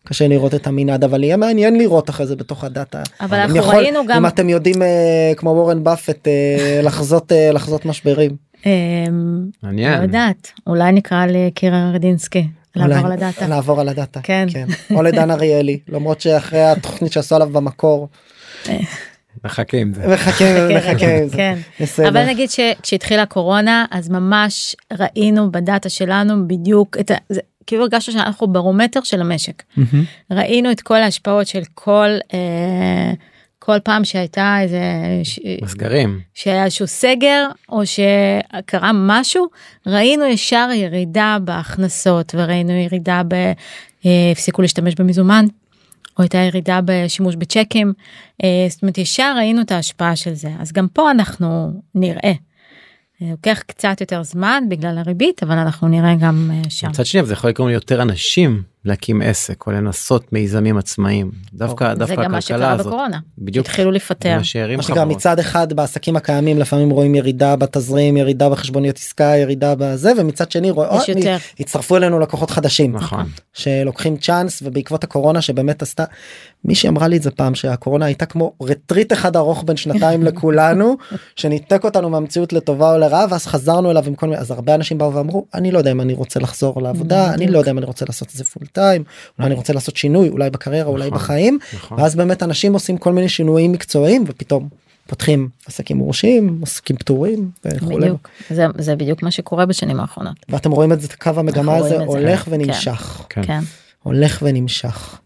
קשה 0.05 0.29
לראות 0.29 0.55
את 0.55 0.67
המנעד 0.67 1.05
אבל 1.05 1.25
יהיה 1.25 1.37
מעניין 1.37 1.79
לראות 1.79 2.11
אחרי 2.11 2.27
זה 2.27 2.37
בתוך 2.37 2.65
הדאטה. 2.65 3.03
אבל 3.21 3.39
אנחנו 3.39 3.57
יכול- 3.57 3.75
ראינו 3.75 4.01
גם 4.09 4.17
אם 4.17 4.27
אתם 4.27 4.49
יודעים 4.49 4.83
אה, 4.83 5.33
כמו 5.37 5.51
וורן 5.51 5.85
באפט 5.85 6.29
אה, 6.29 6.81
לחזות 6.87 7.33
אה, 7.33 7.53
לחזות 7.53 7.85
משברים. 7.87 8.37
אה, 8.67 8.73
מעניין. 9.63 9.99
לא 9.99 10.03
יודעת 10.03 10.53
אולי 10.67 10.93
נקרא 10.93 11.27
לקירה 11.27 11.91
רדינסקי 11.95 12.47
לעבור 12.77 12.97
אולי- 12.99 13.07
על 13.07 13.13
הדאטה. 13.13 13.47
לעבור 13.49 13.81
על 13.81 13.89
הדאטה. 13.89 14.21
כן. 14.23 14.47
או 14.95 15.03
לדן 15.03 15.31
אריאלי 15.31 15.79
למרות 15.89 16.21
שאחרי 16.21 16.63
התוכנית 16.65 17.13
שעשו 17.13 17.35
עליו 17.37 17.49
במקור 17.49 18.09
מחכה 19.45 19.77
עם 19.77 19.95
זה. 19.95 20.07
מחכה 20.09 20.45
מחכה 20.77 21.17
עם 21.19 21.29
זה. 21.29 21.37
כן. 21.37 21.59
בסדר. 21.81 22.09
אבל 22.09 22.27
נגיד 22.27 22.51
שכשהתחילה 22.51 23.23
הקורונה 23.23 23.85
אז 23.91 24.09
ממש 24.09 24.77
ראינו 24.93 25.53
בדאטה 25.53 25.89
שלנו 25.89 26.49
בדיוק 26.49 26.97
את 27.01 27.11
ה... 27.11 27.15
זה, 27.29 27.41
כאילו 27.67 27.83
הרגשנו 27.83 28.13
שאנחנו 28.15 28.47
ברומטר 28.47 29.01
של 29.05 29.21
המשק. 29.21 29.63
ראינו 30.31 30.71
את 30.71 30.81
כל 30.81 30.97
ההשפעות 30.97 31.47
של 31.47 31.63
כל 31.75 32.09
אה, 32.35 33.13
כל 33.67 33.79
פעם 33.85 34.05
שהייתה 34.05 34.57
איזה 34.61 34.81
ש... 35.23 35.41
שהיה 36.35 36.65
איזשהו 36.65 36.87
סגר 36.87 37.47
או 37.69 37.83
שקרה 37.87 38.91
משהו 38.95 39.47
ראינו 39.87 40.25
ישר 40.25 40.69
ירידה 40.75 41.37
בהכנסות 41.45 42.35
וראינו 42.39 42.73
ירידה 42.73 43.23
ב... 43.29 43.35
אה, 44.07 44.31
הפסיקו 44.33 44.63
להשתמש 44.63 44.95
במזומן. 44.95 45.45
או 46.19 46.23
הייתה 46.23 46.39
ירידה 46.39 46.81
בשימוש 46.85 47.35
בצ'קים 47.35 47.93
אה, 48.45 48.67
זאת 48.69 48.83
אומרת 48.83 48.99
ישר 48.99 49.35
ראינו 49.37 49.61
את 49.61 49.73
ההשפעה 49.73 50.17
של 50.17 50.35
זה 50.35 50.49
אז 50.59 50.73
גם 50.73 50.89
פה 50.89 51.11
אנחנו 51.11 51.81
נראה. 51.95 52.33
אה, 53.23 53.27
לוקח 53.31 53.63
קצת 53.67 54.01
יותר 54.01 54.23
זמן 54.23 54.65
בגלל 54.69 54.99
הריבית 54.99 55.43
אבל 55.43 55.59
אנחנו 55.59 55.89
נראה 55.89 56.15
גם 56.21 56.51
שם. 56.69 56.89
מצד 56.89 57.07
שני 57.07 57.25
זה 57.25 57.33
יכול 57.33 57.51
לגרום 57.51 57.69
ליותר 57.69 58.03
אנשים 58.03 58.63
להקים 58.87 59.23
עסק 59.23 59.67
או 59.67 59.73
לנסות 59.73 60.33
מיזמים 60.33 60.79
עצמאיים. 60.79 61.31
דווקא 61.55 61.95
זה 61.95 61.99
דווקא 61.99 62.15
גם 62.15 62.33
מה 62.33 62.39
הכלכלה 62.39 62.41
שקרה 62.41 62.73
הזאת. 62.73 62.87
בקורונה. 62.87 63.19
בדיוק. 63.39 63.67
התחילו 63.67 63.91
לפטר. 63.91 64.39
מה 64.77 64.83
חברות. 64.83 65.17
מצד 65.17 65.39
אחד 65.39 65.73
בעסקים 65.73 66.17
הקיימים 66.17 66.59
לפעמים 66.59 66.91
רואים 66.91 67.15
ירידה 67.15 67.57
בתזרים 67.57 68.17
ירידה 68.17 68.51
בחשבוניות 68.51 68.97
עסקה 68.97 69.25
ירידה 69.37 69.75
בזה 69.79 70.13
ומצד 70.19 70.51
שני 70.51 70.71
רואים 70.71 71.01
יותר. 71.09 71.37
הצטרפו 71.61 71.97
אלינו 71.97 72.19
לקוחות 72.19 72.51
חדשים 72.51 72.93
נכון. 72.93 73.25
שלוקחים 73.53 74.17
צ'אנס 74.17 74.63
ובעקבות 74.63 75.05
הקורונה 75.05 75.41
שבאמת 75.41 75.83
עשתה 75.83 76.05
מישהי 76.65 76.89
אמרה 76.89 77.09
לי 77.09 77.17
את 77.17 77.23
זה 77.23 77.31
פעם 77.31 77.55
שהקורונה 77.55 78.07
הייתה 78.07 78.27
כמו 78.27 78.53
רטריט 78.63 79.13
אחד 79.13 79.37
ארוך 79.37 79.65
בין 79.67 79.77
שנתיים 79.77 80.23
לכולנו 80.27 80.97
שניתק 81.37 81.85
אותנו 81.85 82.11
מהמציאות 82.11 82.53
לטובה 82.53 82.93
או 82.93 82.99
לרעה 82.99 83.27
ואז 83.31 83.47
חזרנו 83.47 83.91
אליו 83.91 84.05
עם 84.07 84.15
כל 84.15 84.27
מיני 84.27 84.39
אז 84.39 84.51
הרבה 84.51 84.75
אנשים 84.75 84.99
באו 84.99 85.15
ואמרו 85.15 85.47
אני 85.55 85.73
לא 85.73 85.79
יודע 85.79 85.91
אם 85.91 86.01
אני 86.01 86.15
רוצה 86.15 86.41
לחזור 86.41 86.83
לעבודה 86.83 87.35
אני 87.35 87.47
לא 87.47 87.59
יודע 87.59 87.71
אם 87.71 87.79
אני 87.79 87.87
רוצה 87.87 88.05
לעשות 88.09 88.29
את 88.29 88.33
זה 88.33 88.45
פול 88.45 88.67
טיים 88.77 89.05
אולי 89.39 89.47
אני 89.47 89.55
רוצה 89.55 89.73
לעשות 89.73 89.97
שינוי 89.97 90.29
אולי 90.29 90.51
בקריירה 90.51 90.89
אולי 90.89 91.07
נכון. 91.07 91.19
בחיים 91.19 91.59
נכון. 91.75 92.01
ואז 92.01 92.17
באמת 92.17 92.43
אנשים 92.43 92.73
עושים 92.73 92.99
כל 92.99 93.13
מיני 93.13 93.29
שינויים 93.29 93.73
מקצועיים 93.73 94.25
ופתאום 94.27 94.69
פותחים 95.07 95.49
עסקים 95.67 95.97
מורשים 95.97 96.61
עסקים 96.63 96.97
פטורים 96.97 97.51
וכולי 97.65 97.97
בדיוק 97.97 98.29
זה, 98.51 98.67
זה 98.79 98.97
בדיוק 98.97 99.23
מה 99.23 99.31
שקורה 99.31 99.67
בשנים 99.67 100.01
האחרונות 100.01 100.37
ואתם 100.49 100.71
רואים 100.71 100.93
את 100.93 101.01
זה 101.01 101.09
קו 101.19 101.31
המגמה 101.37 101.77
הזה 101.77 101.95
את 101.95 102.01
זה, 102.01 102.05
הולך 102.05 102.43
כן. 102.43 102.51
ונמשך 102.55 103.27
כן. 103.29 103.43
כן 103.43 103.61
הולך 104.03 104.43
ונמשך. 104.43 105.21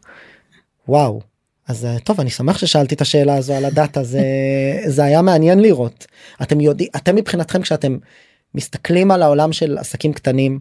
וואו. 0.89 1.21
אז 1.69 1.85
אה, 1.85 1.99
טוב 1.99 2.21
אני 2.21 2.31
שמח 2.31 2.59
ששאלתי 2.59 2.95
את 2.95 3.01
השאלה 3.01 3.37
הזו 3.37 3.53
על 3.53 3.65
הדאטה 3.65 4.03
זה 4.03 4.23
זה 4.97 5.05
היה 5.05 5.23
מעניין 5.23 5.59
לראות 5.59 6.07
אתם 6.43 6.61
יודעים 6.61 6.89
אתם 6.97 7.17
מבחינתכם 7.17 7.63
כשאתם 7.63 7.97
מסתכלים 8.55 9.11
על 9.11 9.23
העולם 9.23 9.53
של 9.53 9.79
עסקים 9.79 10.13
קטנים 10.13 10.59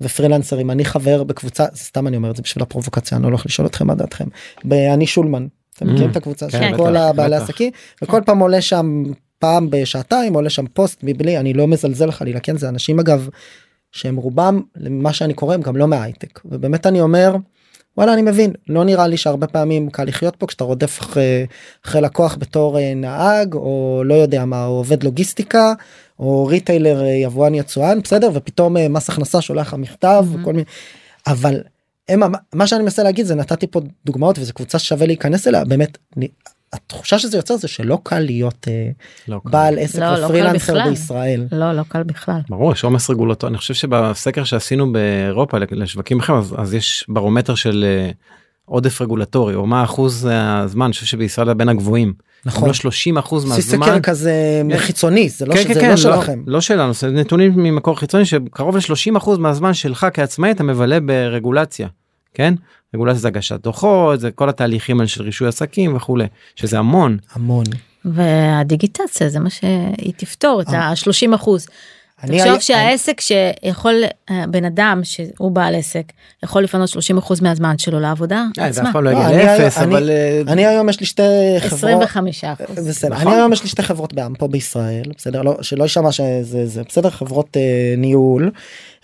ופרילנסרים 0.00 0.70
אני 0.70 0.84
חבר 0.84 1.24
בקבוצה 1.24 1.64
סתם 1.74 2.06
אני 2.06 2.16
אומר 2.16 2.30
את 2.30 2.36
זה 2.36 2.42
בשביל 2.42 2.62
הפרובוקציה 2.62 3.16
אני 3.16 3.22
לא 3.22 3.28
הולך 3.28 3.46
לשאול 3.46 3.66
אתכם 3.66 3.86
מה 3.86 3.94
דעתכם. 3.94 4.24
אני 4.72 5.06
שולמן. 5.06 5.46
אתם 5.76 5.86
Mm, 5.86 5.92
מכירים 5.92 6.10
את 6.10 6.16
הקבוצה 6.16 6.50
של 6.50 6.58
כן, 6.58 6.76
כל 6.76 6.90
בטח, 6.90 7.00
הבעלי. 7.00 7.36
עסקים 7.36 7.72
וכל 8.02 8.20
פעם 8.26 8.38
עולה 8.38 8.60
שם 8.60 9.02
פעם 9.38 9.70
בשעתיים 9.70 10.34
עולה 10.34 10.50
שם 10.50 10.66
פוסט 10.66 11.00
מבלי 11.02 11.38
אני 11.38 11.52
לא 11.52 11.66
מזלזל 11.68 12.10
חלילה 12.10 12.40
כן 12.40 12.56
זה 12.58 12.68
אנשים 12.68 13.00
אגב 13.00 13.28
שהם 13.92 14.16
רובם 14.16 14.60
למה 14.76 15.12
שאני 15.12 15.34
קורא 15.34 15.54
הם 15.54 15.62
גם 15.62 15.76
לא 15.76 15.88
מההייטק 15.88 16.40
ובאמת 16.44 16.86
אני 16.86 17.00
אומר 17.00 17.36
וואלה 17.96 18.14
אני 18.14 18.22
מבין 18.22 18.52
לא 18.68 18.84
נראה 18.84 19.06
לי 19.06 19.16
שהרבה 19.16 19.46
פעמים 19.46 19.90
קל 19.90 20.04
לחיות 20.04 20.36
פה 20.36 20.46
כשאתה 20.46 20.64
רודף 20.64 20.98
אחרי, 21.00 21.46
אחרי 21.86 22.00
לקוח 22.00 22.36
בתור 22.40 22.78
אה, 22.78 22.94
נהג 22.94 23.54
או 23.54 24.02
לא 24.04 24.14
יודע 24.14 24.44
מה 24.44 24.66
או 24.66 24.70
עובד 24.70 25.02
לוגיסטיקה 25.02 25.72
או 26.18 26.46
retailer 26.46 27.04
אה, 27.04 27.08
יבואן 27.08 27.54
יצואן 27.54 28.00
בסדר 28.00 28.30
ופתאום 28.34 28.76
אה, 28.76 28.88
מס 28.88 29.10
הכנסה 29.10 29.40
שולח 29.40 29.66
לך 29.66 29.74
מכתב 29.74 30.24
Mhm. 30.30 30.40
וכל 30.40 30.52
מיני 30.52 30.64
אבל 31.26 31.62
הם 32.08 32.20
מה 32.54 32.66
שאני 32.66 32.82
מנסה 32.82 33.02
להגיד 33.02 33.26
זה 33.26 33.34
נתתי 33.34 33.66
פה 33.66 33.80
דוגמאות 34.06 34.38
וזו 34.38 34.52
קבוצה 34.54 34.78
ששווה 34.78 35.06
להיכנס 35.06 35.48
אליה 35.48 35.64
באמת 35.64 35.98
התחושה 36.72 37.18
שזה 37.18 37.36
יוצר 37.38 37.56
זה 37.56 37.68
שלא 37.68 37.98
קל 38.02 38.18
להיות 38.18 38.68
אה, 38.68 38.90
לא 39.28 39.40
קל. 39.44 39.50
בעל 39.50 39.78
עסק 39.78 39.98
לא, 39.98 40.12
לא 40.12 40.16
קל 40.16 40.24
ופרילנסר 40.24 40.72
בכלל. 40.72 40.90
בישראל. 40.90 41.46
לא 41.52 41.72
לא 41.72 41.82
קל 41.88 42.02
בכלל 42.02 42.40
ברור 42.48 42.72
יש 42.72 42.84
עומס 42.84 43.10
רגולטורי 43.10 43.50
אני 43.50 43.58
חושב 43.58 43.74
שבסקר 43.74 44.44
שעשינו 44.44 44.92
באירופה 44.92 45.58
לשווקים 45.70 46.20
אחרים 46.20 46.38
אז, 46.38 46.54
אז 46.58 46.74
יש 46.74 47.04
ברומטר 47.08 47.54
של 47.54 47.84
אה, 47.86 48.10
עודף 48.64 49.02
רגולטורי 49.02 49.54
או 49.54 49.66
מה 49.66 49.84
אחוז 49.84 50.28
הזמן 50.30 50.84
אני 50.84 50.92
חושב 50.92 51.06
שבישראל 51.06 51.48
היה 51.48 51.54
בין 51.54 51.68
הגבוהים. 51.68 52.12
נכון. 52.44 52.68
לא 52.68 52.74
30 52.74 53.18
אחוז 53.18 53.42
זה 53.42 53.48
מהזמן. 53.48 53.86
סקר 53.86 54.00
כזה 54.00 54.62
חיצוני 54.76 55.28
זה 55.28 55.46
לא 55.46 55.54
כן, 55.54 55.62
שזה 55.62 55.74
כן, 55.74 55.86
לא 55.86 55.90
כן, 55.90 55.96
שלכם. 55.96 56.42
לא 56.46 56.60
שלנו 56.60 56.94
זה 56.94 57.10
נתונים 57.10 57.52
ממקור 57.56 57.98
חיצוני 57.98 58.24
שקרוב 58.24 58.76
ל-30 58.76 59.16
אחוז 59.16 59.38
מהזמן 59.38 59.74
שלך 59.74 60.06
כעצמאי 60.14 60.50
אתה 60.50 60.62
מבלה 60.62 61.00
ברגולציה. 61.00 61.88
כן 62.34 62.54
רגולציה 62.94 63.20
זה 63.20 63.28
הגשת 63.28 63.60
דוחות 63.62 64.20
זה 64.20 64.30
כל 64.30 64.48
התהליכים 64.48 65.00
האלה 65.00 65.08
של 65.08 65.22
רישוי 65.22 65.48
עסקים 65.48 65.96
וכולי 65.96 66.24
שזה 66.56 66.78
המון 66.78 67.16
המון. 67.32 67.64
והדיגיטציה 68.04 69.28
זה 69.28 69.38
מה 69.40 69.50
שהיא 69.50 70.12
תפתור 70.16 70.60
את 70.60 70.68
אה. 70.68 70.78
ה-30 70.80 71.34
אחוז. 71.34 71.66
אני 72.24 72.38
תחשוב 72.38 72.60
שהעסק 72.60 73.20
שיכול 73.20 73.94
אה, 74.30 74.44
בן 74.50 74.64
אדם 74.64 75.00
שהוא 75.04 75.50
בעל 75.50 75.74
עסק 75.74 76.02
יכול 76.42 76.62
לפנות 76.62 76.88
30 76.88 77.18
אחוז 77.18 77.40
מהזמן 77.40 77.78
שלו 77.78 78.00
לעבודה 78.00 78.44
אה, 78.58 78.72
זה 78.72 78.80
עצמה. 78.80 78.88
אף 78.88 78.92
פעם 78.92 79.04
לא 79.04 79.12
לא, 79.12 79.18
יגיע 79.18 79.28
אני- 79.28 79.62
לאפס 79.62 79.78
אני- 79.78 79.86
אבל 79.86 80.10
אה, 80.10 80.42
אני 80.48 80.66
היום 80.66 80.88
יש 80.88 81.00
לי 81.00 81.06
שתי 81.06 81.22
חברות. 81.58 81.72
25 82.02 82.44
אחוז. 82.44 82.88
בסדר, 82.88 83.14
נכון. 83.14 83.26
אני 83.26 83.36
היום 83.36 83.52
יש 83.52 83.62
לי 83.62 83.68
שתי 83.68 83.82
חברות 83.82 84.14
בעם 84.14 84.34
פה 84.34 84.48
בישראל 84.48 85.02
בסדר 85.16 85.42
לא 85.42 85.56
שלא 85.62 85.82
יישמע 85.82 86.12
שזה 86.12 86.66
זה 86.66 86.82
בסדר 86.88 87.10
חברות 87.10 87.56
אה, 87.56 87.62
ניהול 87.96 88.50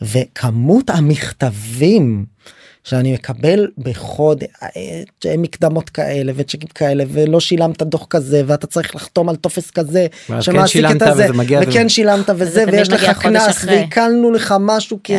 וכמות 0.02 0.90
המכתבים 0.90 2.24
שאני 2.86 3.12
מקבל 3.12 3.68
בחוד 3.78 4.44
אה, 4.62 5.36
מקדמות 5.38 5.90
כאלה 5.90 6.32
וצ'קים 6.36 6.68
כאלה 6.74 7.04
ולא 7.08 7.40
שילמת 7.40 7.82
דוח 7.82 8.06
כזה 8.10 8.42
ואתה 8.46 8.66
צריך 8.66 8.94
לחתום 8.94 9.28
על 9.28 9.36
טופס 9.36 9.70
כזה 9.70 10.06
שמעסיק 10.40 10.54
כן 10.54 10.66
שילמת 10.66 11.02
את 11.02 11.02
הזה 11.02 11.26
וכן 11.62 11.88
שילמת 11.88 12.30
וזה 12.36 12.64
ויש 12.72 12.88
לך 12.88 13.22
קנס. 13.22 13.64
ועיקלנו 13.66 14.30
לך 14.30 14.54
משהו 14.60 14.98
כי 15.04 15.16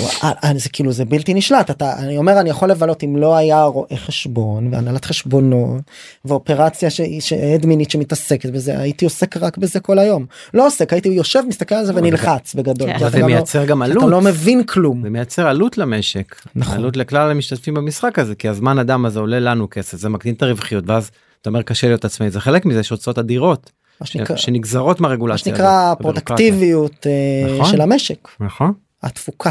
וואי, 0.00 0.10
אה, 0.44 0.52
זה 0.56 0.68
כאילו 0.68 0.92
זה 0.92 1.04
בלתי 1.04 1.34
נשלט 1.34 1.70
אתה 1.70 1.98
אני 1.98 2.16
אומר 2.18 2.40
אני 2.40 2.50
יכול 2.50 2.70
לבלות 2.70 3.04
אם 3.04 3.16
לא 3.16 3.36
היה 3.36 3.62
רואה 3.64 3.96
חשבון 3.96 4.68
והנהלת 4.74 5.04
חשבונות 5.04 5.82
ואופרציה 6.24 6.88
שאדמינית 7.20 7.90
שמתעסקת 7.90 8.50
בזה 8.50 8.78
הייתי 8.78 9.04
עוסק 9.04 9.36
רק 9.36 9.58
בזה 9.58 9.80
כל 9.80 9.98
היום 9.98 10.26
לא 10.54 10.66
עוסק 10.66 10.92
הייתי 10.92 11.08
יושב 11.08 11.42
מסתכל 11.48 11.74
על 11.74 11.84
זה 11.84 11.92
ונלחץ 11.94 12.54
בגדול. 12.54 12.88
כן. 12.90 12.96
אתה 12.96 13.10
זה 13.10 13.18
לא- 13.18 13.26
מייצר 13.26 13.64
גם 13.64 13.82
אתה 13.82 13.90
עלות 13.90 14.10
לא 14.10 14.20
מבין 14.20 14.64
כלום. 14.64 15.02
זה 15.02 15.10
מייצר 15.10 15.46
עלות 15.48 15.78
למשק 15.78 16.34
נכון. 16.56 16.76
עלות 16.76 16.96
לכלל 16.96 17.30
המשתתפים 17.30 17.74
במשחק 17.74 18.18
הזה 18.18 18.34
כי 18.34 18.48
הזמן 18.48 18.78
אדם 18.78 19.04
הזה 19.06 19.20
עולה 19.20 19.40
לנו 19.40 19.66
כסף 19.70 19.98
זה 19.98 20.08
מקטין 20.08 20.34
את 20.34 20.42
הרווחיות 20.42 20.84
ואז 20.86 21.10
אתה 21.40 21.50
אומר 21.50 21.62
קשה 21.62 21.86
להיות 21.86 22.04
עצמאי 22.04 22.30
זה 22.30 22.40
חלק 22.40 22.64
מזה 22.66 22.80
יש 22.80 22.90
הוצאות 22.90 23.18
אדירות 23.18 23.70
מה 24.00 24.06
שנקרא- 24.06 24.36
שנגזרות 24.36 25.00
מה 25.00 25.08
מהרגולציה. 25.08 25.38
שנקרא 25.38 25.56
הזאת, 25.86 25.98
הבירוקרטיה. 26.00 26.24
פרודקטיביות 26.36 27.06
אה, 27.06 27.54
נכון. 27.54 27.70
של 27.72 27.80
המשק 27.80 28.28
נכון. 28.40 28.72
התפוקה. 29.02 29.50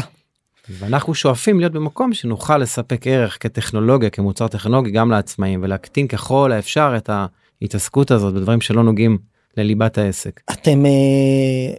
ואנחנו 0.70 1.14
שואפים 1.14 1.60
להיות 1.60 1.72
במקום 1.72 2.12
שנוכל 2.12 2.58
לספק 2.58 3.06
ערך 3.06 3.36
כטכנולוגיה 3.40 4.10
כמוצר 4.10 4.48
טכנולוגי 4.48 4.90
גם 4.90 5.10
לעצמאים 5.10 5.62
ולהקטין 5.62 6.08
ככל 6.08 6.52
האפשר 6.52 6.94
את 6.96 7.10
ההתעסקות 7.62 8.10
הזאת 8.10 8.34
בדברים 8.34 8.60
שלא 8.60 8.82
נוגעים 8.82 9.18
לליבת 9.58 9.98
העסק. 9.98 10.40
אתם 10.50 10.86
אה, 10.86 10.90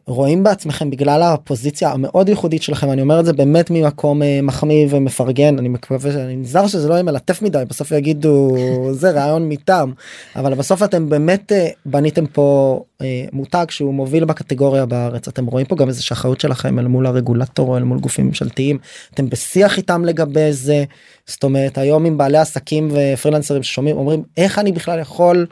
רואים 0.08 0.44
בעצמכם 0.44 0.90
בגלל 0.90 1.24
הפוזיציה 1.24 1.92
המאוד 1.92 2.30
ייחודית 2.30 2.64
שלכם 2.64 2.92
אני 2.92 3.02
אומר 3.02 3.20
את 3.20 3.26
זה 3.26 3.34
באמת 3.34 3.72
ממקום 3.72 4.24
אה, 4.24 4.40
מחמיא 4.44 4.88
ומפרגן 4.90 5.58
אני 5.58 5.70
מקווה 5.70 6.12
שאני 6.12 6.36
נזהר 6.36 6.68
שזה 6.68 6.88
לא 6.88 6.94
יהיה 6.94 7.04
מלטף 7.04 7.42
מדי 7.42 7.64
בסוף 7.68 7.92
יגידו 7.92 8.56
זה 8.92 9.12
רעיון 9.12 9.50
מטעם 9.50 9.94
אבל 10.36 10.54
בסוף 10.54 10.84
אתם 10.84 11.10
באמת 11.10 11.52
אה, 11.52 11.68
בניתם 11.86 12.26
פה 12.26 12.80
אה, 13.02 13.26
מותג 13.32 13.66
שהוא 13.70 13.94
מוביל 13.94 14.26
בקטגוריה 14.26 14.86
בארץ 14.86 15.28
אתם 15.28 15.46
רואים 15.46 15.66
פה 15.66 15.76
גם 15.76 15.88
איזה 15.88 16.02
אחריות 16.12 16.42
שלכם 16.42 16.80
אל 16.80 16.88
מול 16.88 17.08
הרגולטור 17.08 17.78
אל 17.78 17.84
מול 17.84 18.00
גופים 18.00 18.28
ממשלתיים 18.28 18.78
אתם 19.14 19.30
בשיח 19.30 19.78
איתם 19.78 20.06
לגבי 20.06 20.54
זה 20.54 20.84
זאת 21.28 21.44
אומרת 21.44 21.78
היום 21.78 22.06
עם 22.06 22.18
בעלי 22.18 22.38
עסקים 22.38 22.90
ופרילנסרים 22.92 23.64
ששומעים 23.64 23.98
אומרים 23.98 24.24
איך 24.38 24.60
אני 24.60 24.72
בכלל 24.72 25.00
יכול. 25.00 25.46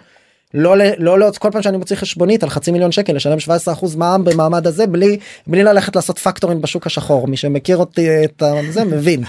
לא 0.57 0.77
ל- 0.77 0.91
לא 0.97 1.19
לא 1.19 1.31
כל 1.39 1.49
פעם 1.51 1.61
שאני 1.61 1.77
מוציא 1.77 1.95
חשבונית 1.95 2.43
על 2.43 2.49
חצי 2.49 2.71
מיליון 2.71 2.91
שקל 2.91 3.13
לשלם 3.13 3.37
17% 3.37 3.97
מע"מ 3.97 4.23
במעמד 4.23 4.67
הזה 4.67 4.87
בלי 4.87 5.17
בלי 5.47 5.63
ללכת 5.63 5.95
לעשות 5.95 6.19
פקטורים 6.19 6.61
בשוק 6.61 6.85
השחור. 6.87 7.27
מי 7.27 7.37
שמכיר 7.37 7.77
אותי 7.77 8.07
את 8.23 8.43
זה 8.69 8.83
מבין. 8.83 9.23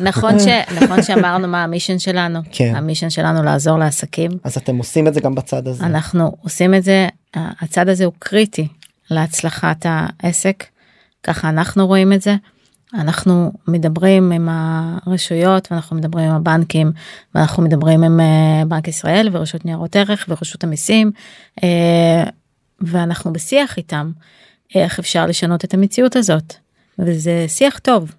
נכון 0.00 0.38
ש... 0.38 0.42
נכון 0.82 1.02
שאמרנו 1.02 1.48
מה 1.48 1.64
המישן 1.64 1.98
שלנו. 1.98 2.40
כן. 2.52 2.72
המישן 2.76 3.10
שלנו 3.10 3.42
לעזור 3.42 3.78
לעסקים. 3.78 4.30
אז 4.44 4.56
אתם 4.56 4.76
עושים 4.76 5.08
את 5.08 5.14
זה 5.14 5.20
גם 5.20 5.34
בצד 5.34 5.68
הזה. 5.68 5.84
אנחנו 5.84 6.36
עושים 6.42 6.74
את 6.74 6.84
זה 6.84 7.08
הצד 7.34 7.88
הזה 7.88 8.04
הוא 8.04 8.12
קריטי 8.18 8.68
להצלחת 9.10 9.86
העסק. 9.88 10.64
ככה 11.22 11.48
אנחנו 11.48 11.86
רואים 11.86 12.12
את 12.12 12.22
זה. 12.22 12.34
אנחנו 12.94 13.52
מדברים 13.68 14.32
עם 14.32 14.48
הרשויות 14.50 15.68
ואנחנו 15.70 15.96
מדברים 15.96 16.30
עם 16.30 16.36
הבנקים 16.36 16.92
ואנחנו 17.34 17.62
מדברים 17.62 18.04
עם 18.04 18.20
אה, 18.20 18.62
בנק 18.68 18.88
ישראל 18.88 19.28
ורשות 19.32 19.64
ניירות 19.64 19.96
ערך 19.96 20.26
ורשות 20.28 20.64
המיסים 20.64 21.10
אה, 21.62 22.24
ואנחנו 22.80 23.32
בשיח 23.32 23.76
איתם 23.76 24.12
איך 24.74 24.98
אפשר 24.98 25.26
לשנות 25.26 25.64
את 25.64 25.74
המציאות 25.74 26.16
הזאת 26.16 26.54
וזה 26.98 27.44
שיח 27.48 27.78
טוב. 27.78 28.14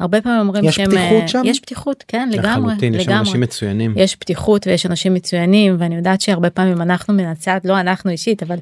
הרבה 0.00 0.20
פעמים 0.20 0.40
אומרים 0.40 0.64
יש 0.64 0.74
שהם 0.74 0.86
פתיחות 0.86 1.22
אה, 1.22 1.28
שם? 1.28 1.42
יש 1.44 1.60
פתיחות 1.60 2.04
כן 2.08 2.28
לגמרי 2.32 2.66
לחלוטין 2.66 2.94
יש 2.94 3.02
שם 3.02 3.10
לגמרי. 3.10 3.28
אנשים 3.28 3.40
מצוינים. 3.40 3.94
יש 3.96 4.16
פתיחות 4.16 4.66
ויש 4.66 4.86
אנשים 4.86 5.14
מצוינים 5.14 5.76
ואני 5.78 5.96
יודעת 5.96 6.20
שהרבה 6.20 6.50
פעמים 6.50 6.82
אנחנו 6.82 7.14
מן 7.14 7.24
הצד 7.24 7.60
לא 7.64 7.80
אנחנו 7.80 8.10
אישית 8.10 8.42
אבל 8.42 8.56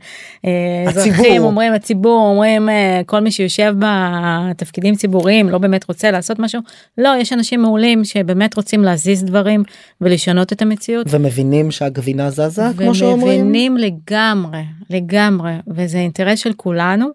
אה, 0.44 0.50
הציבור. 0.88 1.12
אזרחים 1.12 1.42
אומרים 1.42 1.72
הציבור 1.72 2.28
אומרים 2.30 2.68
אה, 2.68 3.00
כל 3.06 3.20
מי 3.20 3.30
שיושב 3.30 3.74
בתפקידים 3.78 4.94
ציבוריים 4.94 5.48
לא 5.48 5.58
באמת 5.58 5.88
רוצה 5.88 6.10
לעשות 6.10 6.38
משהו 6.38 6.60
לא 6.98 7.14
יש 7.20 7.32
אנשים 7.32 7.62
מעולים 7.62 8.04
שבאמת 8.04 8.56
רוצים 8.56 8.82
להזיז 8.82 9.24
דברים 9.24 9.62
ולשנות 10.00 10.52
את 10.52 10.62
המציאות. 10.62 11.06
ומבינים 11.10 11.70
שהגבינה 11.70 12.30
זזה 12.30 12.62
כמו 12.78 12.94
שאומרים 12.94 13.40
ומבינים 13.40 13.76
לגמרי 13.76 14.62
לגמרי 14.90 15.52
וזה 15.68 15.98
אינטרס 15.98 16.38
של 16.38 16.52
כולנו 16.56 17.08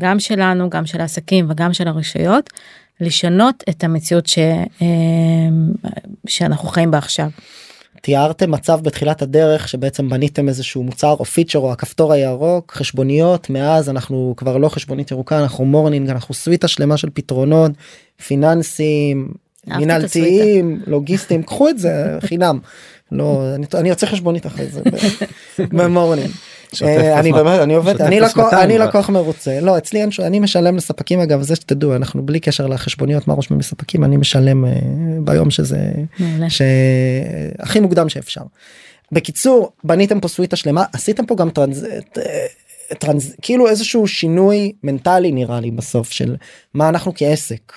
גם 0.00 0.20
שלנו 0.20 0.70
גם 0.70 0.86
של 0.86 1.00
העסקים 1.00 1.46
וגם 1.50 1.72
של 1.72 1.88
הרשויות 1.88 2.50
לשנות 3.00 3.64
את 3.68 3.84
המציאות 3.84 4.26
ש, 4.26 4.38
אה, 4.82 4.86
שאנחנו 6.26 6.68
חיים 6.68 6.90
בה 6.90 6.98
עכשיו. 6.98 7.28
תיארתם 8.02 8.50
מצב 8.50 8.80
בתחילת 8.82 9.22
הדרך 9.22 9.68
שבעצם 9.68 10.08
בניתם 10.08 10.48
איזשהו 10.48 10.82
מוצר 10.82 11.14
או 11.18 11.24
feature 11.24 11.58
או 11.58 11.72
הכפתור 11.72 12.12
הירוק 12.12 12.72
חשבוניות 12.72 13.50
מאז 13.50 13.88
אנחנו 13.88 14.34
כבר 14.36 14.56
לא 14.56 14.68
חשבונית 14.68 15.10
ירוקה 15.10 15.42
אנחנו 15.42 15.64
מורנינג 15.64 16.10
אנחנו 16.10 16.34
סוויטה 16.34 16.68
שלמה 16.68 16.96
של 16.96 17.08
פתרונות 17.14 17.72
פיננסים 18.26 19.32
מנהלתיים 19.66 20.80
לוגיסטיים 20.86 21.42
קחו 21.42 21.68
את 21.68 21.78
זה 21.78 22.18
חינם 22.20 22.58
לא 23.12 23.54
אני, 23.54 23.66
אני 23.74 23.88
יוצא 23.88 24.06
חשבונית 24.06 24.46
אחרי 24.46 24.66
זה 24.66 24.82
במורנינג. 25.76 26.30
אה, 26.82 27.20
אני 27.20 27.32
באמת 27.32 27.60
אני 27.60 27.74
עובד 27.74 28.02
אני 28.02 28.20
לקוח 28.20 28.36
200 28.36 28.62
אני. 28.62 28.78
לקוח 28.78 29.10
מרוצה 29.10 29.60
לא 29.60 29.78
אצלי 29.78 30.00
אין 30.00 30.10
אני 30.22 30.38
משלם 30.38 30.76
לספקים 30.76 31.20
אגב 31.20 31.42
זה 31.42 31.56
שתדעו 31.56 31.96
אנחנו 31.96 32.26
בלי 32.26 32.40
קשר 32.40 32.66
לחשבוניות 32.66 33.28
מה 33.28 33.34
רושמים 33.34 33.60
לספקים 33.60 34.04
אני 34.04 34.16
משלם 34.16 34.64
אה, 34.64 34.70
ביום 35.20 35.50
שזה. 35.50 35.78
שהכי 36.48 37.80
מוקדם 37.80 38.08
שאפשר. 38.08 38.42
בקיצור 39.12 39.72
בניתם 39.84 40.20
פה 40.20 40.28
סוויטה 40.28 40.56
שלמה 40.56 40.84
עשיתם 40.92 41.26
פה 41.26 41.36
גם 41.36 41.50
טרנז... 41.50 41.86
טרנז... 42.98 43.34
כאילו 43.42 43.68
איזשהו 43.68 44.06
שינוי 44.06 44.72
מנטלי 44.82 45.32
נראה 45.32 45.60
לי 45.60 45.70
בסוף 45.70 46.10
של 46.10 46.36
מה 46.74 46.88
אנחנו 46.88 47.12
כעסק. 47.14 47.72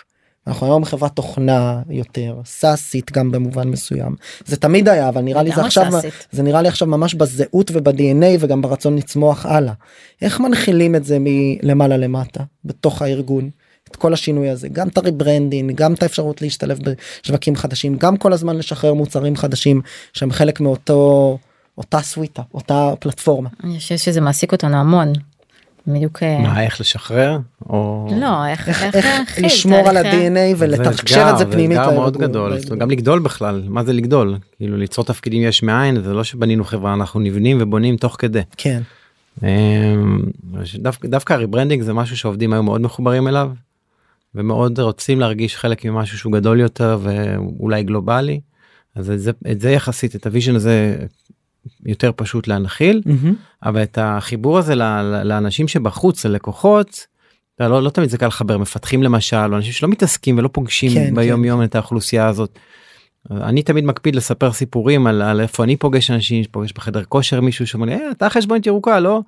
אנחנו 0.52 0.68
היום 0.68 0.86
חברת 0.86 1.16
תוכנה 1.16 1.82
יותר 1.90 2.36
סאסית 2.46 3.12
גם 3.12 3.32
במובן 3.32 3.68
מסוים 3.68 4.16
זה 4.46 4.58
תמיד 4.58 4.90
היה 4.90 5.10
אבל 5.10 5.22
נראה 5.22 5.44
לי 5.44 5.52
זה 5.56 5.62
עכשיו 5.62 5.92
סאסית. 5.92 6.28
זה 6.32 6.44
נראה 6.44 6.62
לי 6.62 6.68
עכשיו 6.68 6.88
ממש 6.88 7.14
בזהות 7.14 7.72
וב-DNA 7.74 8.38
וגם 8.40 8.62
ברצון 8.62 8.96
לצמוח 8.96 9.46
הלאה. 9.46 9.74
איך 10.22 10.40
מנחילים 10.40 10.96
את 10.96 11.06
זה 11.06 11.18
מלמעלה 11.20 11.98
למטה 11.98 12.44
בתוך 12.66 13.02
הארגון 13.02 13.50
את 13.92 13.96
כל 13.96 14.14
השינוי 14.14 14.50
הזה 14.50 14.68
גם 14.70 14.88
את 14.88 14.98
ה 14.98 15.05
rebranding 15.05 15.76
גם 15.76 15.94
את 15.94 16.04
האפשרות 16.04 16.42
להשתלב 16.42 16.80
בשווקים 17.24 17.56
חדשים 17.56 17.98
גם 17.98 18.18
כל 18.18 18.34
הזמן 18.34 18.58
לשחרר 18.58 18.94
מוצרים 18.94 19.36
חדשים 19.36 19.82
שהם 20.14 20.32
חלק 20.32 20.60
מאותו 20.60 21.38
אותה 21.78 22.02
סוויטה 22.02 22.42
אותה 22.54 22.94
פלטפורמה. 23.00 23.50
אני 23.64 23.78
חושבת 23.78 24.00
שזה 24.00 24.22
מעסיק 24.22 24.52
אותנו 24.52 24.78
המון. 24.78 25.14
בדיוק 25.88 26.24
אה, 26.24 26.40
מה 26.40 26.64
איך 26.64 26.82
לשחרר 26.82 27.40
או 27.70 28.08
לא 28.20 28.48
איך 28.48 28.70
איך 28.70 28.84
איך 28.84 29.06
להכיל 29.06 29.46
לשמור 29.46 29.90
על 29.90 29.98
ה-DNA 29.98 30.56
ולתקשר 30.58 31.28
את 31.34 31.38
זה 31.38 31.52
פנימית. 31.52 31.78
זה 31.78 31.84
אתגר 31.84 31.96
מאוד. 32.00 32.18
גדול 32.18 32.58
גם 32.78 32.92
לגדול 32.92 33.20
בכלל 33.20 33.64
מה 33.68 33.84
זה 33.84 33.94
לגדול 33.94 34.38
כאילו 34.58 34.78
ליצור 34.78 35.06
תפקידים 35.06 35.44
יש 35.44 35.64
מאין 35.64 36.02
זה 36.02 36.14
לא 36.14 36.24
שבנינו 36.24 36.64
חברה 36.64 36.94
אנחנו 36.94 37.20
נבנים 37.20 37.58
ובונים 37.62 37.98
תוך 37.98 38.16
כדי. 38.20 38.42
כן. 38.58 38.82
אמ, 39.44 40.22
דווקא 40.76 41.08
דווקא 41.08 41.34
ה 41.34 41.38
rebranding 41.38 41.82
זה 41.84 41.94
משהו 41.94 42.18
שעובדים 42.18 42.54
היום 42.54 42.66
מאוד 42.66 42.82
מחוברים 42.82 43.28
אליו. 43.28 43.52
ומאוד 44.36 44.80
רוצים 44.80 45.20
להרגיש 45.20 45.58
חלק 45.58 45.86
ממשהו 45.86 46.18
שהוא 46.18 46.34
גדול 46.34 46.60
יותר 46.60 47.00
ואולי 47.02 47.84
גלובלי. 47.84 48.40
אז 48.96 49.12
את 49.12 49.20
זה, 49.20 49.32
את 49.52 49.62
זה 49.62 49.72
יחסית 49.72 50.16
את 50.16 50.26
ה 50.26 50.30
vision 50.30 50.56
הזה 50.56 50.96
יותר 51.86 52.12
פשוט 52.16 52.48
להנחיל 52.48 53.02
מהמם. 53.06 53.36
אבל 53.64 53.84
את 53.84 53.98
החיבור 54.02 54.58
הזה 54.58 54.76
לאנשים 55.24 55.68
שבחוץ 55.68 56.26
ללקוחות. 56.26 57.06
אתה 57.56 57.68
לא, 57.68 57.84
לא 57.84 57.90
תמיד 57.90 58.10
זה 58.10 58.18
קל 58.18 58.28
לחבר 58.28 58.58
מפתחים 58.58 59.04
למשל 59.04 59.38
או 59.38 59.56
אנשים 59.56 59.72
שלא 59.72 59.90
מתעסקים 59.90 60.38
ולא 60.38 60.50
פוגשים 60.52 60.92
כן, 60.92 61.16
ביום 61.16 61.42
כן. 61.42 61.48
יום 61.48 61.64
את 61.64 61.76
האוכלוסייה 61.76 62.28
הזאת. 62.28 62.60
אני 63.32 63.64
תמיד 63.64 63.86
מקפיד 63.86 64.16
לספר 64.16 64.52
סיפורים 64.52 65.08
על, 65.08 65.22
על 65.22 65.42
איפה 65.42 65.64
אני 65.64 65.76
פוגש 65.76 66.12
אנשים 66.12 66.44
פוגש 66.52 66.74
בחדר 66.74 67.04
כושר 67.04 67.42
מישהו 67.42 67.68
שאומר 67.68 67.86
לי 67.86 67.94
"אה, 67.94 68.12
אתה 68.12 68.30
חשבונית 68.30 68.68
ירוקה 68.68 69.00
לא. 69.00 69.22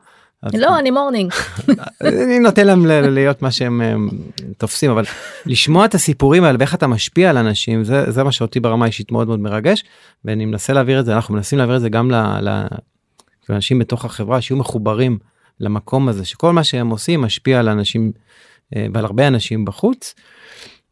לא 0.53 0.79
אני 0.79 0.91
מורנינג 0.91 1.31
אני 2.23 2.39
נותן 2.39 2.67
להם 2.67 2.85
ל- 2.85 3.09
להיות 3.09 3.41
מה 3.41 3.51
שהם 3.51 3.81
הם, 3.81 4.09
תופסים 4.57 4.91
אבל 4.91 5.03
לשמוע 5.45 5.85
את 5.85 5.95
הסיפורים 5.95 6.43
האלה 6.43 6.57
ואיך 6.59 6.75
אתה 6.75 6.87
משפיע 6.87 7.29
על 7.29 7.37
אנשים 7.37 7.83
זה 7.83 8.11
זה 8.11 8.23
מה 8.23 8.31
שאותי 8.31 8.59
ברמה 8.59 8.85
האישית 8.85 9.11
מאוד 9.11 9.27
מאוד 9.27 9.39
מרגש 9.39 9.83
ואני 10.25 10.45
מנסה 10.45 10.73
להעביר 10.73 10.99
את 10.99 11.05
זה 11.05 11.15
אנחנו 11.15 11.33
מנסים 11.33 11.57
להעביר 11.57 11.75
את 11.75 11.81
זה 11.81 11.89
גם 11.89 12.11
ל- 12.11 12.49
ל- 12.49 12.67
לאנשים 13.49 13.79
בתוך 13.79 14.05
החברה 14.05 14.41
שיהיו 14.41 14.57
מחוברים 14.57 15.17
למקום 15.59 16.09
הזה 16.09 16.25
שכל 16.25 16.53
מה 16.53 16.63
שהם 16.63 16.89
עושים 16.89 17.21
משפיע 17.21 17.59
על 17.59 17.69
אנשים 17.69 18.11
אה, 18.75 18.85
ועל 18.93 19.05
הרבה 19.05 19.27
אנשים 19.27 19.65
בחוץ. 19.65 20.13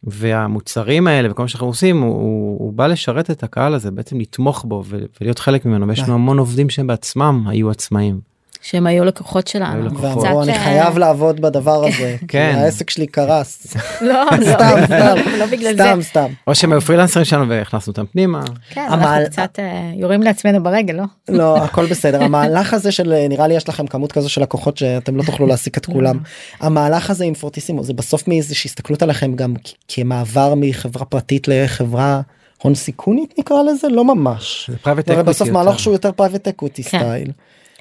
והמוצרים 0.03 1.07
האלה 1.07 1.31
וכל 1.31 1.41
מה 1.41 1.47
שאנחנו 1.47 1.67
עושים 1.67 2.01
הוא, 2.01 2.15
הוא, 2.15 2.59
הוא 2.59 2.73
בא 2.73 2.87
לשרת 2.87 3.31
את 3.31 3.43
הקהל 3.43 3.73
הזה 3.73 3.91
בעצם 3.91 4.19
לתמוך 4.19 4.65
בו 4.67 4.83
ולהיות 5.21 5.39
חלק 5.39 5.65
ממנו 5.65 5.87
ויש 5.87 5.99
לנו 5.99 6.13
המון 6.13 6.37
עובדים 6.39 6.69
שהם 6.69 6.87
בעצמם 6.87 7.43
היו 7.47 7.69
עצמאים. 7.69 8.30
שהם 8.61 8.87
היו 8.87 9.05
לקוחות 9.05 9.47
שלנו. 9.47 10.01
ואמרו 10.01 10.43
אני 10.43 10.51
אה, 10.51 10.63
חייב 10.63 10.97
לעבוד 10.97 11.39
בדבר 11.39 11.85
הזה. 11.87 12.15
כי 12.19 12.27
כן. 12.27 12.53
העסק 12.57 12.89
שלי 12.89 13.07
קרס. 13.07 13.75
לא 14.01 14.25
סתם, 14.35 14.75
לא 14.79 14.85
סתם. 14.85 15.15
לא 15.39 15.45
בגלל 15.45 15.77
זה. 15.77 15.83
סתם 15.83 16.01
סתם. 16.01 16.27
או 16.47 16.55
שהם 16.55 16.71
היו 16.71 16.81
פרילנסרים 16.81 17.25
שלנו 17.25 17.49
והכנסנו 17.49 17.91
אותם 17.91 18.05
פנימה. 18.05 18.43
כן, 18.69 18.87
אנחנו 18.89 19.25
קצת 19.25 19.59
אה, 19.59 19.91
יורים 19.95 20.21
לעצמנו 20.21 20.63
ברגל 20.63 20.93
לא? 20.93 21.03
לא 21.29 21.57
הכל 21.57 21.85
בסדר 21.85 22.23
המהלך 22.23 22.73
הזה 22.73 22.91
של 22.91 23.27
נראה 23.29 23.47
לי 23.47 23.53
יש 23.53 23.69
לכם 23.69 23.87
כמות 23.87 24.11
כזו 24.11 24.29
של 24.29 24.41
לקוחות 24.41 24.77
שאתם 24.77 25.15
לא 25.15 25.23
תוכלו 25.23 25.47
להעסיק 25.47 25.77
את 25.77 25.85
כולם 25.85 26.17
המהלך 26.59 27.09
הזה 27.09 27.25
עם 27.25 27.33
פורטיסימו 27.33 27.83
זה 27.83 27.93
בסוף 27.93 28.27
מאיזושהי 28.27 28.67
הסתכלות 28.67 29.03
עליכם 29.03 29.35
גם 29.35 29.53
כמעבר 29.87 30.53
מחברה 30.57 31.05
פרטית 31.05 31.47
לחברה 31.47 32.21
הון 32.61 32.75
סיכונית 32.75 33.33
נקרא 33.39 33.63
לזה 33.63 33.87
לא 33.89 34.05
ממש. 34.05 34.69
זה 34.69 34.91
הרי 34.91 35.01
equity 35.01 35.23
בסוף. 35.23 35.49
מהלך 35.49 35.79
שהוא 35.79 35.93
יותר 35.93 36.11
private 36.11 36.47
equity. 36.47 36.83
style. 36.83 37.31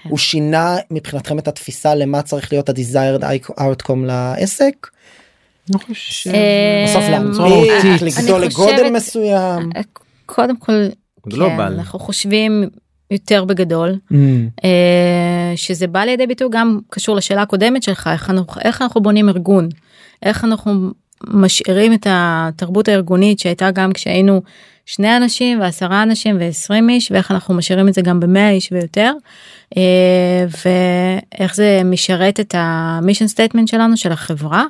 כן. 0.02 0.08
הוא 0.08 0.18
שינה 0.18 0.76
מבחינתכם 0.90 1.38
את 1.38 1.48
התפיסה 1.48 1.94
למה 1.94 2.22
צריך 2.22 2.52
להיות 2.52 2.68
ה-desired 2.68 3.22
outcome 3.60 4.04
לעסק. 4.06 4.86
אני 5.70 5.78
חושב 5.78 6.30
אה, 6.30 6.84
בסוף 6.86 7.02
בצורה 7.30 7.48
להנפיק, 7.48 7.84
מהותית. 7.84 8.02
לגדול 8.02 8.40
אני 8.40 8.48
לגודל 8.48 8.72
חושבת- 8.76 8.92
מסוים. 8.92 9.70
אה, 9.76 9.80
קודם 10.26 10.56
כל 10.56 10.72
כן, 11.24 11.30
גלובל. 11.30 11.74
אנחנו 11.78 11.98
חושבים 11.98 12.64
יותר 13.10 13.44
בגדול 13.44 13.98
אה, 14.64 15.52
שזה 15.56 15.86
בא 15.86 16.00
לידי 16.00 16.26
ביטוי 16.26 16.48
גם 16.52 16.78
קשור 16.90 17.16
לשאלה 17.16 17.42
הקודמת 17.42 17.82
שלך 17.82 18.10
איך 18.12 18.30
אנחנו 18.30 18.60
איך 18.64 18.82
אנחנו 18.82 19.00
בונים 19.02 19.28
ארגון 19.28 19.68
איך 20.22 20.44
אנחנו 20.44 20.90
משאירים 21.28 21.92
את 21.94 22.06
התרבות 22.10 22.88
הארגונית 22.88 23.38
שהייתה 23.38 23.70
גם 23.70 23.92
כשהיינו 23.92 24.42
שני 24.92 25.16
אנשים 25.16 25.60
ועשרה 25.60 26.02
אנשים 26.02 26.36
ועשרים 26.40 26.88
איש 26.88 27.10
ואיך 27.10 27.30
אנחנו 27.30 27.54
משאירים 27.54 27.88
את 27.88 27.94
זה 27.94 28.02
גם 28.02 28.20
במאה 28.20 28.50
איש 28.50 28.72
ויותר 28.72 29.12
אה, 29.76 30.46
ואיך 30.64 31.54
זה 31.54 31.82
משרת 31.84 32.40
את 32.40 32.54
ה 32.58 32.67
mission 32.67 33.26
statement 33.26 33.68
שלנו 33.68 33.96
של 33.96 34.12
החברה 34.12 34.64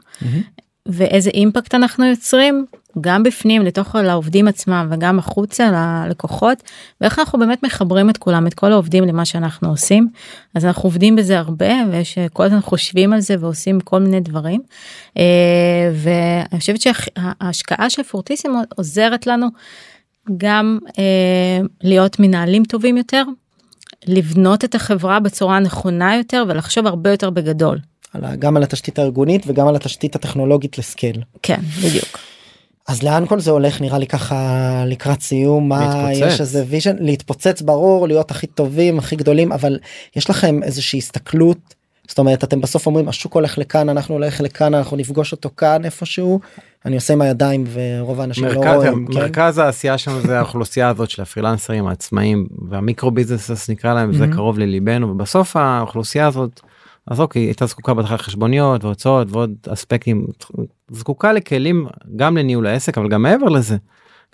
ואיזה 0.87 1.31
impact 1.31 1.75
אנחנו 1.75 2.05
יוצרים 2.05 2.67
גם 3.01 3.23
בפנים 3.23 3.63
לתוך 3.63 3.97
העובדים 3.97 4.49
עצמם 4.49 4.89
וגם 4.91 5.19
החוצה 5.19 5.71
ללקוחות 5.71 6.63
ואיך 7.01 7.19
אנחנו 7.19 7.39
באמת 7.39 7.63
מחברים 7.63 8.11
את 8.11 8.17
כולם 8.17 8.47
את 8.47 8.55
כל 8.55 8.73
העובדים 8.73 9.05
למה 9.05 9.25
שאנחנו 9.25 9.69
עושים. 9.69 10.09
אז 10.55 10.65
אנחנו 10.65 10.87
עובדים 10.87 11.17
בזה 11.17 11.39
הרבה 11.39 11.73
ויש 11.91 12.19
כל 12.33 12.45
הזמן 12.45 12.61
חושבים 12.61 13.13
על 13.13 13.21
זה 13.21 13.35
ועושים 13.41 13.81
כל 13.81 14.01
מיני 14.01 14.21
דברים. 14.21 14.63
אה, 15.19 15.23
ואני 15.95 16.61
חושבת 16.61 16.81
שההשקעה 16.81 17.91
של 17.91 18.03
פורטיסימו 18.03 18.63
עוזרת 18.77 19.27
לנו 19.27 19.49
גם 20.37 20.79
אה, 20.99 21.61
להיות 21.83 22.21
מנהלים 22.21 22.65
טובים 22.65 22.97
יותר 22.97 23.25
לבנות 24.07 24.65
את 24.65 24.75
החברה 24.75 25.21
בצורה 25.21 25.59
נכונה 25.59 26.17
יותר 26.17 26.45
ולחשוב 26.49 26.87
הרבה 26.87 27.11
יותר 27.11 27.31
בגדול. 27.31 27.79
על 28.13 28.37
גם 28.39 28.57
על 28.57 28.63
התשתית 28.63 28.99
הארגונית 28.99 29.43
וגם 29.47 29.69
על 29.69 29.77
התשתית 29.77 30.15
הטכנולוגית 30.15 30.79
ל 30.79 30.85
scale. 30.85 31.23
כן 31.43 31.61
בדיוק. 31.79 32.19
אז 32.89 33.03
לאן 33.03 33.27
כל 33.27 33.41
זה 33.41 33.51
הולך 33.51 33.81
נראה 33.81 33.99
לי 33.99 34.07
ככה 34.07 34.85
לקראת 34.87 35.21
סיום 35.21 35.69
מה. 35.69 36.09
יש 36.13 36.41
איזה 36.41 36.65
vision 36.69 36.97
להתפוצץ 37.01 37.63
ברור 37.63 38.09
להיות 38.09 38.31
הכי 38.31 38.47
טובים 38.47 38.99
הכי 38.99 39.17
גדולים 39.17 39.53
אבל 39.53 39.79
יש 40.17 40.31
לכם 40.31 40.63
איזושהי 40.63 40.99
הסתכלות 40.99 41.75
זאת 42.11 42.19
אומרת 42.19 42.45
אתם 42.45 42.61
בסוף 42.61 42.87
אומרים 42.87 43.09
השוק 43.09 43.35
הולך 43.35 43.59
לכאן 43.59 43.89
אנחנו 43.89 44.15
הולכים 44.15 44.41
לכאן 44.41 44.75
אנחנו 44.75 44.97
נפגוש 44.97 45.33
אותו 45.33 45.51
כאן 45.57 45.85
איפשהו 45.85 46.41
אני 46.87 46.95
עושה 46.95 47.13
עם 47.13 47.21
הידיים 47.21 47.65
ורוב 47.73 48.21
האנשים 48.21 48.45
לא 48.45 48.55
מרכז, 48.55 48.77
רואים. 48.77 49.07
כן? 49.07 49.19
מרכז 49.19 49.59
העשייה 49.59 49.99
שלנו 49.99 50.21
זה 50.21 50.39
האוכלוסייה 50.39 50.89
הזאת 50.89 51.11
של 51.11 51.23
הפרילנסרים 51.23 51.87
העצמאים 51.87 52.47
והמיקרו 52.69 53.11
ביזנס 53.11 53.71
נקרא 53.71 53.95
להם 53.95 54.13
זה. 54.13 54.27
קרוב 54.33 54.59
לליבנו 54.59 55.11
ובסוף 55.11 55.57
האוכלוסייה 55.57 56.27
הזאת 56.27 56.61
אז 57.07 57.21
אוקיי 57.21 57.43
הייתה 57.43 57.67
זקוקה 57.67 57.95
בהתחלה 57.95 58.19
חשבוניות 58.19 58.85
והוצאות 58.85 59.29
ועוד 59.31 59.55
אספקטים 59.69 60.27
זקוקה 60.91 61.33
לכלים 61.33 61.87
גם 62.17 62.37
לניהול 62.37 62.67
העסק 62.67 62.99
אבל 62.99 63.09
גם 63.09 63.23
מעבר 63.23 63.49
לזה. 63.49 63.77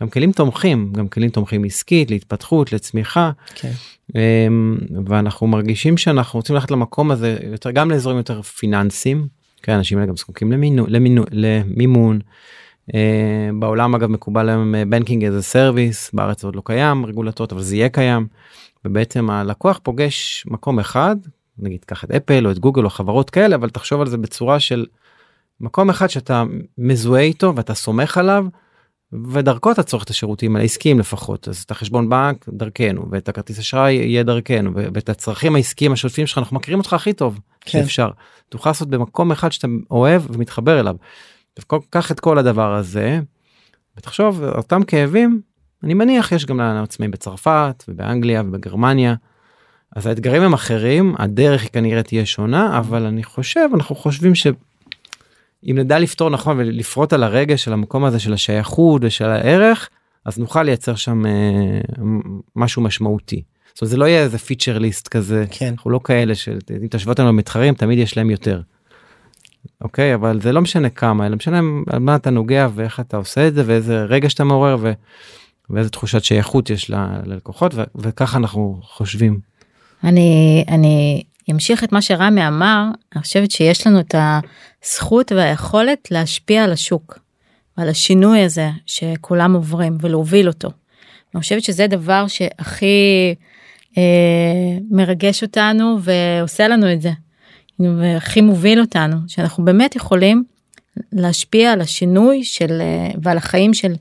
גם 0.00 0.08
כלים 0.08 0.32
תומכים 0.32 0.92
גם 0.92 1.08
כלים 1.08 1.30
תומכים 1.30 1.64
עסקית 1.64 2.10
להתפתחות 2.10 2.72
לצמיחה 2.72 3.30
כן. 3.54 3.72
אמ, 4.14 4.78
ואנחנו 5.06 5.46
מרגישים 5.46 5.96
שאנחנו 5.96 6.38
רוצים 6.38 6.54
ללכת 6.54 6.70
למקום 6.70 7.10
הזה 7.10 7.38
יותר 7.52 7.70
גם 7.70 7.90
לאזורים 7.90 8.18
יותר 8.18 8.42
פיננסיים. 8.42 9.28
כן, 9.62 9.72
האנשים 9.72 9.98
האלה 9.98 10.08
גם 10.08 10.16
זקוקים 10.16 10.52
למינו, 10.52 10.86
למינו, 10.88 11.24
למימון. 11.30 12.18
אה, 12.94 13.50
בעולם 13.58 13.94
אגב 13.94 14.10
מקובל 14.10 14.48
היום 14.48 14.74
banking 14.88 15.24
as 15.24 15.42
a 15.42 15.51
service 15.51 16.10
בארץ 16.12 16.44
עוד 16.44 16.56
לא 16.56 16.62
קיים 16.64 17.06
רגולטוריות 17.06 17.52
אבל 17.52 17.62
זה 17.62 17.76
יהיה 17.76 17.88
קיים. 17.88 18.26
ובעצם 18.84 19.30
הלקוח 19.30 19.80
פוגש 19.82 20.44
מקום 20.46 20.78
אחד 20.78 21.16
נגיד 21.58 21.84
קח 21.84 22.04
את 22.04 22.10
אפל 22.10 22.46
או 22.46 22.50
את 22.50 22.58
גוגל 22.58 22.84
או 22.84 22.90
חברות 22.90 23.30
כאלה 23.30 23.56
אבל 23.56 23.70
תחשוב 23.70 24.00
על 24.00 24.06
זה 24.06 24.18
בצורה 24.18 24.60
של 24.60 24.86
מקום 25.60 25.90
אחד 25.90 26.06
שאתה 26.06 26.44
מזוהה 26.78 27.22
איתו 27.22 27.52
ואתה 27.56 27.74
סומך 27.74 28.18
עליו 28.18 28.46
ודרכו 29.12 29.72
אתה 29.72 29.82
צורך 29.82 30.04
את 30.04 30.10
השירותים 30.10 30.56
העסקיים 30.56 30.98
לפחות 30.98 31.48
אז 31.48 31.62
את 31.62 31.70
החשבון 31.70 32.08
בנק 32.08 32.48
דרכנו 32.48 33.06
ואת 33.10 33.28
הכרטיס 33.28 33.58
אשראי 33.58 33.92
יהיה 33.92 34.22
דרכנו 34.22 34.70
ואת 34.74 35.08
הצרכים 35.08 35.54
העסקיים 35.54 35.92
השוטפים 35.92 36.26
שלך 36.26 36.38
אנחנו 36.38 36.56
מכירים 36.56 36.78
אותך 36.78 36.92
הכי 36.92 37.12
טוב 37.12 37.40
כן. 37.60 37.82
שאפשר 37.82 38.10
תוכל 38.48 38.70
לעשות 38.70 38.88
במקום 38.88 39.32
אחד 39.32 39.52
שאתה 39.52 39.68
אוהב 39.90 40.22
ומתחבר 40.30 40.80
אליו. 40.80 40.96
קח 41.90 42.12
את 42.12 42.20
כל 42.20 42.38
הדבר 42.38 42.74
הזה 42.74 43.20
ותחשוב 43.96 44.44
אותם 44.44 44.82
כאבים 44.82 45.40
אני 45.82 45.94
מניח 45.94 46.32
יש 46.32 46.46
גם 46.46 46.60
לעצמאים 46.60 47.10
בצרפת 47.10 47.84
ובאנגליה 47.88 48.42
ובגרמניה. 48.46 49.14
אז 49.96 50.06
האתגרים 50.06 50.42
הם 50.42 50.54
אחרים 50.54 51.14
הדרך 51.18 51.62
היא 51.62 51.70
כנראה 51.70 52.02
תהיה 52.02 52.26
שונה 52.26 52.78
אבל 52.78 53.06
אני 53.06 53.24
חושב 53.24 53.68
אנחנו 53.74 53.94
חושבים 53.94 54.34
ש... 54.34 54.46
אם 55.70 55.78
נדע 55.78 55.98
לפתור 55.98 56.30
נכון 56.30 56.58
ולפרוט 56.58 57.12
על 57.12 57.22
הרגש 57.22 57.64
של 57.64 57.72
המקום 57.72 58.04
הזה 58.04 58.18
של 58.18 58.32
השייכות 58.32 59.02
ושל 59.04 59.24
הערך 59.24 59.88
אז 60.24 60.38
נוכל 60.38 60.62
לייצר 60.62 60.94
שם 60.94 61.26
אה, 61.26 61.32
משהו 62.56 62.82
משמעותי. 62.82 63.42
זאת 63.74 63.82
אומרת, 63.82 63.90
זה 63.90 63.96
לא 63.96 64.04
יהיה 64.04 64.22
איזה 64.22 64.38
פיצ'ר 64.38 64.78
ליסט 64.78 65.08
כזה, 65.08 65.44
כן. 65.50 65.66
אנחנו 65.66 65.90
לא 65.90 66.00
כאלה 66.04 66.34
שאם 66.34 66.86
תשוו 66.90 67.12
אותנו 67.12 67.28
למתחרים 67.28 67.74
תמיד 67.74 67.98
יש 67.98 68.16
להם 68.16 68.30
יותר. 68.30 68.60
אוקיי 69.80 70.14
אבל 70.14 70.40
זה 70.40 70.52
לא 70.52 70.60
משנה 70.60 70.88
כמה 70.88 71.26
אלא 71.26 71.36
משנה 71.36 71.60
על 71.86 71.98
מה 71.98 72.16
אתה 72.16 72.30
נוגע 72.30 72.68
ואיך 72.74 73.00
אתה 73.00 73.16
עושה 73.16 73.48
את 73.48 73.54
זה 73.54 73.62
ואיזה 73.66 74.04
רגע 74.04 74.30
שאתה 74.30 74.44
מעורר 74.44 74.76
ו... 74.80 74.92
ואיזה 75.70 75.90
תחושת 75.90 76.24
שייכות 76.24 76.70
יש 76.70 76.90
ל- 76.90 76.94
ללקוחות 77.24 77.74
ו... 77.74 77.82
וככה 77.94 78.38
אנחנו 78.38 78.78
חושבים. 78.82 79.40
אני 80.04 80.64
אני 80.68 81.22
אמשיך 81.50 81.84
את 81.84 81.92
מה 81.92 82.02
שרמי 82.02 82.46
אמר 82.48 82.84
אני 83.14 83.22
חושבת 83.22 83.50
שיש 83.50 83.86
לנו 83.86 84.00
את 84.00 84.14
הזכות 84.84 85.32
והיכולת 85.32 86.10
להשפיע 86.10 86.64
על 86.64 86.72
השוק. 86.72 87.18
על 87.76 87.88
השינוי 87.88 88.42
הזה 88.42 88.70
שכולם 88.86 89.54
עוברים 89.54 89.98
ולהוביל 90.00 90.48
אותו. 90.48 90.68
אני 91.34 91.40
חושבת 91.40 91.62
שזה 91.62 91.86
דבר 91.86 92.26
שהכי 92.26 93.34
אה, 93.98 94.02
מרגש 94.90 95.42
אותנו 95.42 95.98
ועושה 96.00 96.68
לנו 96.68 96.92
את 96.92 97.02
זה. 97.02 97.10
והכי 97.78 98.40
מוביל 98.40 98.80
אותנו 98.80 99.16
שאנחנו 99.28 99.64
באמת 99.64 99.96
יכולים 99.96 100.44
להשפיע 101.12 101.72
על 101.72 101.80
השינוי 101.80 102.44
של 102.44 102.80
אה, 102.80 103.10
ועל 103.22 103.36
החיים 103.36 103.74
של 103.74 103.94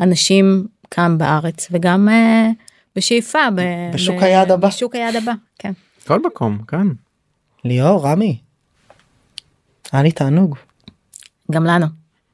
אנשים 0.00 0.66
כאן 0.90 1.18
בארץ 1.18 1.68
וגם 1.70 2.08
אה, 2.08 2.48
בשאיפה 2.96 3.38
ב- 3.54 3.94
בשוק 3.94 4.16
ב- 4.16 4.22
היעד 4.22 4.50
הבא. 4.50 4.68
בשוק 4.68 4.94
היעד 4.94 5.16
הבא 5.16 5.32
כן. 5.58 5.72
כל 6.06 6.20
מקום 6.26 6.58
כאן. 6.68 6.88
ליאור, 7.64 8.06
רמי. 8.06 8.38
היה 9.92 10.02
לי 10.02 10.12
תענוג. 10.12 10.56
גם 11.50 11.64
לנו. 11.64 11.86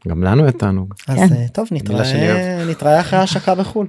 גם 0.08 0.24
לנו 0.24 0.42
היה 0.42 0.52
תענוג. 0.52 0.94
אז 1.08 1.16
כן. 1.16 1.34
אה, 1.34 1.48
טוב, 1.52 1.68
נתראה 1.70 2.64
נתראה 2.70 3.00
אחרי 3.00 3.18
ההשקה 3.18 3.54
בחו"ל. 3.54 3.86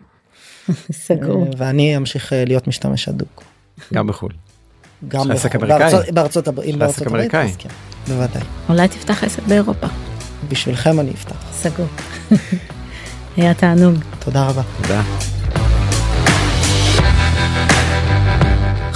סגור. 0.91 1.45
אה, 1.45 1.51
ואני 1.57 1.97
אמשיך 1.97 2.33
אה, 2.33 2.45
להיות 2.45 2.67
משתמש 2.67 3.07
הדוק. 3.07 3.43
גם 3.93 4.07
בחו"ל. 4.07 4.31
גם 5.07 5.19
יש 5.21 5.25
לך 5.27 5.31
עסק 5.35 5.55
בחו"ל. 5.55 5.71
אמריקאי? 5.71 6.11
בארצות- 6.11 6.47
הברית, 6.47 6.81
עסק 6.81 7.07
הברית, 7.07 7.35
אמריקאי? 7.35 7.53
כן, 7.57 7.69
בוודאי. 8.07 8.43
אולי 8.69 8.87
תפתח 8.87 9.23
עסק 9.23 9.43
באירופה. 9.43 9.87
בשבילכם 10.49 10.99
אני 10.99 11.11
אפתח. 11.11 11.51
סגור. 11.51 11.87
היה 13.37 13.53
תענוג. 13.53 13.95
תודה 14.19 14.47
רבה. 14.49 14.61
תודה. 14.81 15.38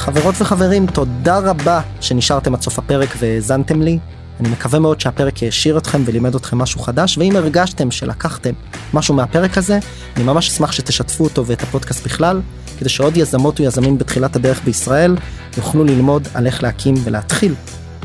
חברות 0.04 0.36
וחברים, 0.38 0.88
תודה 0.88 1.38
רבה 1.38 1.82
שנשארתם 2.02 2.56
עד 2.56 2.62
סוף 2.62 2.80
הפרק 2.80 3.10
והאזנתם 3.20 3.82
לי. 3.82 4.00
אני 4.40 4.50
מקווה 4.50 4.80
מאוד 4.80 5.02
שהפרק 5.02 5.44
העשיר 5.44 5.78
אתכם 5.78 6.02
ולימד 6.06 6.36
אתכם 6.36 6.58
משהו 6.58 6.80
חדש, 6.80 7.18
ואם 7.18 7.36
הרגשתם 7.36 7.92
שלקחתם 7.92 8.54
משהו 8.94 9.16
מהפרק 9.16 9.58
הזה, 9.58 9.80
אני 10.16 10.24
ממש 10.24 10.50
אשמח 10.50 10.72
שתשתפו 10.72 11.24
אותו 11.24 11.46
ואת 11.46 11.64
הפודקאסט 11.64 12.06
בכלל, 12.06 12.42
כדי 12.80 12.90
שעוד 12.90 13.18
יזמות 13.18 13.60
ויזמים 13.60 13.98
בתחילת 13.98 14.36
הדרך 14.36 14.62
בישראל 14.64 15.18
יוכלו 15.58 15.84
ללמוד 15.84 16.28
על 16.34 16.46
איך 16.46 16.64
להקים 16.64 16.96
ולהתחיל 17.04 17.56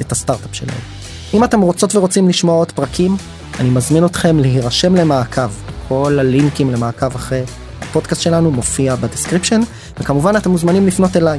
את 0.01 0.13
הסטארט-אפ 0.13 0.55
שלהם. 0.55 0.81
אם 1.35 1.45
אתם 1.45 1.61
רוצות 1.61 1.95
ורוצים 1.95 2.29
לשמוע 2.29 2.55
עוד 2.55 2.73
פרקים, 2.73 3.17
אני 3.61 3.71
מזמין 3.71 4.05
אתכם 4.05 4.39
להירשם 4.39 4.95
למעקב. 4.95 5.51
כל 5.89 6.19
הלינקים 6.21 6.71
למעקב 6.71 7.15
אחרי 7.15 7.43
הפודקאסט 7.81 8.23
שלנו 8.23 8.51
מופיע 8.51 8.97
ב 8.97 9.02
description, 9.02 9.61
וכמובן 10.01 10.37
אתם 10.37 10.51
מוזמנים 10.51 10.87
לפנות 10.87 11.17
אליי, 11.17 11.39